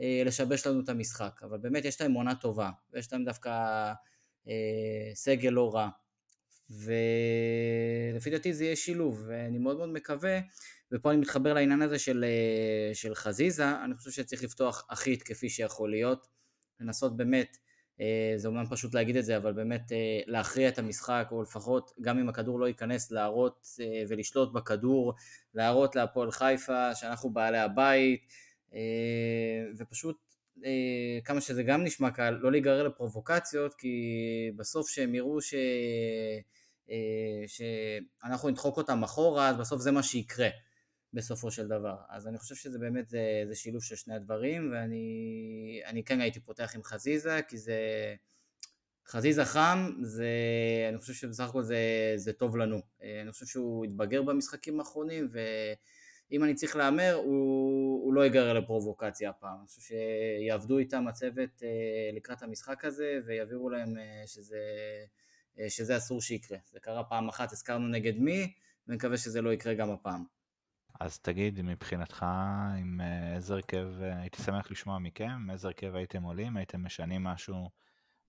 אה, 0.00 0.22
לשבש 0.24 0.66
לנו 0.66 0.80
את 0.80 0.88
המשחק, 0.88 1.40
אבל 1.42 1.58
באמת 1.58 1.84
יש 1.84 2.00
להם 2.00 2.12
עונה 2.12 2.34
טובה, 2.34 2.70
ויש 2.92 3.12
להם 3.12 3.24
דווקא 3.24 3.50
אה, 4.48 5.10
סגל 5.14 5.50
לא 5.50 5.74
רע, 5.74 5.88
ולפי 6.70 8.30
דעתי 8.30 8.54
זה 8.54 8.64
יהיה 8.64 8.76
שילוב, 8.76 9.24
ואני 9.26 9.58
מאוד 9.58 9.76
מאוד 9.76 9.88
מקווה 9.88 10.38
ופה 10.94 11.10
אני 11.10 11.18
מתחבר 11.20 11.52
לעניין 11.52 11.82
הזה 11.82 11.98
של, 11.98 12.24
אה, 12.24 12.94
של 12.94 13.14
חזיזה, 13.14 13.84
אני 13.84 13.94
חושב 13.94 14.10
שצריך 14.10 14.44
לפתוח 14.44 14.86
הכי 14.90 15.12
התקפי 15.12 15.48
שיכול 15.48 15.90
להיות, 15.90 16.26
לנסות 16.80 17.16
באמת, 17.16 17.56
אה, 18.00 18.32
זה 18.36 18.48
אומנם 18.48 18.64
פשוט 18.70 18.94
להגיד 18.94 19.16
את 19.16 19.24
זה, 19.24 19.36
אבל 19.36 19.52
באמת 19.52 19.92
אה, 19.92 20.20
להכריע 20.26 20.68
את 20.68 20.78
המשחק, 20.78 21.28
או 21.30 21.42
לפחות 21.42 21.90
גם 22.00 22.18
אם 22.18 22.28
הכדור 22.28 22.60
לא 22.60 22.66
ייכנס, 22.66 23.10
להראות 23.10 23.66
ולשלוט 24.08 24.52
בכדור, 24.52 25.14
להראות 25.54 25.96
להפועל 25.96 26.30
חיפה 26.30 26.94
שאנחנו 26.94 27.30
בעלי 27.30 27.58
הבית, 27.58 28.20
ופשוט 29.78 30.16
כמה 31.24 31.40
שזה 31.40 31.62
גם 31.62 31.84
נשמע 31.84 32.10
קל, 32.10 32.30
לא 32.30 32.52
להיגרר 32.52 32.82
לפרובוקציות, 32.82 33.74
כי 33.74 33.96
בסוף 34.56 34.88
שהם 34.88 35.14
יראו 35.14 35.40
ש... 35.40 35.54
שאנחנו 37.46 38.48
נדחוק 38.48 38.76
אותם 38.76 39.02
אחורה, 39.02 39.48
אז 39.48 39.56
בסוף 39.56 39.80
זה 39.80 39.90
מה 39.90 40.02
שיקרה. 40.02 40.48
בסופו 41.14 41.50
של 41.50 41.68
דבר. 41.68 41.96
אז 42.08 42.26
אני 42.28 42.38
חושב 42.38 42.54
שזה 42.54 42.78
באמת, 42.78 43.08
זה, 43.08 43.44
זה 43.48 43.54
שילוב 43.54 43.82
של 43.82 43.96
שני 43.96 44.14
הדברים, 44.14 44.72
ואני 44.72 46.02
כן 46.06 46.20
הייתי 46.20 46.40
פותח 46.40 46.72
עם 46.74 46.82
חזיזה, 46.82 47.40
כי 47.48 47.58
זה... 47.58 47.78
חזיזה 49.06 49.44
חם, 49.44 49.92
זה, 50.02 50.28
אני 50.88 50.98
חושב 50.98 51.12
שבסך 51.12 51.48
הכל 51.48 51.62
זה, 51.62 51.78
זה 52.16 52.32
טוב 52.32 52.56
לנו. 52.56 52.80
אני 53.22 53.32
חושב 53.32 53.46
שהוא 53.46 53.84
התבגר 53.84 54.22
במשחקים 54.22 54.80
האחרונים, 54.80 55.28
ואם 55.32 56.44
אני 56.44 56.54
צריך 56.54 56.76
להמר, 56.76 57.12
הוא, 57.14 58.04
הוא 58.04 58.14
לא 58.14 58.26
יגרר 58.26 58.52
לפרובוקציה 58.52 59.30
הפעם. 59.30 59.58
אני 59.58 59.66
חושב 59.66 59.80
שיעבדו 59.80 60.78
איתם 60.78 61.08
הצוות 61.08 61.62
אה, 61.62 62.10
לקראת 62.16 62.42
המשחק 62.42 62.84
הזה, 62.84 63.20
ויעבירו 63.26 63.70
להם 63.70 63.98
אה, 63.98 64.22
שזה, 64.26 64.60
אה, 65.58 65.70
שזה 65.70 65.96
אסור 65.96 66.20
שיקרה. 66.20 66.58
זה 66.72 66.80
קרה 66.80 67.04
פעם 67.04 67.28
אחת, 67.28 67.52
הזכרנו 67.52 67.88
נגד 67.88 68.18
מי, 68.18 68.52
ואני 68.86 68.96
מקווה 68.96 69.16
שזה 69.16 69.42
לא 69.42 69.52
יקרה 69.52 69.74
גם 69.74 69.90
הפעם. 69.90 70.33
אז 71.04 71.18
תגיד 71.18 71.62
מבחינתך 71.62 72.26
עם 72.78 73.00
אה, 73.00 73.34
איזה 73.34 73.54
הרכב, 73.54 73.88
אה, 74.02 74.20
הייתי 74.20 74.42
שמח 74.42 74.70
לשמוע 74.70 74.98
מכם, 74.98 75.50
איזה 75.50 75.68
הרכב 75.68 75.94
הייתם 75.94 76.22
עולים, 76.22 76.56
הייתם 76.56 76.84
משנים 76.84 77.24
משהו 77.24 77.70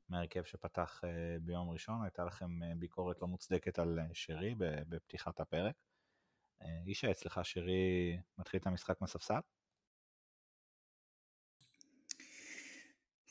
מהרכב 0.10 0.44
שפתח 0.44 1.02
ביום 1.42 1.70
ראשון, 1.70 2.04
הייתה 2.04 2.24
לכם 2.26 2.60
ביקורת 2.78 3.22
לא 3.22 3.28
מוצדקת 3.28 3.80
על 3.80 4.00
שרי 4.14 4.56
בפתיחת 4.58 5.40
הפרק. 5.40 5.76
אישה, 6.88 7.12
אצלך 7.12 7.40
שרי 7.44 8.18
מתחיל 8.38 8.60
את 8.60 8.68
המשחק 8.68 9.02
מהספסל? 9.02 9.40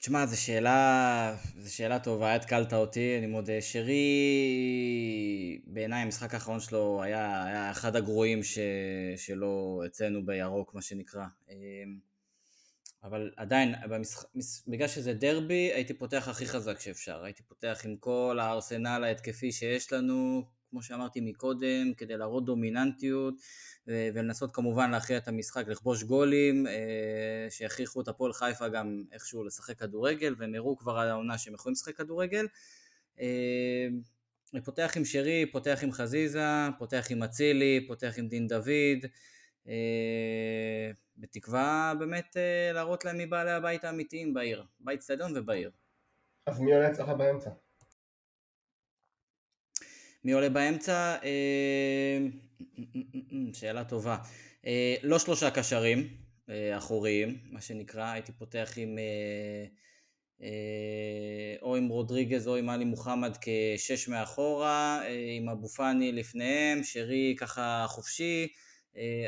תשמע, 0.04 0.26
זו 0.26 0.42
שאלה, 0.42 1.36
זו 1.58 1.74
שאלה 1.74 1.98
טובה, 1.98 2.34
התקלת 2.34 2.72
אותי, 2.72 3.18
אני 3.18 3.26
מודה. 3.26 3.60
שרי, 3.60 4.02
בעיניי 5.66 6.02
המשחק 6.02 6.34
האחרון 6.34 6.60
שלו 6.60 7.02
היה, 7.02 7.44
היה 7.44 7.70
אחד 7.70 7.96
הגרועים 7.96 8.42
ש, 8.42 8.58
שלו 9.16 9.82
אצלנו 9.86 10.26
בירוק, 10.26 10.74
מה 10.74 10.82
שנקרא. 10.82 11.24
אמ, 11.50 11.98
אבל 13.04 13.30
עדיין, 13.36 13.74
במשחק, 13.88 14.28
בגלל 14.68 14.88
שזה 14.88 15.14
דרבי, 15.14 15.72
הייתי 15.72 15.94
פותח 15.94 16.28
הכי 16.28 16.46
חזק 16.46 16.80
שאפשר. 16.80 17.24
הייתי 17.24 17.42
פותח 17.42 17.80
עם 17.84 17.96
כל 17.96 18.38
הארסנל 18.40 19.04
ההתקפי 19.04 19.52
שיש 19.52 19.92
לנו, 19.92 20.44
כמו 20.74 20.82
שאמרתי 20.82 21.20
מקודם, 21.20 21.94
כדי 21.96 22.16
להראות 22.16 22.44
דומיננטיות. 22.44 23.34
ולנסות 23.86 24.54
כמובן 24.54 24.90
להכריע 24.90 25.18
את 25.18 25.28
המשחק, 25.28 25.68
לכבוש 25.68 26.02
גולים, 26.02 26.66
אה, 26.66 27.46
שיכריחו 27.50 28.00
את 28.00 28.08
הפועל 28.08 28.32
חיפה 28.32 28.68
גם 28.68 29.04
איכשהו 29.12 29.44
לשחק 29.44 29.78
כדורגל, 29.78 30.34
והם 30.38 30.54
הראו 30.54 30.76
כבר 30.76 30.98
על 30.98 31.08
העונה 31.08 31.38
שהם 31.38 31.54
יכולים 31.54 31.72
לשחק 31.72 31.96
כדורגל. 31.96 32.46
אה, 33.20 33.86
אני 34.54 34.62
פותח 34.62 34.92
עם 34.96 35.04
שרי, 35.04 35.46
פותח 35.52 35.78
עם 35.82 35.92
חזיזה, 35.92 36.46
פותח 36.78 37.06
עם 37.10 37.22
אצילי, 37.22 37.84
פותח 37.88 38.14
עם 38.18 38.28
דין 38.28 38.48
דוד, 38.48 39.06
אה, 39.68 40.90
בתקווה 41.16 41.92
באמת 41.98 42.36
להראות 42.74 43.04
להם 43.04 43.16
מי 43.16 43.26
בעלי 43.26 43.50
הבית 43.50 43.84
האמיתיים 43.84 44.34
בעיר, 44.34 44.64
בית 44.80 45.00
סטדיון 45.00 45.36
ובעיר. 45.36 45.70
אז 46.46 46.60
מי 46.60 46.74
עולה 46.74 46.90
אצלך 46.90 47.08
באמצע? 47.08 47.50
מי 50.24 50.32
עולה 50.32 50.48
באמצע? 50.48 51.16
שאלה 53.52 53.84
טובה. 53.84 54.16
אה, 54.66 54.96
לא 55.02 55.18
שלושה 55.18 55.50
קשרים 55.50 56.08
אה, 56.48 56.76
אחוריים, 56.78 57.38
מה 57.50 57.60
שנקרא, 57.60 58.12
הייתי 58.12 58.32
פותח 58.32 58.72
עם 58.76 58.98
אה, 58.98 60.46
או 61.62 61.76
עם 61.76 61.88
רודריגז 61.88 62.48
או 62.48 62.56
עם 62.56 62.68
עלי 62.68 62.84
מוחמד 62.84 63.36
כשש 63.40 64.08
מאחורה, 64.08 65.02
עם 65.36 65.48
אבו 65.48 65.68
פאני 65.68 66.12
לפניהם, 66.12 66.82
שרי 66.82 67.36
ככה 67.38 67.84
חופשי, 67.88 68.48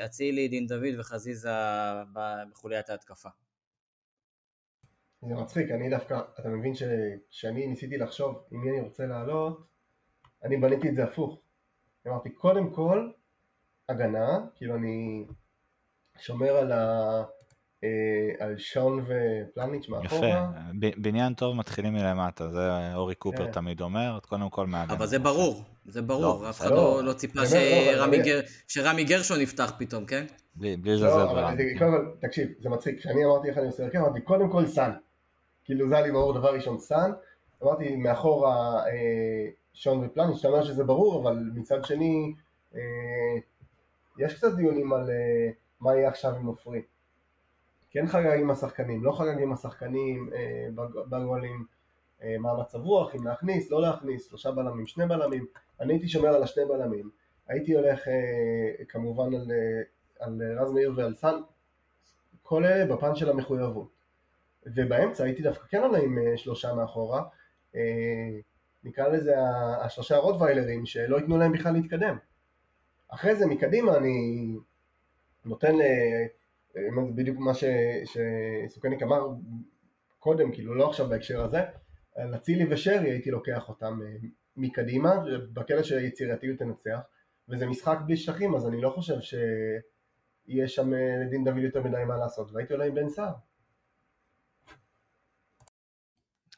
אצילי, 0.04 0.48
דין 0.48 0.66
דוד 0.66 0.98
וחזיזה 0.98 1.50
בחוליית 2.12 2.90
ההתקפה. 2.90 3.28
זה 5.22 5.34
מצחיק, 5.34 5.70
אני 5.70 5.90
דווקא, 5.90 6.20
אתה 6.40 6.48
מבין 6.48 6.72
שכשאני 6.74 7.66
ניסיתי 7.66 7.96
לחשוב 7.96 8.44
עם 8.50 8.60
מי 8.60 8.70
אני 8.70 8.80
רוצה 8.80 9.06
לעלות, 9.06 9.75
אני 10.44 10.56
בניתי 10.56 10.88
את 10.88 10.94
זה 10.94 11.04
הפוך. 11.04 11.38
אמרתי, 12.06 12.30
קודם 12.30 12.70
כל, 12.70 13.10
הגנה, 13.88 14.38
כאילו 14.56 14.76
אני 14.76 15.26
שומר 16.18 16.50
על, 16.50 16.72
ה, 16.72 17.22
אה, 17.84 18.46
על 18.46 18.58
שון 18.58 19.04
ופלניץ' 19.06 19.88
מאחורה. 19.88 20.28
יפה, 20.28 20.96
בניין 20.96 21.34
טוב 21.34 21.56
מתחילים 21.56 21.92
מלמטה, 21.92 22.48
זה 22.48 22.94
אורי 22.94 23.14
קופר 23.14 23.46
כן. 23.46 23.52
תמיד 23.52 23.80
אומר, 23.80 24.18
קודם 24.28 24.50
כל 24.50 24.66
מהגנה. 24.66 24.94
אבל 24.94 25.06
זה 25.06 25.18
ברור, 25.18 25.62
זה 25.86 26.02
ברור, 26.02 26.42
לא, 26.42 26.50
אף 26.50 26.60
אחד 26.60 26.70
לא, 26.70 27.04
לא 27.04 27.12
ציפה 27.12 27.40
לא, 27.40 27.46
שרמי, 27.46 28.22
גר, 28.22 28.40
שרמי 28.68 29.04
גרשון 29.04 29.40
יפתח 29.40 29.72
פתאום, 29.78 30.06
כן? 30.06 30.26
בלי, 30.54 30.76
בלי 30.76 30.92
לזלזל 30.92 31.16
לא, 31.16 31.32
ברמי. 31.32 31.78
קודם 31.78 31.90
כל, 31.90 32.26
תקשיב, 32.26 32.48
זה 32.60 32.68
מצחיק, 32.68 32.98
כשאני 32.98 33.24
אמרתי 33.24 33.48
איך 33.48 33.58
אני 33.58 33.66
עושה 33.66 33.84
הרכב, 33.84 33.98
אמרתי 33.98 34.20
קודם 34.20 34.50
כל 34.50 34.66
סאן. 34.66 34.92
כאילו 35.64 35.88
זה 35.88 35.96
היה 35.96 36.06
לי 36.06 36.12
ברור 36.12 36.32
דבר 36.32 36.54
ראשון 36.54 36.78
סאן, 36.78 37.10
אמרתי 37.62 37.96
מאחורה 37.96 38.86
אה, 38.86 39.48
שון 39.76 40.04
אתה 40.04 40.48
אומר 40.48 40.64
שזה 40.64 40.84
ברור, 40.84 41.22
אבל 41.22 41.50
מצד 41.54 41.84
שני, 41.84 42.34
אה, 42.74 42.80
יש 44.18 44.34
קצת 44.34 44.54
דיונים 44.56 44.92
על 44.92 45.08
uh, 45.08 45.54
מה 45.80 45.94
יהיה 45.94 46.08
עכשיו 46.08 46.34
עם 46.36 46.46
עופרי. 46.46 46.82
כן 47.90 48.06
חגגים 48.06 48.40
עם 48.40 48.50
השחקנים, 48.50 49.04
לא 49.04 49.12
חגגים 49.12 49.42
עם 49.42 49.52
השחקנים 49.52 50.30
uh, 50.32 50.80
בגולים, 51.08 51.64
מה 52.38 52.50
המצב 52.50 52.78
רוח, 52.78 53.14
אם 53.14 53.26
להכניס, 53.26 53.70
לא 53.70 53.82
להכניס, 53.82 54.28
שלושה 54.28 54.50
בלמים, 54.50 54.86
שני 54.86 55.06
בלמים. 55.06 55.46
אני 55.80 55.92
הייתי 55.92 56.08
שומר 56.08 56.28
על 56.28 56.42
השני 56.42 56.64
בלמים. 56.64 57.10
הייתי 57.48 57.74
הולך 57.74 58.00
כמובן 58.88 59.34
על, 59.34 59.50
על 60.20 60.42
רז 60.58 60.70
מאיר 60.70 60.92
ועל 60.96 61.14
סאן, 61.14 61.40
כל 62.42 62.64
אלה 62.64 62.94
בפן 62.94 63.14
של 63.14 63.30
המחויבות. 63.30 63.88
ובאמצע 64.66 65.24
הייתי 65.24 65.42
דווקא 65.42 65.66
כן 65.68 65.82
עולה 65.82 65.98
עם 65.98 66.18
שלושה 66.36 66.74
מאחורה, 66.74 67.22
נקרא 68.86 69.08
לזה 69.08 69.34
השלושה 69.84 70.16
רוטוויילרים 70.16 70.86
שלא 70.86 71.16
ייתנו 71.16 71.38
להם 71.38 71.52
בכלל 71.52 71.72
להתקדם. 71.72 72.16
אחרי 73.08 73.36
זה 73.36 73.46
מקדימה 73.46 73.96
אני 73.96 74.46
נותן 75.44 75.74
ל... 75.76 75.82
בדיוק 77.14 77.38
מה 77.38 77.52
שסוכניק 77.54 79.02
אמר 79.02 79.28
קודם, 80.18 80.52
כאילו 80.52 80.74
לא 80.74 80.88
עכשיו 80.88 81.08
בהקשר 81.08 81.44
הזה, 81.44 81.60
לצילי 82.18 82.66
ושרי 82.70 83.10
הייתי 83.10 83.30
לוקח 83.30 83.68
אותם 83.68 84.00
אה, 84.02 84.16
מקדימה, 84.56 85.14
בקטע 85.52 85.82
שהיצירתיות 85.82 86.58
תנצח, 86.58 86.98
וזה 87.48 87.66
משחק 87.66 87.98
בלי 88.06 88.16
שטחים 88.16 88.54
אז 88.54 88.66
אני 88.66 88.80
לא 88.80 88.90
חושב 88.90 89.20
שיהיה 89.20 90.68
שם 90.68 90.94
אה, 90.94 91.16
לדין 91.24 91.44
דוד 91.44 91.58
יותר 91.58 91.82
מדי 91.82 92.04
מה 92.06 92.16
לעשות, 92.16 92.52
והייתי 92.52 92.72
עולה 92.72 92.84
עם 92.84 92.94
בן 92.94 93.08
סער. 93.08 93.32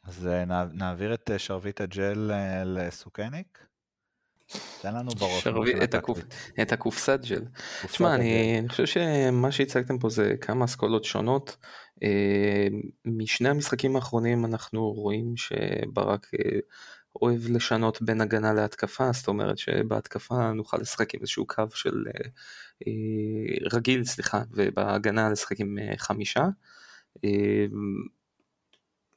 אז 0.05 0.26
אה, 0.26 0.44
נעביר 0.72 1.14
את 1.14 1.30
שרביט 1.38 1.80
הג'ל 1.80 2.30
לסוכניק? 2.64 3.68
תן 4.82 4.94
לנו 4.94 5.11
בראש. 5.11 5.46
את 6.62 6.72
הקופסת 6.72 7.20
ג'ל. 7.28 7.44
תשמע, 7.86 8.14
אני, 8.14 8.59
אני 8.59 8.68
חושב 8.68 8.86
שמה 8.86 9.53
שהצגתם 9.53 9.99
פה 9.99 10.11
זה 10.11 10.34
כמה 10.40 10.64
אסכולות 10.64 11.05
שונות. 11.05 11.57
אה, 12.03 12.68
משני 13.05 13.49
המשחקים 13.49 13.96
האחרונים 13.96 14.44
אנחנו 14.44 14.92
רואים 14.92 15.36
שברק 15.36 16.26
אה, 16.34 16.59
אוהב 17.22 17.49
לשנות 17.49 18.03
בין 18.03 18.20
הגנה 18.20 18.53
להתקפה, 18.53 19.12
זאת 19.12 19.28
אומרת 19.28 19.59
שבהתקפה 19.59 20.53
נוכל 20.53 20.76
לשחק 20.80 21.14
עם 21.14 21.20
איזשהו 21.20 21.46
קו 21.46 21.64
של 21.74 22.05
אה, 22.86 22.90
רגיל, 23.72 24.05
סליחה, 24.05 24.42
ובהגנה 24.51 25.30
לשחק 25.30 25.61
עם 25.61 25.78
חמישה. 25.96 26.44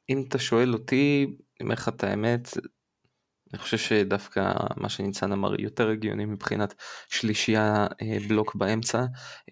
אם 0.08 0.24
אתה 0.28 0.38
שואל 0.38 0.72
אותי, 0.72 1.24
אני 1.28 1.64
אומר 1.64 1.74
לך 1.74 1.88
את 1.88 2.04
האמת, 2.04 2.48
אני 3.52 3.58
חושב 3.58 3.78
שדווקא 3.78 4.52
מה 4.76 4.88
שניצן 4.88 5.32
אמר 5.32 5.60
יותר 5.60 5.88
הגיוני 5.88 6.24
מבחינת 6.24 6.74
שלישייה 7.08 7.86
אה, 8.02 8.16
בלוק 8.28 8.54
באמצע. 8.54 8.98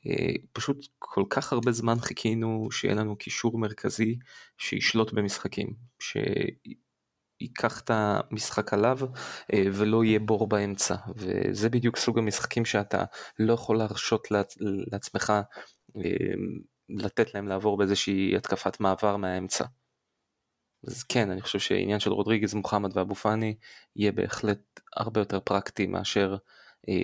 אה, 0.07 0.35
פשוט 0.53 0.87
כל 0.99 1.25
כך 1.31 1.53
הרבה 1.53 1.73
זמן 1.73 2.01
חיכינו 2.01 2.69
שיהיה 2.71 2.95
לנו 2.95 3.17
קישור 3.17 3.59
מרכזי 3.59 4.19
שישלוט 4.59 5.13
במשחקים. 5.13 5.75
שייקח 6.03 7.81
את 7.81 7.91
המשחק 7.95 8.73
עליו 8.73 8.99
אה, 9.53 9.65
ולא 9.73 10.05
יהיה 10.05 10.19
בור 10.19 10.49
באמצע 10.49 10.95
וזה 11.17 11.69
בדיוק 11.69 11.97
סוג 11.97 12.19
המשחקים 12.19 12.65
שאתה 12.65 13.05
לא 13.39 13.53
יכול 13.53 13.79
להרשות 13.79 14.29
לעצמך 14.93 15.33
לתת 16.89 17.35
להם 17.35 17.49
לעבור 17.49 17.79
באיזושהי 17.79 18.37
התקפת 18.37 18.81
מעבר 18.81 19.17
מהאמצע. 19.17 19.65
אז 20.87 21.03
כן, 21.03 21.31
אני 21.31 21.41
חושב 21.41 21.59
שעניין 21.59 22.01
של 22.01 22.13
רודריגז, 22.13 22.55
מוחמד 22.55 22.97
ואבו 22.97 23.15
פאני 23.15 23.55
יהיה 23.97 24.13
בהחלט 24.13 24.81
הרבה 24.97 25.21
יותר 25.21 25.41
פרקטי 25.41 25.87
מאשר 25.87 26.37
אה, 26.89 26.95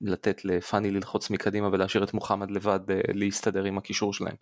לתת 0.00 0.44
לפאני 0.44 0.90
ללחוץ 0.90 1.30
מקדימה 1.30 1.68
ולהשאיר 1.68 2.04
את 2.04 2.14
מוחמד 2.14 2.50
לבד 2.50 2.90
אה, 2.90 3.00
להסתדר 3.14 3.64
עם 3.64 3.78
הקישור 3.78 4.14
שלהם. 4.14 4.36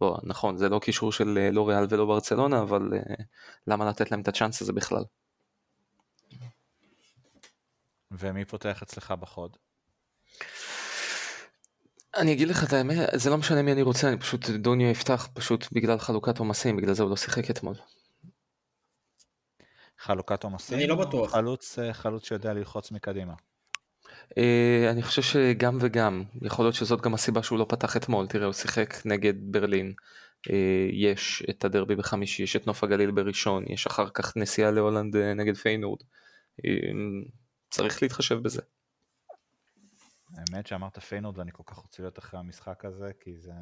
בוא, 0.00 0.18
נכון, 0.22 0.56
זה 0.56 0.68
לא 0.68 0.78
קישור 0.78 1.12
של 1.12 1.38
אה, 1.38 1.50
לא 1.50 1.68
ריאל 1.68 1.86
ולא 1.90 2.06
ברצלונה, 2.06 2.62
אבל 2.62 2.90
אה, 2.94 3.24
למה 3.66 3.88
לתת 3.88 4.10
להם 4.10 4.20
את 4.20 4.28
הצ'אנס 4.28 4.62
הזה 4.62 4.72
בכלל? 4.72 5.04
ומי 8.10 8.44
פותח 8.44 8.82
אצלך 8.82 9.10
בחוד? 9.10 9.56
אני 12.16 12.32
אגיד 12.32 12.48
לך 12.48 12.64
את 12.64 12.72
האמת, 12.72 12.96
זה 13.12 13.30
לא 13.30 13.36
משנה 13.38 13.62
מי 13.62 13.72
אני 13.72 13.82
רוצה, 13.82 14.08
אני 14.08 14.18
פשוט, 14.18 14.50
דוניו 14.50 14.90
יפתח 14.90 15.28
פשוט 15.34 15.66
בגלל 15.72 15.98
חלוקת 15.98 16.38
עומסים, 16.38 16.76
בגלל 16.76 16.94
זה 16.94 17.02
הוא 17.02 17.10
לא 17.10 17.16
שיחק 17.16 17.50
אתמול. 17.50 17.74
חלוקת 19.98 20.44
עומסים? 20.44 20.78
אני 20.78 20.86
לא 20.86 20.94
בטוח. 20.94 21.32
חלוץ, 21.32 21.78
אה, 21.78 21.92
חלוץ 21.92 22.28
שיודע 22.28 22.52
ללחוץ 22.52 22.92
מקדימה. 22.92 23.34
אה, 24.30 24.90
אני 24.90 25.02
חושב 25.02 25.22
שגם 25.22 25.78
וגם, 25.80 26.22
יכול 26.42 26.64
להיות 26.64 26.74
שזאת 26.74 27.00
גם 27.00 27.14
הסיבה 27.14 27.42
שהוא 27.42 27.58
לא 27.58 27.66
פתח 27.68 27.96
אתמול, 27.96 28.26
תראה 28.26 28.44
הוא 28.44 28.52
שיחק 28.52 29.06
נגד 29.06 29.34
ברלין, 29.40 29.94
אה, 30.48 30.52
יש 30.92 31.42
את 31.50 31.64
הדרבי 31.64 31.96
בחמישי, 31.96 32.42
יש 32.42 32.56
את 32.56 32.66
נוף 32.66 32.84
הגליל 32.84 33.10
בראשון, 33.10 33.64
יש 33.68 33.86
אחר 33.86 34.08
כך 34.14 34.36
נסיעה 34.36 34.70
להולנד 34.70 35.16
נגד 35.16 35.56
פיינורד, 35.56 36.00
אה, 36.00 36.62
צריך 37.70 38.02
להתחשב 38.02 38.38
בזה. 38.42 38.62
האמת 40.34 40.66
שאמרת 40.66 40.98
פיינורד 40.98 41.38
ואני 41.38 41.52
כל 41.52 41.62
כך 41.66 41.76
רוצה 41.76 42.02
להיות 42.02 42.18
אחרי 42.18 42.40
המשחק 42.40 42.84
הזה, 42.84 43.10
כי 43.20 43.38
זה 43.38 43.52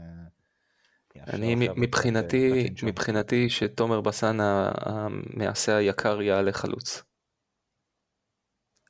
אני 1.17 1.55
מבחינתי, 1.77 2.71
מבחינתי 2.83 3.51
שתומר 3.51 4.01
בסן 4.01 4.37
המעשה 4.41 5.77
היקר 5.77 6.23
יעלה 6.23 6.53
חלוץ. 6.53 7.03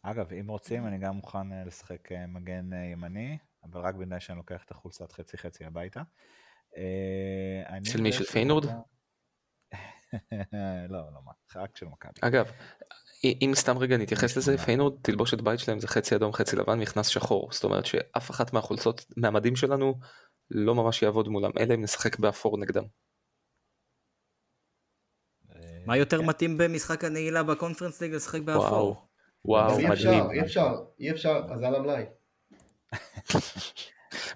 אגב, 0.03 0.33
אם 0.33 0.49
רוצים, 0.49 0.87
אני 0.87 0.99
גם 0.99 1.15
מוכן 1.15 1.53
אה, 1.53 1.65
לשחק 1.65 2.13
אה, 2.13 2.27
מגן 2.27 2.73
אה, 2.73 2.79
ימני, 2.79 3.39
אבל 3.65 3.81
רק 3.81 3.95
בגלל 3.95 4.19
שאני 4.19 4.39
לוקח 4.39 4.65
את 4.65 4.71
החולצת 4.71 5.13
חצי 5.13 5.39
חצי 5.39 5.65
הביתה. 5.65 6.03
של 7.85 8.01
מי? 8.01 8.13
של 8.13 8.25
פיינורד? 8.25 8.65
לא, 10.89 11.13
לא, 11.13 11.21
רק 11.57 11.77
של 11.77 11.87
מכבי. 11.87 12.13
אגב, 12.21 12.51
אם 13.25 13.53
סתם 13.55 13.79
רגע 13.79 13.97
נתייחס 13.97 14.37
לזה, 14.37 14.59
פיינורד 14.59 14.95
תלבושת 15.03 15.41
בית 15.41 15.61
שלהם 15.61 15.81
זה 15.81 15.89
חצי 15.89 16.17
אדום 16.17 16.33
חצי 16.33 16.57
לבן 16.57 16.81
מכנס 16.81 17.07
שחור, 17.07 17.49
זאת 17.53 17.65
אומרת 17.65 17.87
שאף 17.87 18.31
אחת 18.31 18.53
מהחולצות, 18.53 19.05
מהמדים 19.17 19.57
שלנו, 19.57 19.99
לא 20.51 20.75
ממש 20.75 21.03
יעבוד 21.03 21.29
מולם, 21.29 21.51
אלא 21.59 21.75
אם 21.75 21.83
נשחק 21.83 22.19
באפור 22.19 22.59
נגדם. 22.59 22.85
מה 25.87 25.97
יותר 25.97 26.19
כן. 26.19 26.27
מתאים 26.27 26.59
במשחק 26.59 27.05
הנעילה 27.05 27.43
בקונפרנס 27.43 28.01
ליג 28.03 28.13
לשחק 28.13 28.41
באפור? 28.41 29.09
וואו, 29.45 29.93
אפשר, 29.93 30.11
אי 30.33 30.41
אפשר, 30.41 30.75
אי 31.01 31.11
אפשר, 31.11 31.43
אז 31.51 31.63
על 31.63 31.75
המלאי. 31.75 32.05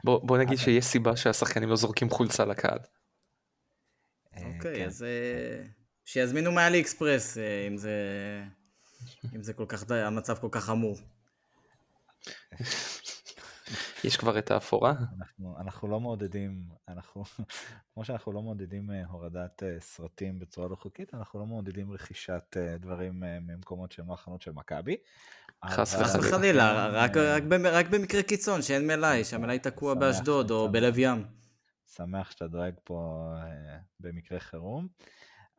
בוא 0.05 0.39
נגיד 0.39 0.59
שיש 0.59 0.85
סיבה 0.85 1.17
שהשחקנים 1.17 1.69
לא 1.69 1.77
זורקים 1.77 2.11
חולצה 2.11 2.45
לקהל. 2.45 2.79
אוקיי, 4.37 4.77
כן. 4.77 4.87
אז 4.87 5.03
אה, 5.03 5.65
שיזמינו 6.05 6.53
מאלי 6.53 6.81
אקספרס 6.81 7.39
אה, 7.39 7.69
אם 9.35 9.43
זה 9.43 9.53
כל 9.53 9.67
כך, 9.69 9.91
המצב 9.91 10.39
כל 10.39 10.49
כך 10.51 10.65
חמור. 10.65 10.97
יש 14.05 14.17
כבר 14.17 14.39
את 14.39 14.51
האפורה? 14.51 14.95
אנחנו, 15.19 15.57
אנחנו 15.61 15.89
לא 15.89 16.01
מעודדים, 16.01 16.69
אנחנו, 16.89 17.25
כמו 17.95 18.05
שאנחנו 18.05 18.33
לא 18.33 18.43
מעודדים 18.43 18.91
אה, 18.91 19.07
הורדת 19.07 19.63
אה, 19.63 19.77
סרטים 19.81 20.39
בצורה 20.39 20.69
לא 20.69 20.77
חוקית, 20.77 21.15
אנחנו 21.15 21.41
לא 21.41 21.47
מעודדים 21.47 21.93
רכישת 21.93 22.57
אה, 22.57 22.79
דברים 22.79 23.21
ממקומות 23.21 23.93
שהם 23.93 24.09
לא 24.09 24.15
החנות 24.15 24.43
של 24.43 24.53
מכבי. 24.53 24.97
חס 25.65 25.95
וחלילה, 26.19 26.87
רק, 26.87 27.17
רק, 27.17 27.43
רק 27.73 27.87
במקרה 27.87 28.23
קיצון, 28.23 28.63
שאין 28.63 28.87
מלאי, 28.87 29.25
שהמלאי 29.25 29.59
תקוע 29.59 29.95
באשדוד 29.95 30.51
או 30.51 30.73
בלב 30.73 30.99
ים. 30.99 31.25
שמח 31.95 32.31
שאתה 32.31 32.49
דואג 32.49 32.75
פה 32.85 33.31
במקרה 34.01 34.41
חירום. 34.41 34.89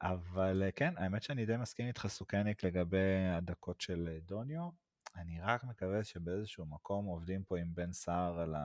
אבל 0.02 0.64
כן, 0.76 0.94
האמת 0.98 1.24
שאני 1.24 1.46
די 1.46 1.58
מסכים 1.58 1.88
איתך 1.88 2.08
סוכניק 2.08 2.64
לגבי 2.64 3.28
הדקות 3.38 3.82
של 3.82 4.18
דוניו. 4.26 4.70
אני 5.16 5.42
רק 5.42 5.64
מקווה 5.64 6.04
שבאיזשהו 6.04 6.66
מקום 6.66 7.06
עובדים 7.06 7.44
פה 7.44 7.60
עם 7.60 7.76
בן 7.76 7.92
סער 7.92 8.40
על 8.40 8.56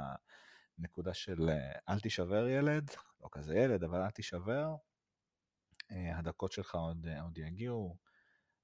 הנקודה 0.79 1.15
של 1.15 1.49
אה, 1.49 1.73
אל 1.89 2.01
תישבר 2.01 2.49
ילד, 2.49 2.91
לא 3.23 3.29
כזה 3.33 3.59
ילד, 3.59 3.85
אבל 3.85 4.03
אל 4.03 4.11
תישבר. 4.11 4.75
אה, 5.93 6.19
הדקות 6.19 6.53
שלך 6.53 6.75
עוד, 6.75 7.07
אה, 7.07 7.23
עוד 7.23 7.39
יגיעו, 7.39 7.97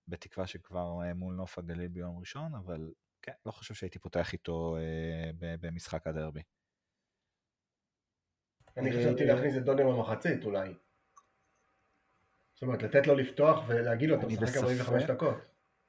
בתקווה 0.09 0.47
שכבר 0.47 1.13
מול 1.15 1.35
נוף 1.35 1.59
הגליל 1.59 1.89
ביום 1.89 2.19
ראשון, 2.19 2.55
אבל 2.55 2.93
כן, 3.23 3.33
לא 3.47 3.51
חושב 3.51 3.75
שהייתי 3.75 3.99
פותח 3.99 4.33
איתו 4.33 4.77
במשחק 5.39 6.07
הדרבי. 6.07 6.43
אני 8.77 8.93
חשבתי 8.93 9.25
להכניס 9.25 9.57
את 9.57 9.65
דוני 9.65 9.83
במחצית 9.83 10.45
אולי. 10.45 10.75
זאת 12.61 12.67
אומרת, 12.67 12.83
לתת 12.83 13.07
לו 13.07 13.15
לפתוח 13.15 13.65
ולהגיד 13.69 14.09
לו, 14.09 14.19
אתה 14.19 14.27
משחק 14.27 14.57
45 14.57 15.03
דקות. 15.03 15.35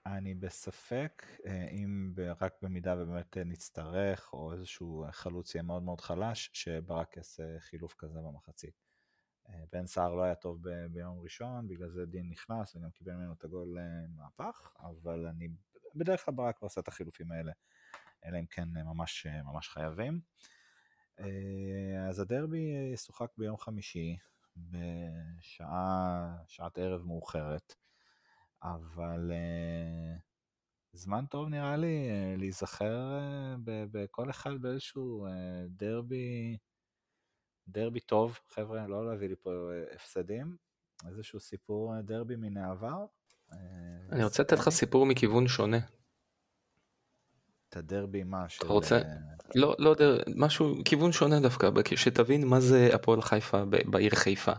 אני 0.05 0.34
בספק 0.34 1.26
אה, 1.45 1.67
אם 1.72 2.13
רק 2.41 2.53
במידה 2.61 2.95
ובאמת 2.97 3.38
אה, 3.38 3.43
נצטרך, 3.43 4.34
או 4.34 4.53
איזשהו 4.53 5.05
חלוץ 5.11 5.55
יהיה 5.55 5.63
מאוד 5.63 5.84
מאוד 5.84 6.01
חלש, 6.01 6.49
שברק 6.53 7.17
יעשה 7.17 7.59
חילוף 7.59 7.95
כזה 7.97 8.19
במחצית. 8.19 8.74
אה, 9.49 9.63
בן 9.72 9.86
סער 9.86 10.15
לא 10.15 10.24
היה 10.24 10.36
טוב 10.36 10.57
ב- 10.61 10.86
ביום 10.86 11.19
ראשון, 11.19 11.67
בגלל 11.67 11.89
זה 11.89 12.05
דין 12.05 12.30
נכנס 12.30 12.76
וגם 12.76 12.91
קיבל 12.91 13.13
ממנו 13.13 13.34
את 13.34 13.43
הגול 13.43 13.78
מהפך, 14.15 14.74
אבל 14.80 15.28
אני, 15.28 15.47
בדרך 15.95 16.26
כלל 16.26 16.34
ברק 16.34 16.61
לא 16.61 16.65
עושה 16.65 16.82
את 16.82 16.88
החילופים 16.88 17.32
האלה, 17.32 17.51
אלא 18.26 18.39
אם 18.39 18.45
כן 18.45 18.69
ממש, 18.69 19.28
ממש 19.43 19.69
חייבים. 19.69 20.22
אז 22.09 22.19
הדרבי 22.19 22.91
ישוחק 22.93 23.32
ביום 23.38 23.57
חמישי, 23.57 24.17
בשעה, 24.58 26.36
שעת 26.47 26.78
ערב 26.78 27.02
מאוחרת. 27.06 27.76
אבל 28.64 29.32
uh, 29.32 30.20
זמן 30.93 31.26
טוב 31.26 31.49
נראה 31.49 31.78
לי 31.78 32.10
uh, 32.10 32.39
להיזכר 32.39 33.20
uh, 33.20 33.60
בכל 33.66 34.30
אחד 34.30 34.62
באיזשהו 34.62 35.28
דרבי, 35.68 36.58
דרבי 37.68 37.99
טוב, 37.99 38.39
חבר'ה, 38.49 38.88
לא 38.88 39.10
להביא 39.10 39.28
לי 39.28 39.36
פה 39.41 39.52
הפסדים, 39.95 40.58
איזשהו 41.08 41.39
סיפור 41.39 42.02
דרבי 42.02 42.36
מן 42.36 42.58
העבר. 42.58 43.06
אני 44.12 44.24
רוצה 44.24 44.43
לתת 44.43 44.58
לך 44.58 44.70
סיפור 44.70 45.06
מכיוון 45.06 45.47
שונה. 45.47 45.80
את 47.72 47.78
הדרבי 47.78 48.24
מה? 48.24 48.49
של... 48.49 48.65
אתה 48.65 48.74
רוצה? 48.74 48.99
לא, 49.55 49.76
לא 49.80 49.95
דר... 49.95 50.17
משהו, 50.36 50.76
כיוון 50.86 51.11
שונה 51.11 51.39
דווקא, 51.39 51.69
שתבין 51.95 52.47
מה 52.47 52.59
זה 52.59 52.89
הפועל 52.93 53.22
חיפה 53.22 53.65
בעיר 53.65 54.15
חיפה. 54.15 54.51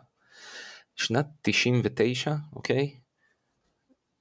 שנת 0.96 1.26
99, 1.42 2.34
אוקיי? 2.52 3.00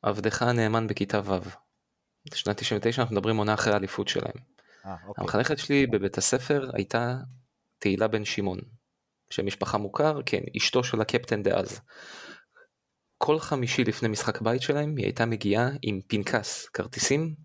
עבדך 0.01 0.41
הנאמן 0.41 0.87
בכיתה 0.87 1.21
ו'. 1.25 1.49
שנת 2.33 2.57
99 2.57 3.01
אנחנו 3.01 3.15
מדברים 3.15 3.37
עונה 3.37 3.53
אחרי 3.53 3.73
האליפות 3.73 4.07
שלהם. 4.07 4.33
아, 4.35 4.87
אה, 4.87 4.95
אוקיי. 5.07 5.23
המחנכת 5.23 5.57
שלי 5.57 5.87
בבית 5.87 6.17
הספר 6.17 6.69
הייתה 6.73 7.17
תהילה 7.79 8.07
בן 8.07 8.25
שמעון. 8.25 8.59
שם 9.29 9.45
משפחה 9.45 9.77
מוכר, 9.77 10.19
כן, 10.25 10.41
אשתו 10.57 10.83
של 10.83 11.01
הקפטן 11.01 11.43
דאז. 11.43 11.81
כל 13.17 13.39
חמישי 13.39 13.83
לפני 13.83 14.09
משחק 14.09 14.41
בית 14.41 14.61
שלהם 14.61 14.97
היא 14.97 15.05
הייתה 15.05 15.25
מגיעה 15.25 15.69
עם 15.81 16.01
פנקס 16.07 16.69
כרטיסים, 16.69 17.35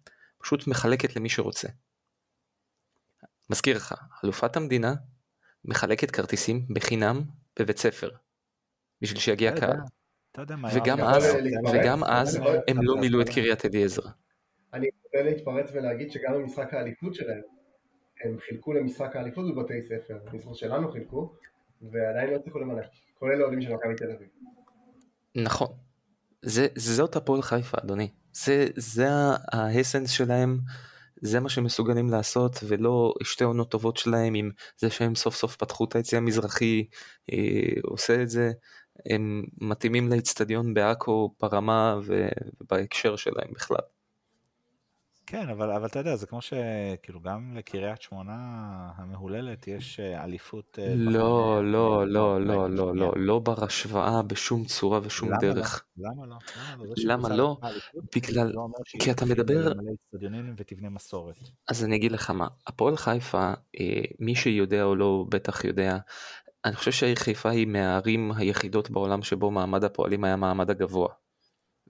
פשוט 0.46 0.66
מחלקת 0.66 1.16
למי 1.16 1.28
שרוצה. 1.28 1.68
מזכיר 3.50 3.76
לך, 3.76 3.94
אלופת 4.24 4.56
המדינה 4.56 4.94
מחלקת 5.64 6.10
כרטיסים 6.10 6.66
בחינם 6.68 7.22
בבית 7.58 7.78
ספר, 7.78 8.10
בשביל 9.02 9.20
שיגיע 9.20 9.56
קהל. 9.56 9.76
וגם 10.74 11.00
אז, 11.00 11.24
וגם 11.72 12.04
אז 12.04 12.40
הם 12.68 12.82
לא 12.82 12.96
מילאו 12.96 13.20
את 13.20 13.28
קריית 13.28 13.64
אליעזר. 13.64 14.02
אני 14.72 14.86
רוצה 15.04 15.22
להתפרץ 15.22 15.70
ולהגיד 15.74 16.10
שגם 16.10 16.32
במשחק 16.34 16.74
האליפות 16.74 17.14
שלהם, 17.14 17.42
הם 18.24 18.38
חילקו 18.40 18.72
למשחק 18.72 19.16
האליפות 19.16 19.54
בבתי 19.54 19.82
ספר, 19.82 20.18
בזכות 20.32 20.56
שלנו 20.56 20.92
חילקו, 20.92 21.34
ועדיין 21.82 22.30
לא 22.30 22.36
הצליחו 22.36 22.58
למלא, 22.58 22.82
כולל 23.14 23.40
האוהדים 23.40 23.62
של 23.62 23.74
מכבי 23.74 23.94
תל 23.94 24.10
אביב. 24.10 24.28
נכון. 25.34 25.68
זאת 26.76 27.16
הפועל 27.16 27.42
חיפה, 27.42 27.78
אדוני. 27.84 28.10
זה, 28.44 28.66
זה 28.76 29.08
האסנס 29.52 30.10
שלהם, 30.10 30.58
זה 31.22 31.40
מה 31.40 31.48
שהם 31.48 31.64
מסוגלים 31.64 32.10
לעשות, 32.10 32.58
ולא 32.68 33.14
שתי 33.22 33.44
עונות 33.44 33.70
טובות 33.70 33.96
שלהם 33.96 34.34
עם 34.34 34.50
זה 34.78 34.90
שהם 34.90 35.14
סוף 35.14 35.36
סוף 35.36 35.56
פתחו 35.56 35.84
את 35.84 35.96
היציא 35.96 36.18
המזרחי, 36.18 36.86
אה, 37.32 37.80
עושה 37.82 38.22
את 38.22 38.28
זה. 38.30 38.52
הם 39.10 39.44
מתאימים 39.60 40.08
לאיצטדיון 40.08 40.74
בעכו 40.74 41.34
ברמה 41.40 41.98
ובהקשר 42.06 43.16
שלהם 43.16 43.48
בכלל. 43.54 43.95
כן, 45.26 45.48
אבל, 45.48 45.70
אבל 45.70 45.86
אתה 45.86 45.98
יודע, 45.98 46.16
זה 46.16 46.26
כמו 46.26 46.40
שכאילו 46.42 47.20
גם 47.20 47.56
לקריית 47.56 48.02
שמונה 48.02 48.34
המהוללת 48.96 49.68
יש 49.68 50.00
אה, 50.00 50.24
אליפות... 50.24 50.78
אה, 50.82 50.94
לא, 50.96 51.64
לא, 51.64 52.06
לא, 52.06 52.40
לא, 52.40 52.70
לא, 52.70 52.96
לא, 52.96 53.12
לא 53.16 53.38
בר 53.38 53.64
השוואה 53.64 54.22
בשום 54.22 54.64
צורה 54.64 55.00
ושום 55.02 55.28
למה 55.28 55.38
דרך. 55.38 55.84
לא? 55.96 56.10
למה 56.10 56.26
לא? 56.26 56.36
למה 57.04 57.28
לא? 57.28 57.56
בגלל, 58.16 58.52
כי 59.00 59.10
אתה 59.10 59.24
מדבר... 59.24 59.72
ותבנה 60.56 60.90
מסורת. 60.90 61.36
אז 61.68 61.84
אני 61.84 61.96
אגיד 61.96 62.12
לך 62.12 62.30
מה, 62.30 62.48
הפועל 62.66 62.96
חיפה, 62.96 63.52
אה, 63.80 64.02
מי 64.20 64.34
שיודע 64.34 64.82
או 64.82 64.96
לא 64.96 65.24
בטח 65.28 65.64
יודע, 65.64 65.98
אני 66.64 66.76
חושב 66.76 66.92
שהעיר 66.92 67.16
חיפה 67.16 67.50
היא 67.50 67.66
מהערים 67.66 68.32
היחידות 68.32 68.90
בעולם 68.90 69.22
שבו 69.22 69.50
מעמד 69.50 69.84
הפועלים 69.84 70.24
היה 70.24 70.36
מעמד 70.36 70.70
הגבוה. 70.70 71.08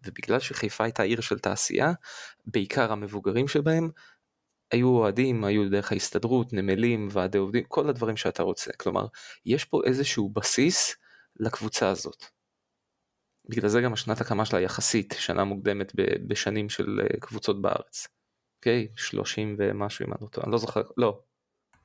ובגלל 0.07 0.41
שחיפה 0.41 0.85
הייתה 0.85 1.03
עיר 1.03 1.21
של 1.21 1.39
תעשייה, 1.39 1.93
בעיקר 2.47 2.93
המבוגרים 2.93 3.49
שבהם, 3.49 3.91
היו 4.71 4.89
אוהדים, 4.89 5.45
היו 5.45 5.71
דרך 5.71 5.93
ההסתדרות, 5.93 6.53
נמלים, 6.53 7.09
ועדי 7.11 7.39
עובדים, 7.39 7.65
כל 7.69 7.89
הדברים 7.89 8.17
שאתה 8.17 8.43
רוצה. 8.43 8.73
כלומר, 8.73 9.07
יש 9.47 9.65
פה 9.65 9.81
איזשהו 9.85 10.29
בסיס 10.29 10.97
לקבוצה 11.41 11.89
הזאת. 11.89 12.25
בגלל 13.49 13.69
זה 13.69 13.81
גם 13.81 13.93
השנת 13.93 14.21
הקמה 14.21 14.45
שלה 14.45 14.61
יחסית 14.61 15.15
שנה 15.19 15.45
מוקדמת 15.45 15.93
בשנים 16.29 16.69
של 16.69 17.01
אה, 17.01 17.21
קבוצות 17.21 17.63
בארץ. 17.63 18.09
אוקיי? 18.59 18.89
30 18.97 19.57
ומשהו 19.59 20.07
אם 20.07 20.13
אני 20.13 20.19
לא 20.23 20.29
טועה, 20.29 20.45
אני 20.45 20.53
לא 20.53 20.59
זוכר, 20.59 20.83
לא, 20.97 21.21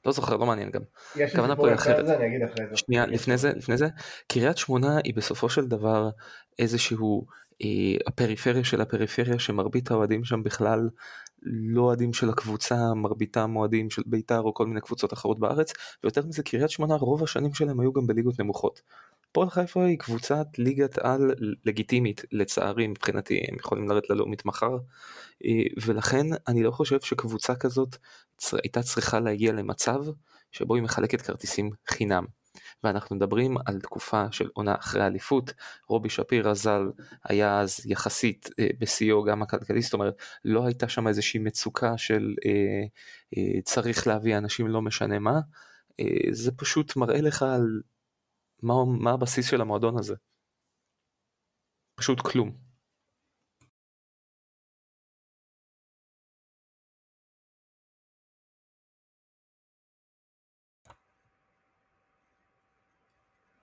לא 0.05 0.11
זוכר, 0.11 0.38
לא 0.38 0.45
מעניין 0.45 0.72
גם. 0.72 0.82
יש 1.15 1.36
לי 1.36 1.41
סיפור 1.49 1.74
אחרת. 1.74 2.05
זה. 2.69 2.78
שנייה, 2.78 3.05
לפני 3.05 3.38
זה, 3.38 3.53
לפני 3.55 3.78
זה, 3.78 3.88
קריית 4.28 4.57
שמונה 4.57 4.97
היא 5.03 5.13
בסופו 5.13 5.49
של 5.49 5.65
דבר 5.67 6.09
איזשהו, 6.59 7.26
הפריפריה 8.07 8.64
של 8.64 8.82
הפריפריה 8.82 9.39
שמרבית 9.39 9.91
האוהדים 9.91 10.24
שם 10.24 10.43
בכלל 10.43 10.89
לא 11.43 11.82
אוהדים 11.82 12.14
של 12.14 12.30
הקבוצה, 12.30 12.93
מרביתם 12.93 13.55
אוהדים 13.55 13.89
של 13.89 14.01
בית"ר 14.05 14.39
או 14.39 14.53
כל 14.53 14.66
מיני 14.66 14.82
קבוצות 14.82 15.14
אחרות 15.14 15.39
בארץ, 15.39 15.74
ויותר 16.03 16.26
מזה 16.26 16.43
קריית 16.43 16.70
שמונה 16.70 16.95
רוב 16.95 17.24
השנים 17.24 17.53
שלהם 17.53 17.80
היו 17.80 17.93
גם 17.93 18.07
בליגות 18.07 18.39
נמוכות. 18.39 18.82
הפועל 19.32 19.49
חיפה 19.49 19.84
היא 19.84 19.97
קבוצת 19.97 20.47
ליגת 20.57 20.97
על 20.97 21.32
לגיטימית 21.66 22.26
לצערי 22.32 22.88
מבחינתי 22.88 23.41
הם 23.47 23.55
יכולים 23.55 23.89
לרדת 23.89 24.09
ללאומית 24.09 24.45
מחר 24.45 24.78
אה, 25.45 25.51
ולכן 25.86 26.26
אני 26.47 26.64
לא 26.64 26.72
חושב 26.72 27.01
שקבוצה 27.01 27.55
כזאת 27.55 27.95
הייתה 28.53 28.82
צריכה 28.82 29.20
להגיע 29.20 29.51
למצב 29.51 29.99
שבו 30.51 30.76
היא 30.76 30.84
מחלקת 30.84 31.22
כרטיסים 31.22 31.70
חינם. 31.89 32.26
ואנחנו 32.84 33.15
מדברים 33.15 33.57
על 33.65 33.82
תקופה 33.82 34.32
של 34.32 34.49
עונה 34.53 34.75
אחרי 34.79 35.05
אליפות, 35.05 35.53
רובי 35.88 36.09
שפירא 36.09 36.53
ז"ל 36.53 36.91
היה 37.23 37.59
אז 37.59 37.79
יחסית 37.86 38.49
אה, 38.59 38.67
בשיאו 38.79 39.23
גם 39.23 39.41
הכלכלי, 39.41 39.82
זאת 39.82 39.93
אומרת 39.93 40.21
לא 40.45 40.65
הייתה 40.65 40.89
שם 40.89 41.07
איזושהי 41.07 41.39
מצוקה 41.39 41.97
של 41.97 42.36
אה, 42.45 42.84
אה, 43.38 43.61
צריך 43.61 44.07
להביא 44.07 44.38
אנשים 44.38 44.67
לא 44.67 44.82
משנה 44.82 45.19
מה, 45.19 45.39
אה, 45.99 46.05
זה 46.32 46.51
פשוט 46.51 46.95
מראה 46.95 47.21
לך 47.21 47.43
על 47.43 47.82
מה, 48.63 48.73
מה 48.86 49.11
הבסיס 49.11 49.49
של 49.49 49.61
המועדון 49.61 49.97
הזה. 49.97 50.15
פשוט 51.95 52.21
כלום. 52.21 52.70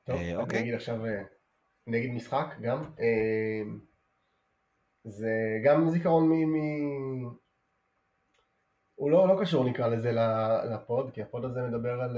טוב, 0.09 0.17
אה, 0.17 0.23
אני 0.23 0.37
אוקיי. 0.37 0.61
אגיד 0.61 0.75
עכשיו, 0.75 1.07
אה, 1.07 1.23
אני 1.89 1.99
אגיד 1.99 2.11
משחק 2.11 2.47
גם. 2.61 2.83
אה, 3.01 3.63
זה 5.05 5.33
גם 5.65 5.89
זיכרון 5.89 6.29
מ... 6.29 6.33
מ... 6.33 6.57
הוא 8.95 9.11
לא, 9.11 9.29
לא 9.29 9.41
קשור 9.41 9.65
נקרא 9.65 9.89
לזה 9.89 10.13
לפוד, 10.71 11.11
כי 11.15 11.23
הפוד 11.23 11.45
הזה 11.45 11.63
מדבר 11.63 12.01
על, 12.01 12.17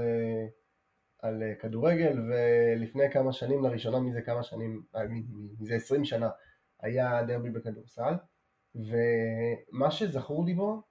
על 1.19 1.43
כדורגל, 1.59 2.19
ולפני 2.19 3.11
כמה 3.11 3.33
שנים, 3.33 3.63
לראשונה 3.63 3.99
מזה 3.99 4.21
כמה 4.21 4.43
שנים, 4.43 4.83
מזה 5.59 5.75
עשרים 5.75 6.05
שנה, 6.05 6.29
היה 6.81 7.23
דרבי 7.23 7.49
בכדורסל, 7.49 8.13
ומה 8.75 9.91
שזכור 9.91 10.45
לי 10.45 10.53
בו, 10.53 10.81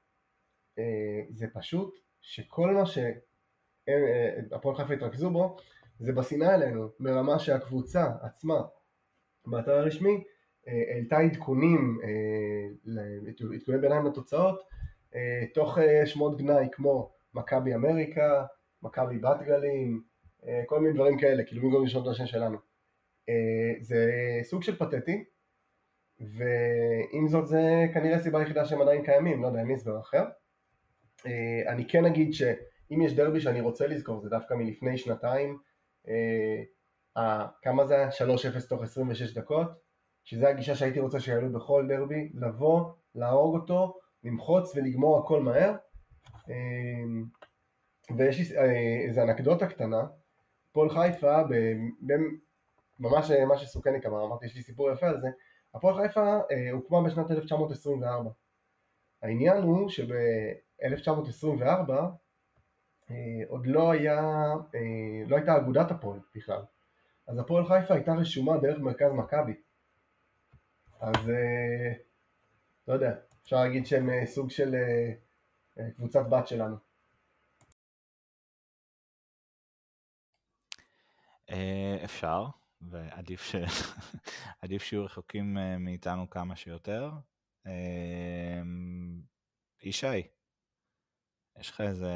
זה 1.31 1.47
פשוט 1.55 1.95
שכל 2.21 2.71
מה 2.71 2.83
שהפועל 2.87 4.77
חיפה 4.77 4.95
התרכזו 4.95 5.31
בו, 5.31 5.57
זה 6.01 6.13
בשנאה 6.13 6.55
אלינו, 6.55 6.89
ברמה 7.01 7.39
שהקבוצה 7.39 8.11
עצמה, 8.23 8.61
באתר 9.47 9.73
הרשמי, 9.73 10.25
אה, 10.69 10.83
העלתה 10.95 11.19
עדכונים, 11.19 11.99
אה, 12.05 13.03
עדכוני 13.55 13.79
ביניים 13.79 14.07
לתוצאות, 14.07 14.61
אה, 15.15 15.45
תוך 15.55 15.79
שמות 16.05 16.39
גנאי 16.39 16.69
כמו 16.73 17.13
מכבי 17.35 17.75
אמריקה, 17.75 18.45
מכבי 18.83 19.19
בת 19.19 19.43
גלים, 19.43 20.03
כל 20.67 20.81
מיני 20.81 20.95
דברים 20.95 21.19
כאלה, 21.19 21.45
כאילו 21.45 21.63
במקום 21.63 21.85
לשנות 21.85 22.07
את 22.07 22.11
השם 22.11 22.27
שלנו. 22.27 22.59
זה 23.81 24.11
סוג 24.43 24.63
של 24.63 24.77
פתטי, 24.77 25.25
ועם 26.21 27.29
זאת 27.29 27.47
זה 27.47 27.87
כנראה 27.95 28.17
הסיבה 28.17 28.39
היחידה 28.39 28.65
שהם 28.65 28.83
עדיין 28.83 29.05
קיימים, 29.05 29.43
לא 29.43 29.47
יודע, 29.47 29.59
אין 29.59 29.69
לי 29.69 29.75
הסבר 29.75 30.01
אחר. 30.01 30.25
אני 31.69 31.89
כן 31.89 32.05
אגיד 32.05 32.33
שאם 32.33 33.03
יש 33.03 33.15
דרבי 33.15 33.41
שאני 33.41 33.61
רוצה 33.61 33.87
לזכור, 33.87 34.21
זה 34.21 34.29
דווקא 34.29 34.55
מלפני 34.55 34.99
שנתיים, 34.99 35.59
אה, 36.09 36.63
כמה 37.63 37.87
זה 37.87 37.95
היה? 37.95 38.09
3-0 38.09 38.13
תוך 38.69 38.83
26 38.83 39.35
דקות, 39.35 39.69
שזה 40.25 40.49
הגישה 40.49 40.75
שהייתי 40.75 41.01
רוצה 41.01 41.21
שיעלו 41.21 41.53
בכל 41.53 41.87
דרבי, 41.89 42.33
לבוא, 42.35 42.93
להרוג 43.15 43.55
אותו, 43.55 43.99
למחוץ 44.25 44.77
ולגמור 44.77 45.19
הכל 45.19 45.43
מהר. 45.43 45.75
אה, 46.51 47.05
ויש 48.17 48.39
לי 48.39 48.59
אה, 48.59 49.05
איזה 49.09 49.23
אנקדוטה 49.23 49.67
קטנה, 49.67 50.07
פועל 50.73 50.91
חיפה, 50.91 51.43
ממש 53.01 53.31
מה 53.49 53.59
שסוכניק 53.59 54.07
אמר, 54.07 54.25
אמרתי 54.25 54.47
יש 54.47 54.57
לי 54.57 54.63
סיפור 54.63 54.91
יפה 54.91 55.07
על 55.07 55.21
זה, 55.21 55.29
הפועל 55.75 55.97
חיפה 55.97 56.39
הוקמה 56.73 57.03
בשנת 57.03 57.31
1924. 57.31 58.31
העניין 59.23 59.63
הוא 59.63 59.89
שב-1924 59.89 61.91
אה, 61.91 62.07
עוד 63.49 63.67
לא 63.67 63.91
היה, 63.91 64.21
אה, 64.75 65.25
לא 65.27 65.37
הייתה 65.37 65.57
אגודת 65.57 65.91
הפועל 65.91 66.21
בכלל. 66.35 66.63
אז 67.27 67.39
הפועל 67.39 67.65
חיפה 67.67 67.95
הייתה 67.95 68.13
רשומה 68.13 68.59
דרך 68.59 68.79
מרכז 68.79 69.13
מכבי. 69.13 69.55
אז 71.01 71.31
אה, 71.31 71.93
לא 72.89 72.95
יודע, 72.95 73.15
אפשר 73.43 73.57
להגיד 73.57 73.87
שהם 73.87 74.27
סוג 74.27 74.51
של 74.51 74.75
קבוצת 75.97 76.27
בת 76.31 76.49
שלנו. 76.49 76.77
אפשר, 82.05 82.47
ועדיף 82.81 83.43
ש... 83.43 83.57
שיהיו 84.79 85.05
רחוקים 85.05 85.57
מאיתנו 85.79 86.31
כמה 86.31 86.57
שיותר. 86.57 87.11
ישי, 89.83 90.07
יש 91.59 91.71
לך 91.71 91.81
איזה 91.81 92.13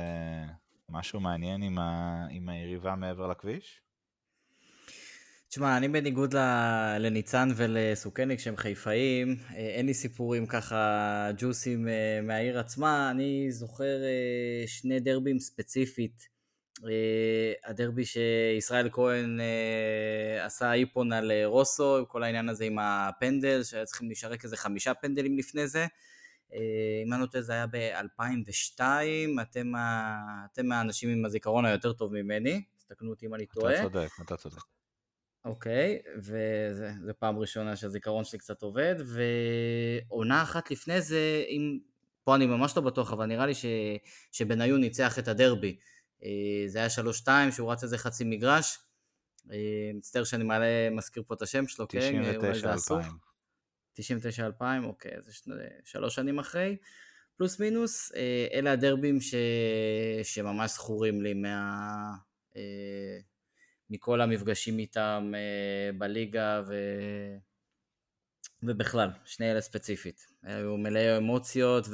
משהו 0.88 1.20
מעניין 1.20 1.62
עם, 1.62 1.78
ה... 1.78 2.26
עם 2.30 2.48
היריבה 2.48 2.94
מעבר 2.94 3.26
לכביש? 3.26 3.80
תשמע, 5.48 5.76
אני 5.76 5.88
בניגוד. 5.88 6.34
לניצן 6.98 7.48
ולסוכניק 7.56 8.38
שהם 8.38 8.56
חיפאים, 8.56 9.36
אה, 9.50 9.56
אין 9.56 9.86
לי 9.86 9.94
סיפורים 9.94 10.46
ככה 10.46 11.30
ג'וסים 11.38 11.88
אה, 11.88 12.20
מהעיר 12.22 12.58
עצמה, 12.58 13.10
אני 13.10 13.52
זוכר 13.52 14.02
אה, 14.04 14.66
שני 14.66 15.00
דרבים 15.00 15.38
ספציפית. 15.38 16.34
הדרבי 17.64 18.04
שישראל 18.04 18.88
כהן 18.92 19.40
עשה 20.40 20.74
איפון 20.74 21.12
על 21.12 21.32
רוסו, 21.44 22.04
כל 22.08 22.22
העניין 22.22 22.48
הזה 22.48 22.64
עם 22.64 22.78
הפנדל, 22.78 23.62
שהיה 23.62 23.84
צריכים 23.84 24.10
לשרק 24.10 24.44
איזה 24.44 24.56
חמישה 24.56 24.94
פנדלים 24.94 25.38
לפני 25.38 25.68
זה. 25.68 25.86
אה, 26.54 27.02
אם 27.06 27.12
אני 27.12 27.20
לא 27.20 27.26
טועה 27.26 27.42
זה 27.42 27.52
היה 27.52 27.66
ב-2002, 27.66 28.80
אתם, 29.42 29.72
אתם 30.52 30.72
האנשים 30.72 31.10
עם 31.10 31.24
הזיכרון 31.24 31.64
היותר 31.64 31.92
טוב 31.92 32.12
ממני, 32.12 32.62
תסתכלו 32.76 33.10
אותי 33.10 33.26
אם 33.26 33.34
אני 33.34 33.46
טועה. 33.46 33.74
אתה 33.74 33.82
צודק, 33.82 34.08
אתה 34.22 34.36
צודק. 34.36 34.62
אוקיי, 35.44 35.98
וזו 36.16 37.12
פעם 37.18 37.38
ראשונה 37.38 37.76
שהזיכרון 37.76 38.24
שלי 38.24 38.38
קצת 38.38 38.62
עובד, 38.62 38.94
ועונה 40.08 40.42
אחת 40.42 40.70
לפני 40.70 41.00
זה, 41.00 41.44
אם, 41.48 41.78
פה 42.24 42.34
אני 42.34 42.46
ממש 42.46 42.76
לא 42.76 42.82
בטוח, 42.82 43.12
אבל 43.12 43.26
נראה 43.26 43.46
לי 43.46 43.54
ש, 43.54 43.64
שבניון 44.32 44.80
ניצח 44.80 45.18
את 45.18 45.28
הדרבי. 45.28 45.76
אה, 46.24 46.28
זה 46.66 46.78
היה 46.78 46.88
3-2, 47.48 47.52
שהוא 47.52 47.72
רץ 47.72 47.82
איזה 47.82 47.98
חצי 47.98 48.24
מגרש. 48.24 48.78
אה, 49.52 49.90
מצטער 49.94 50.24
שאני 50.24 50.44
מעלה, 50.44 50.90
מזכיר 50.90 51.22
פה 51.26 51.34
את 51.34 51.42
השם 51.42 51.66
שלו, 51.66 51.86
99-2000. 51.86 51.88
כן? 51.90 52.52
99-2000, 52.90 53.33
אוקיי, 54.84 55.12
זה 55.22 55.32
שלוש 55.84 56.14
שנים 56.14 56.38
אחרי, 56.38 56.76
פלוס 57.36 57.60
מינוס, 57.60 58.12
אה, 58.16 58.46
אלה 58.52 58.72
הדרבים 58.72 59.20
ש, 59.20 59.34
שממש 60.22 60.70
זכורים 60.70 61.22
לי 61.22 61.34
מה, 61.34 61.92
אה, 62.56 63.18
מכל 63.90 64.20
המפגשים 64.20 64.78
איתם 64.78 65.32
אה, 65.34 65.90
בליגה 65.98 66.62
ו, 66.66 66.74
ובכלל, 68.62 69.10
שני 69.24 69.50
אלה 69.50 69.60
ספציפית. 69.60 70.26
היו 70.42 70.76
מלאי 70.76 71.16
אמוציות 71.16 71.86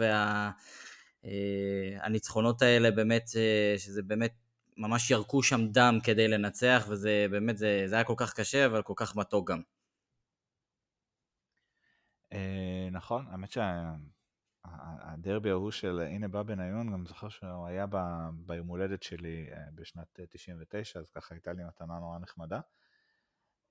והניצחונות 1.22 2.62
האלה 2.62 2.90
באמת, 2.90 3.30
שזה 3.78 4.02
באמת 4.02 4.32
ממש 4.76 5.10
ירקו 5.10 5.42
שם 5.42 5.68
דם 5.68 5.98
כדי 6.04 6.28
לנצח, 6.28 6.86
וזה 6.88 7.26
באמת, 7.30 7.58
זה, 7.58 7.82
זה 7.86 7.94
היה 7.94 8.04
כל 8.04 8.14
כך 8.16 8.34
קשה, 8.34 8.66
אבל 8.66 8.82
כל 8.82 8.94
כך 8.96 9.16
מתוק 9.16 9.50
גם. 9.50 9.62
אה, 12.32 12.88
נכון, 12.92 13.26
האמת 13.28 13.50
שהדרבי 14.64 15.50
ההוא 15.50 15.70
של 15.70 16.00
הנה 16.00 16.28
בא 16.28 16.42
בניון, 16.42 16.92
גם 16.92 17.06
זוכר 17.06 17.28
שהוא 17.28 17.66
היה 17.66 17.86
ביום 18.32 18.66
הולדת 18.66 19.02
שלי 19.02 19.48
אה, 19.52 19.64
בשנת 19.74 20.20
99, 20.30 21.00
אז 21.00 21.10
ככה 21.10 21.34
הייתה 21.34 21.52
לי 21.52 21.64
מתנה 21.64 21.98
נורא 21.98 22.18
נחמדה. 22.18 22.60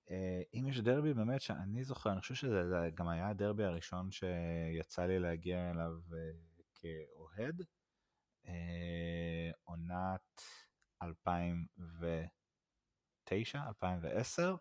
אה, 0.09 0.41
אם 0.53 0.67
יש 0.67 0.79
דרבי 0.79 1.13
באמת 1.13 1.41
שאני 1.41 1.83
זוכר, 1.83 2.11
אני 2.11 2.21
חושב 2.21 2.35
שזה 2.35 2.89
גם 2.93 3.07
היה 3.07 3.29
הדרבי 3.29 3.63
הראשון 3.63 4.11
שיצא 4.11 5.05
לי 5.05 5.19
להגיע 5.19 5.71
אליו 5.71 5.91
כאוהד. 6.75 7.63
עונת 9.63 10.41
2009, 11.03 13.67
2010. 13.67 14.51
אה, 14.51 14.55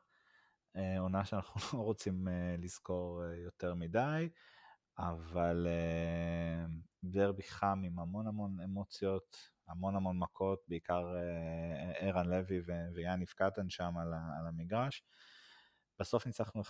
עונה 0.99 1.25
שאנחנו 1.25 1.79
לא 1.79 1.85
רוצים 1.85 2.29
אה, 2.29 2.55
לזכור 2.59 3.25
אה, 3.25 3.37
יותר 3.37 3.75
מדי, 3.75 4.29
אבל 4.99 5.67
דרבי 7.05 7.43
חם 7.43 7.83
עם 7.85 7.99
המון 7.99 8.27
המון 8.27 8.61
אמוציות, 8.65 9.37
המון 9.69 9.97
המון 9.97 10.19
מכות, 10.19 10.65
בעיקר 10.69 11.07
ערן 11.99 12.27
לוי 12.27 12.61
ויאניב 12.95 13.29
קטן 13.29 13.71
שם 13.71 13.95
על 14.39 14.47
המגרש. 14.49 15.03
בסוף 16.01 16.27
ניצחנו 16.27 16.63
1-0, 16.63 16.69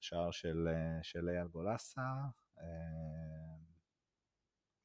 שער 0.00 0.30
של, 0.30 0.68
של 1.02 1.28
אייל 1.28 1.46
גולסה. 1.46 2.02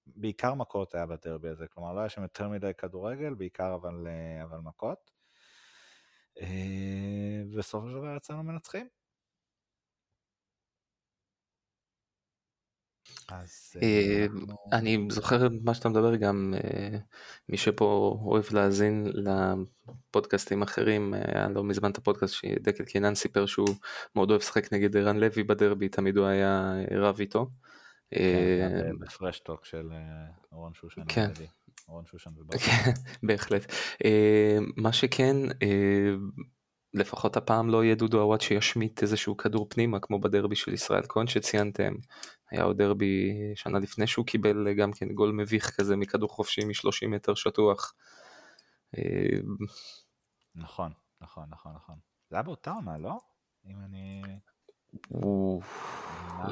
בעיקר 0.08 0.54
מכות 0.54 0.96
היה 0.96 1.06
בדרבי 1.06 1.50
הזה, 1.50 1.68
כלומר 1.68 1.94
לא 1.94 2.00
היה 2.00 2.10
שם 2.10 2.22
יותר 2.22 2.50
מדי 2.50 2.72
כדורגל, 2.78 3.34
בעיקר 3.34 3.76
אבל, 3.76 4.08
אבל 4.44 4.60
מכות. 4.60 5.12
ובסופו 6.38 7.88
של 7.88 7.94
דבר 7.94 8.16
יצאנו 8.18 8.44
מנצחים. 8.44 8.88
אז 13.32 13.78
אה, 13.82 14.26
אנחנו... 14.26 14.56
אני 14.74 15.08
זוכר 15.10 15.48
מה 15.64 15.74
שאתה 15.74 15.90
מדבר 15.90 16.16
גם 16.16 16.54
אה, 16.64 16.98
מי 17.50 17.58
שפה 17.58 18.18
אוהב 18.22 18.44
להאזין 18.52 19.08
לפודקאסטים 19.14 20.62
אחרים 20.62 21.14
היה 21.14 21.50
לא 21.50 21.64
מזמן 21.64 21.92
את 21.92 21.98
הפודקאסט 21.98 22.34
שדקל 22.34 22.84
קינן 22.86 23.16
סיפר 23.16 23.46
שהוא 23.46 23.76
מאוד 24.16 24.30
אוהב 24.30 24.42
לשחק 24.42 24.74
נגד 24.74 24.98
ערן 24.98 25.18
לוי 25.18 25.44
בדרבי 25.44 25.90
תמיד 25.90 26.18
הוא 26.18 26.26
היה 26.26 26.74
רב 26.92 27.20
איתו. 27.20 27.50
כן, 28.12 28.96
בפרשטוק 29.00 29.66
של 29.66 29.90
אורון 30.52 30.74
שושן. 30.74 31.02
כן. 31.08 31.32
אורון 31.90 32.06
שושן 32.06 32.30
כן, 32.66 32.92
בהחלט. 33.24 33.72
מה 34.78 34.94
שכן 34.94 35.36
לפחות 36.94 37.38
הפעם 37.38 37.70
לא 37.70 37.84
יהיה 37.84 37.96
דודו 37.96 38.22
עוואט 38.22 38.42
שישמיט 38.42 39.02
איזשהו 39.02 39.38
כדור 39.38 39.68
פנימה 39.70 40.00
כמו 40.00 40.20
בדרבי 40.20 40.56
של 40.56 40.74
ישראל 40.74 41.04
כהן 41.10 41.28
שציינתם. 41.28 41.94
היה 42.52 42.64
עוד 42.64 42.78
דרבי 42.78 43.32
שנה 43.56 43.80
לפני 43.80 44.08
שהוא 44.08 44.26
קיבל 44.26 44.74
גם 44.74 44.92
כן 44.92 45.14
גול 45.14 45.32
מביך 45.32 45.70
כזה 45.80 45.96
מכדור 45.96 46.30
חופשי 46.30 46.66
מ-30 46.66 47.08
מטר 47.08 47.34
שטוח. 47.34 47.94
נכון, 50.56 50.92
נכון, 51.22 51.46
נכון, 51.50 51.74
נכון. 51.76 51.96
זה 52.30 52.36
היה 52.36 52.44
באותה 52.44 52.72
עונה, 52.72 52.98
לא? 52.98 53.18
אם 53.66 53.76
אני... 53.86 54.22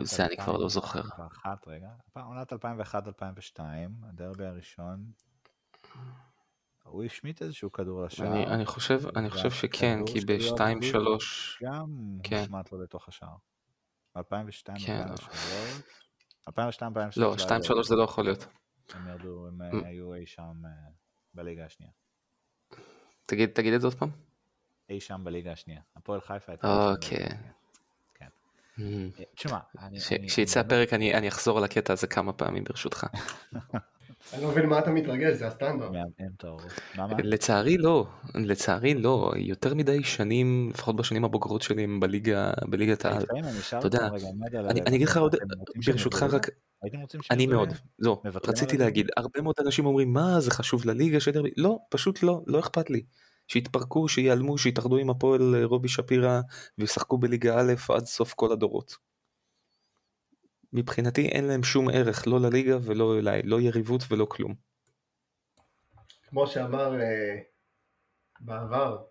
זה 0.03 0.26
אני 0.26 0.38
כבר 0.38 0.57
לא 0.57 0.69
זוכר. 0.69 1.01
עונת 2.15 2.53
2001-2002, 2.53 3.59
הדרבי 4.03 4.45
הראשון. 4.45 5.05
הוא 6.83 7.03
השמיט 7.03 7.41
איזשהו 7.41 7.71
כדור 7.71 8.03
לשער. 8.03 8.27
אני, 8.27 8.45
אני 8.45 8.65
חושב, 8.65 9.01
אני 9.15 9.29
חושב 9.29 9.51
שכן, 9.51 9.99
כי 10.05 10.19
ב-2-3... 10.19 10.97
גם 11.63 12.17
כן. 12.23 12.39
הושמט 12.39 12.71
לו 12.71 12.83
לתוך 12.83 13.07
השער. 13.07 13.35
2002, 14.17 14.77
כן. 14.85 15.05
2002, 16.47 16.91
2003. 16.97 17.41
לא, 17.71 17.79
2-3 17.79 17.83
זה 17.83 17.95
לא 17.95 18.03
יכול 18.03 18.23
להיות. 18.23 18.47
הם 18.93 19.07
ירדו, 19.07 19.47
הם 19.47 19.85
היו 19.85 20.13
אי 20.13 20.25
שם 20.25 20.61
אה, 20.65 20.69
בליגה 21.33 21.65
השנייה. 21.65 21.91
תגיד, 23.25 23.49
תגיד 23.49 23.73
את 23.73 23.81
זה 23.81 23.87
עוד 23.87 23.95
פעם. 23.95 24.09
אי 24.89 24.99
שם 24.99 25.21
בליגה 25.23 25.51
השנייה. 25.51 25.81
הפועל 25.95 26.21
חיפה 26.21 26.51
הייתה... 26.51 26.91
אוקיי. 26.91 27.27
כן. 28.13 28.27
אה, 28.79 29.25
תשמע, 29.35 29.59
כשיצא 30.27 30.59
הפרק 30.59 30.93
אני 30.93 31.27
אחזור 31.27 31.57
על 31.57 31.63
הקטע 31.63 31.93
הזה 31.93 32.07
כמה 32.07 32.33
פעמים 32.33 32.63
ברשותך. 32.63 33.05
אני 34.33 34.43
לא 34.43 34.51
מבין 34.51 34.65
מה 34.65 34.79
אתה 34.79 34.91
מתרגש, 34.91 35.35
זה 35.37 35.47
הסטנדרט. 35.47 35.91
לצערי 37.23 37.77
לא, 37.77 38.05
לצערי 38.35 38.93
לא, 38.93 39.31
יותר 39.35 39.73
מדי 39.73 40.03
שנים, 40.03 40.69
לפחות 40.73 40.95
בשנים 40.95 41.25
הבוגרות 41.25 41.61
שלי 41.61 41.83
הם 41.83 41.99
בליגה, 41.99 42.51
בליגת 42.69 43.05
העל. 43.05 43.23
אתה 43.79 43.87
יודע, 43.87 44.07
אני 44.69 44.95
אגיד 44.95 45.07
לך 45.07 45.17
עוד, 45.17 45.35
ברשותך 45.85 46.25
רק, 46.31 46.49
אני 47.31 47.47
מאוד, 47.47 47.69
לא, 47.99 48.21
רציתי 48.47 48.77
להגיד, 48.77 49.07
הרבה 49.17 49.41
מאוד 49.41 49.55
אנשים 49.65 49.85
אומרים, 49.85 50.13
מה 50.13 50.39
זה 50.39 50.51
חשוב 50.51 50.85
לליגה 50.85 51.19
של 51.19 51.31
דרבי, 51.31 51.49
לא, 51.57 51.77
פשוט 51.89 52.23
לא, 52.23 52.41
לא 52.47 52.59
אכפת 52.59 52.89
לי. 52.89 53.03
שיתפרקו, 53.47 54.07
שיעלמו, 54.07 54.57
שיתאחדו 54.57 54.97
עם 54.97 55.09
הפועל 55.09 55.63
רובי 55.63 55.87
שפירא 55.87 56.41
וישחקו 56.77 57.17
בליגה 57.17 57.59
א' 57.59 57.73
עד 57.89 58.05
סוף 58.05 58.33
כל 58.33 58.51
הדורות. 58.51 58.95
מבחינתי 60.73 61.27
אין 61.27 61.45
להם 61.45 61.64
שום 61.64 61.89
ערך, 61.89 62.27
לא 62.27 62.39
לליגה 62.39 62.77
ולא 62.81 63.19
אליי, 63.19 63.41
לא 63.44 63.61
יריבות 63.61 64.02
ולא 64.10 64.26
כלום. 64.30 64.56
כמו 66.23 66.48
שאמר 66.48 67.02
אה, 67.02 67.39
בעבר 68.39 69.06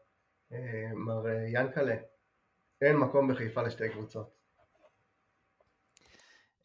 אה, 0.52 0.90
מר 0.94 1.26
אה, 1.26 1.48
ינקלה, 1.48 1.96
אין 2.80 2.96
מקום 2.96 3.32
בחיפה 3.32 3.62
לשתי 3.62 3.88
קבוצות. 3.88 4.36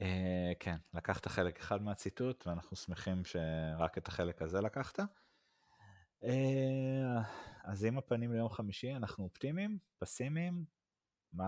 אה, 0.02 0.52
כן, 0.60 0.76
לקחת 0.94 1.28
חלק 1.28 1.60
אחד 1.60 1.82
מהציטוט 1.82 2.48
ואנחנו 2.48 2.78
שמחים 2.78 3.26
שרק 3.26 3.98
את 3.98 4.08
החלק 4.08 4.42
הזה 4.42 4.62
לקחת. 4.62 5.00
אז 7.64 7.86
עם 7.86 7.98
הפנים 7.98 8.34
ליום 8.34 8.50
חמישי 8.50 8.96
אנחנו 8.96 9.24
אופטימיים, 9.24 9.78
פסימיים, 10.00 10.66
מה, 11.34 11.46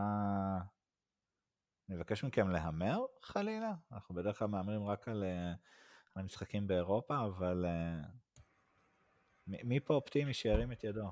אני 1.90 1.98
מבקש 1.98 2.24
מכם 2.24 2.50
להמר 2.50 3.06
חלילה, 3.22 3.74
אנחנו 3.92 4.16
בדרך 4.16 4.40
כלל 4.40 4.48
מהמרים 4.48 4.84
רק 4.84 5.08
על, 5.08 5.24
אה, 5.24 5.50
על 6.16 6.22
המשחקים 6.22 6.68
באירופה, 6.68 7.26
אבל 7.26 7.66
uh, 7.66 8.08
מי 9.48 9.80
פה 9.80 9.94
אופטימי 9.94 10.34
שירים 10.34 10.72
את 10.72 10.84
ידו? 10.84 11.12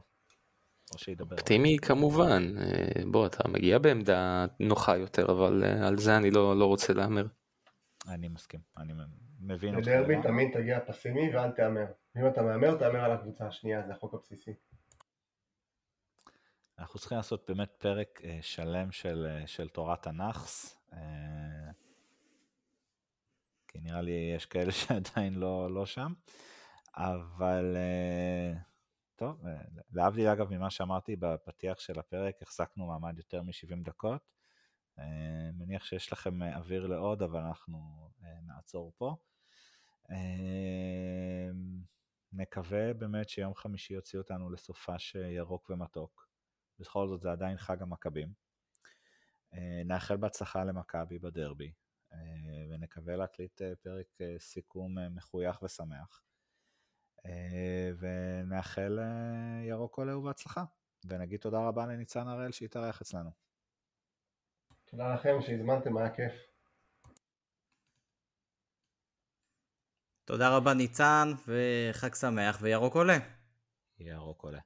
או 0.94 0.98
שידבר. 0.98 1.36
אופטימי 1.36 1.78
כמובן, 1.82 2.54
אה, 2.58 3.06
בוא 3.12 3.28
אתה 3.28 3.48
מגיע 3.48 3.80
בעמדה 3.80 4.46
נוחה 4.60 4.98
יותר, 4.98 5.32
אבל 5.32 5.64
על 5.64 5.98
זה 5.98 6.18
אני 6.18 6.32
לא, 6.32 6.60
לא 6.60 6.66
רוצה 6.66 6.94
להמר. 6.94 7.28
אני 8.08 8.28
מסכים, 8.28 8.60
אני 8.78 8.94
מבין. 9.40 9.76
בדרבי 9.76 10.16
תמיד 10.24 10.50
תגיע 10.54 10.80
פסימי 10.88 11.36
ואל 11.36 11.52
תהמר. 11.52 11.86
אם 12.18 12.28
אתה 12.28 12.42
מהמר, 12.42 12.78
תהמר 12.78 13.00
על 13.00 13.12
הקבוצה 13.12 13.48
השנייה, 13.48 13.88
זה 13.88 13.94
החוק 13.94 14.14
הבסיסי. 14.14 14.54
אנחנו 16.82 17.00
צריכים 17.00 17.18
לעשות 17.18 17.44
באמת 17.48 17.72
פרק 17.78 18.22
אה, 18.24 18.40
שלם 18.42 18.92
של, 18.92 19.28
אה, 19.30 19.48
של 19.48 19.70
תורת 19.70 20.08
הנאחס, 20.08 20.78
אה, 20.94 21.72
כי 23.68 23.80
נראה 23.80 24.02
לי 24.02 24.34
יש 24.36 24.46
כאלה 24.46 24.72
שעדיין 24.82 25.34
לא, 25.34 25.74
לא 25.74 25.86
שם, 25.86 26.14
אבל 26.96 27.78
טוב, 29.16 29.44
להבדיל 29.92 30.28
אגב 30.28 30.54
ממה 30.54 30.70
שאמרתי 30.70 31.16
בפתיח 31.16 31.80
של 31.80 32.00
הפרק, 32.00 32.42
החזקנו 32.42 32.86
מעמד 32.86 33.18
יותר 33.18 33.42
מ-70 33.42 33.84
דקות. 33.84 34.32
מניח 35.54 35.86
שיש 35.86 36.14
לכם 36.14 36.44
אוויר 36.44 36.88
לעוד, 36.88 37.22
אבל 37.22 37.40
אנחנו 37.40 38.10
נעצור 38.48 38.94
פה. 38.98 39.16
נקווה 42.34 42.94
באמת 42.94 43.30
שיום 43.30 43.56
חמישי 43.56 43.94
יוציא 43.94 44.20
אותנו 44.20 44.50
לסופה 44.50 45.00
שירוק 45.00 45.70
ומתוק. 45.70 46.31
בכל 46.82 47.08
זאת 47.08 47.22
זה 47.22 47.32
עדיין 47.32 47.58
חג 47.58 47.82
המכבים. 47.82 48.34
אה, 49.54 49.82
נאחל 49.86 50.18
בהצלחה 50.18 50.64
למכבי 50.64 51.20
בדרבי, 51.20 51.72
אה, 52.14 52.18
ונקווה 52.70 53.16
להקליט 53.16 53.62
אה, 53.62 53.76
פרק 53.82 54.08
סיכום 54.40 55.16
מחוייך 55.16 55.62
ושמח. 55.62 56.24
ונאחל 58.00 59.00
ירוק 59.64 59.98
עולה 59.98 60.18
ובהצלחה. 60.18 60.64
ונגיד 61.06 61.40
תודה 61.40 61.68
רבה 61.68 61.86
לניצן 61.86 62.28
הראל 62.28 62.52
שהתארח 62.52 63.02
אצלנו. 63.02 63.30
תודה 64.86 65.14
לכם 65.14 65.42
שהזמנתם, 65.42 65.98
היה 65.98 66.10
כיף. 66.10 66.34
תודה 70.26 70.58
רבה 70.58 70.74
ניצן, 70.74 71.28
וחג 71.48 72.16
שמח 72.16 72.60
וירוק 72.62 72.96
עולה. 72.96 73.18
ירוק 74.00 74.44
עולה. 74.44 74.60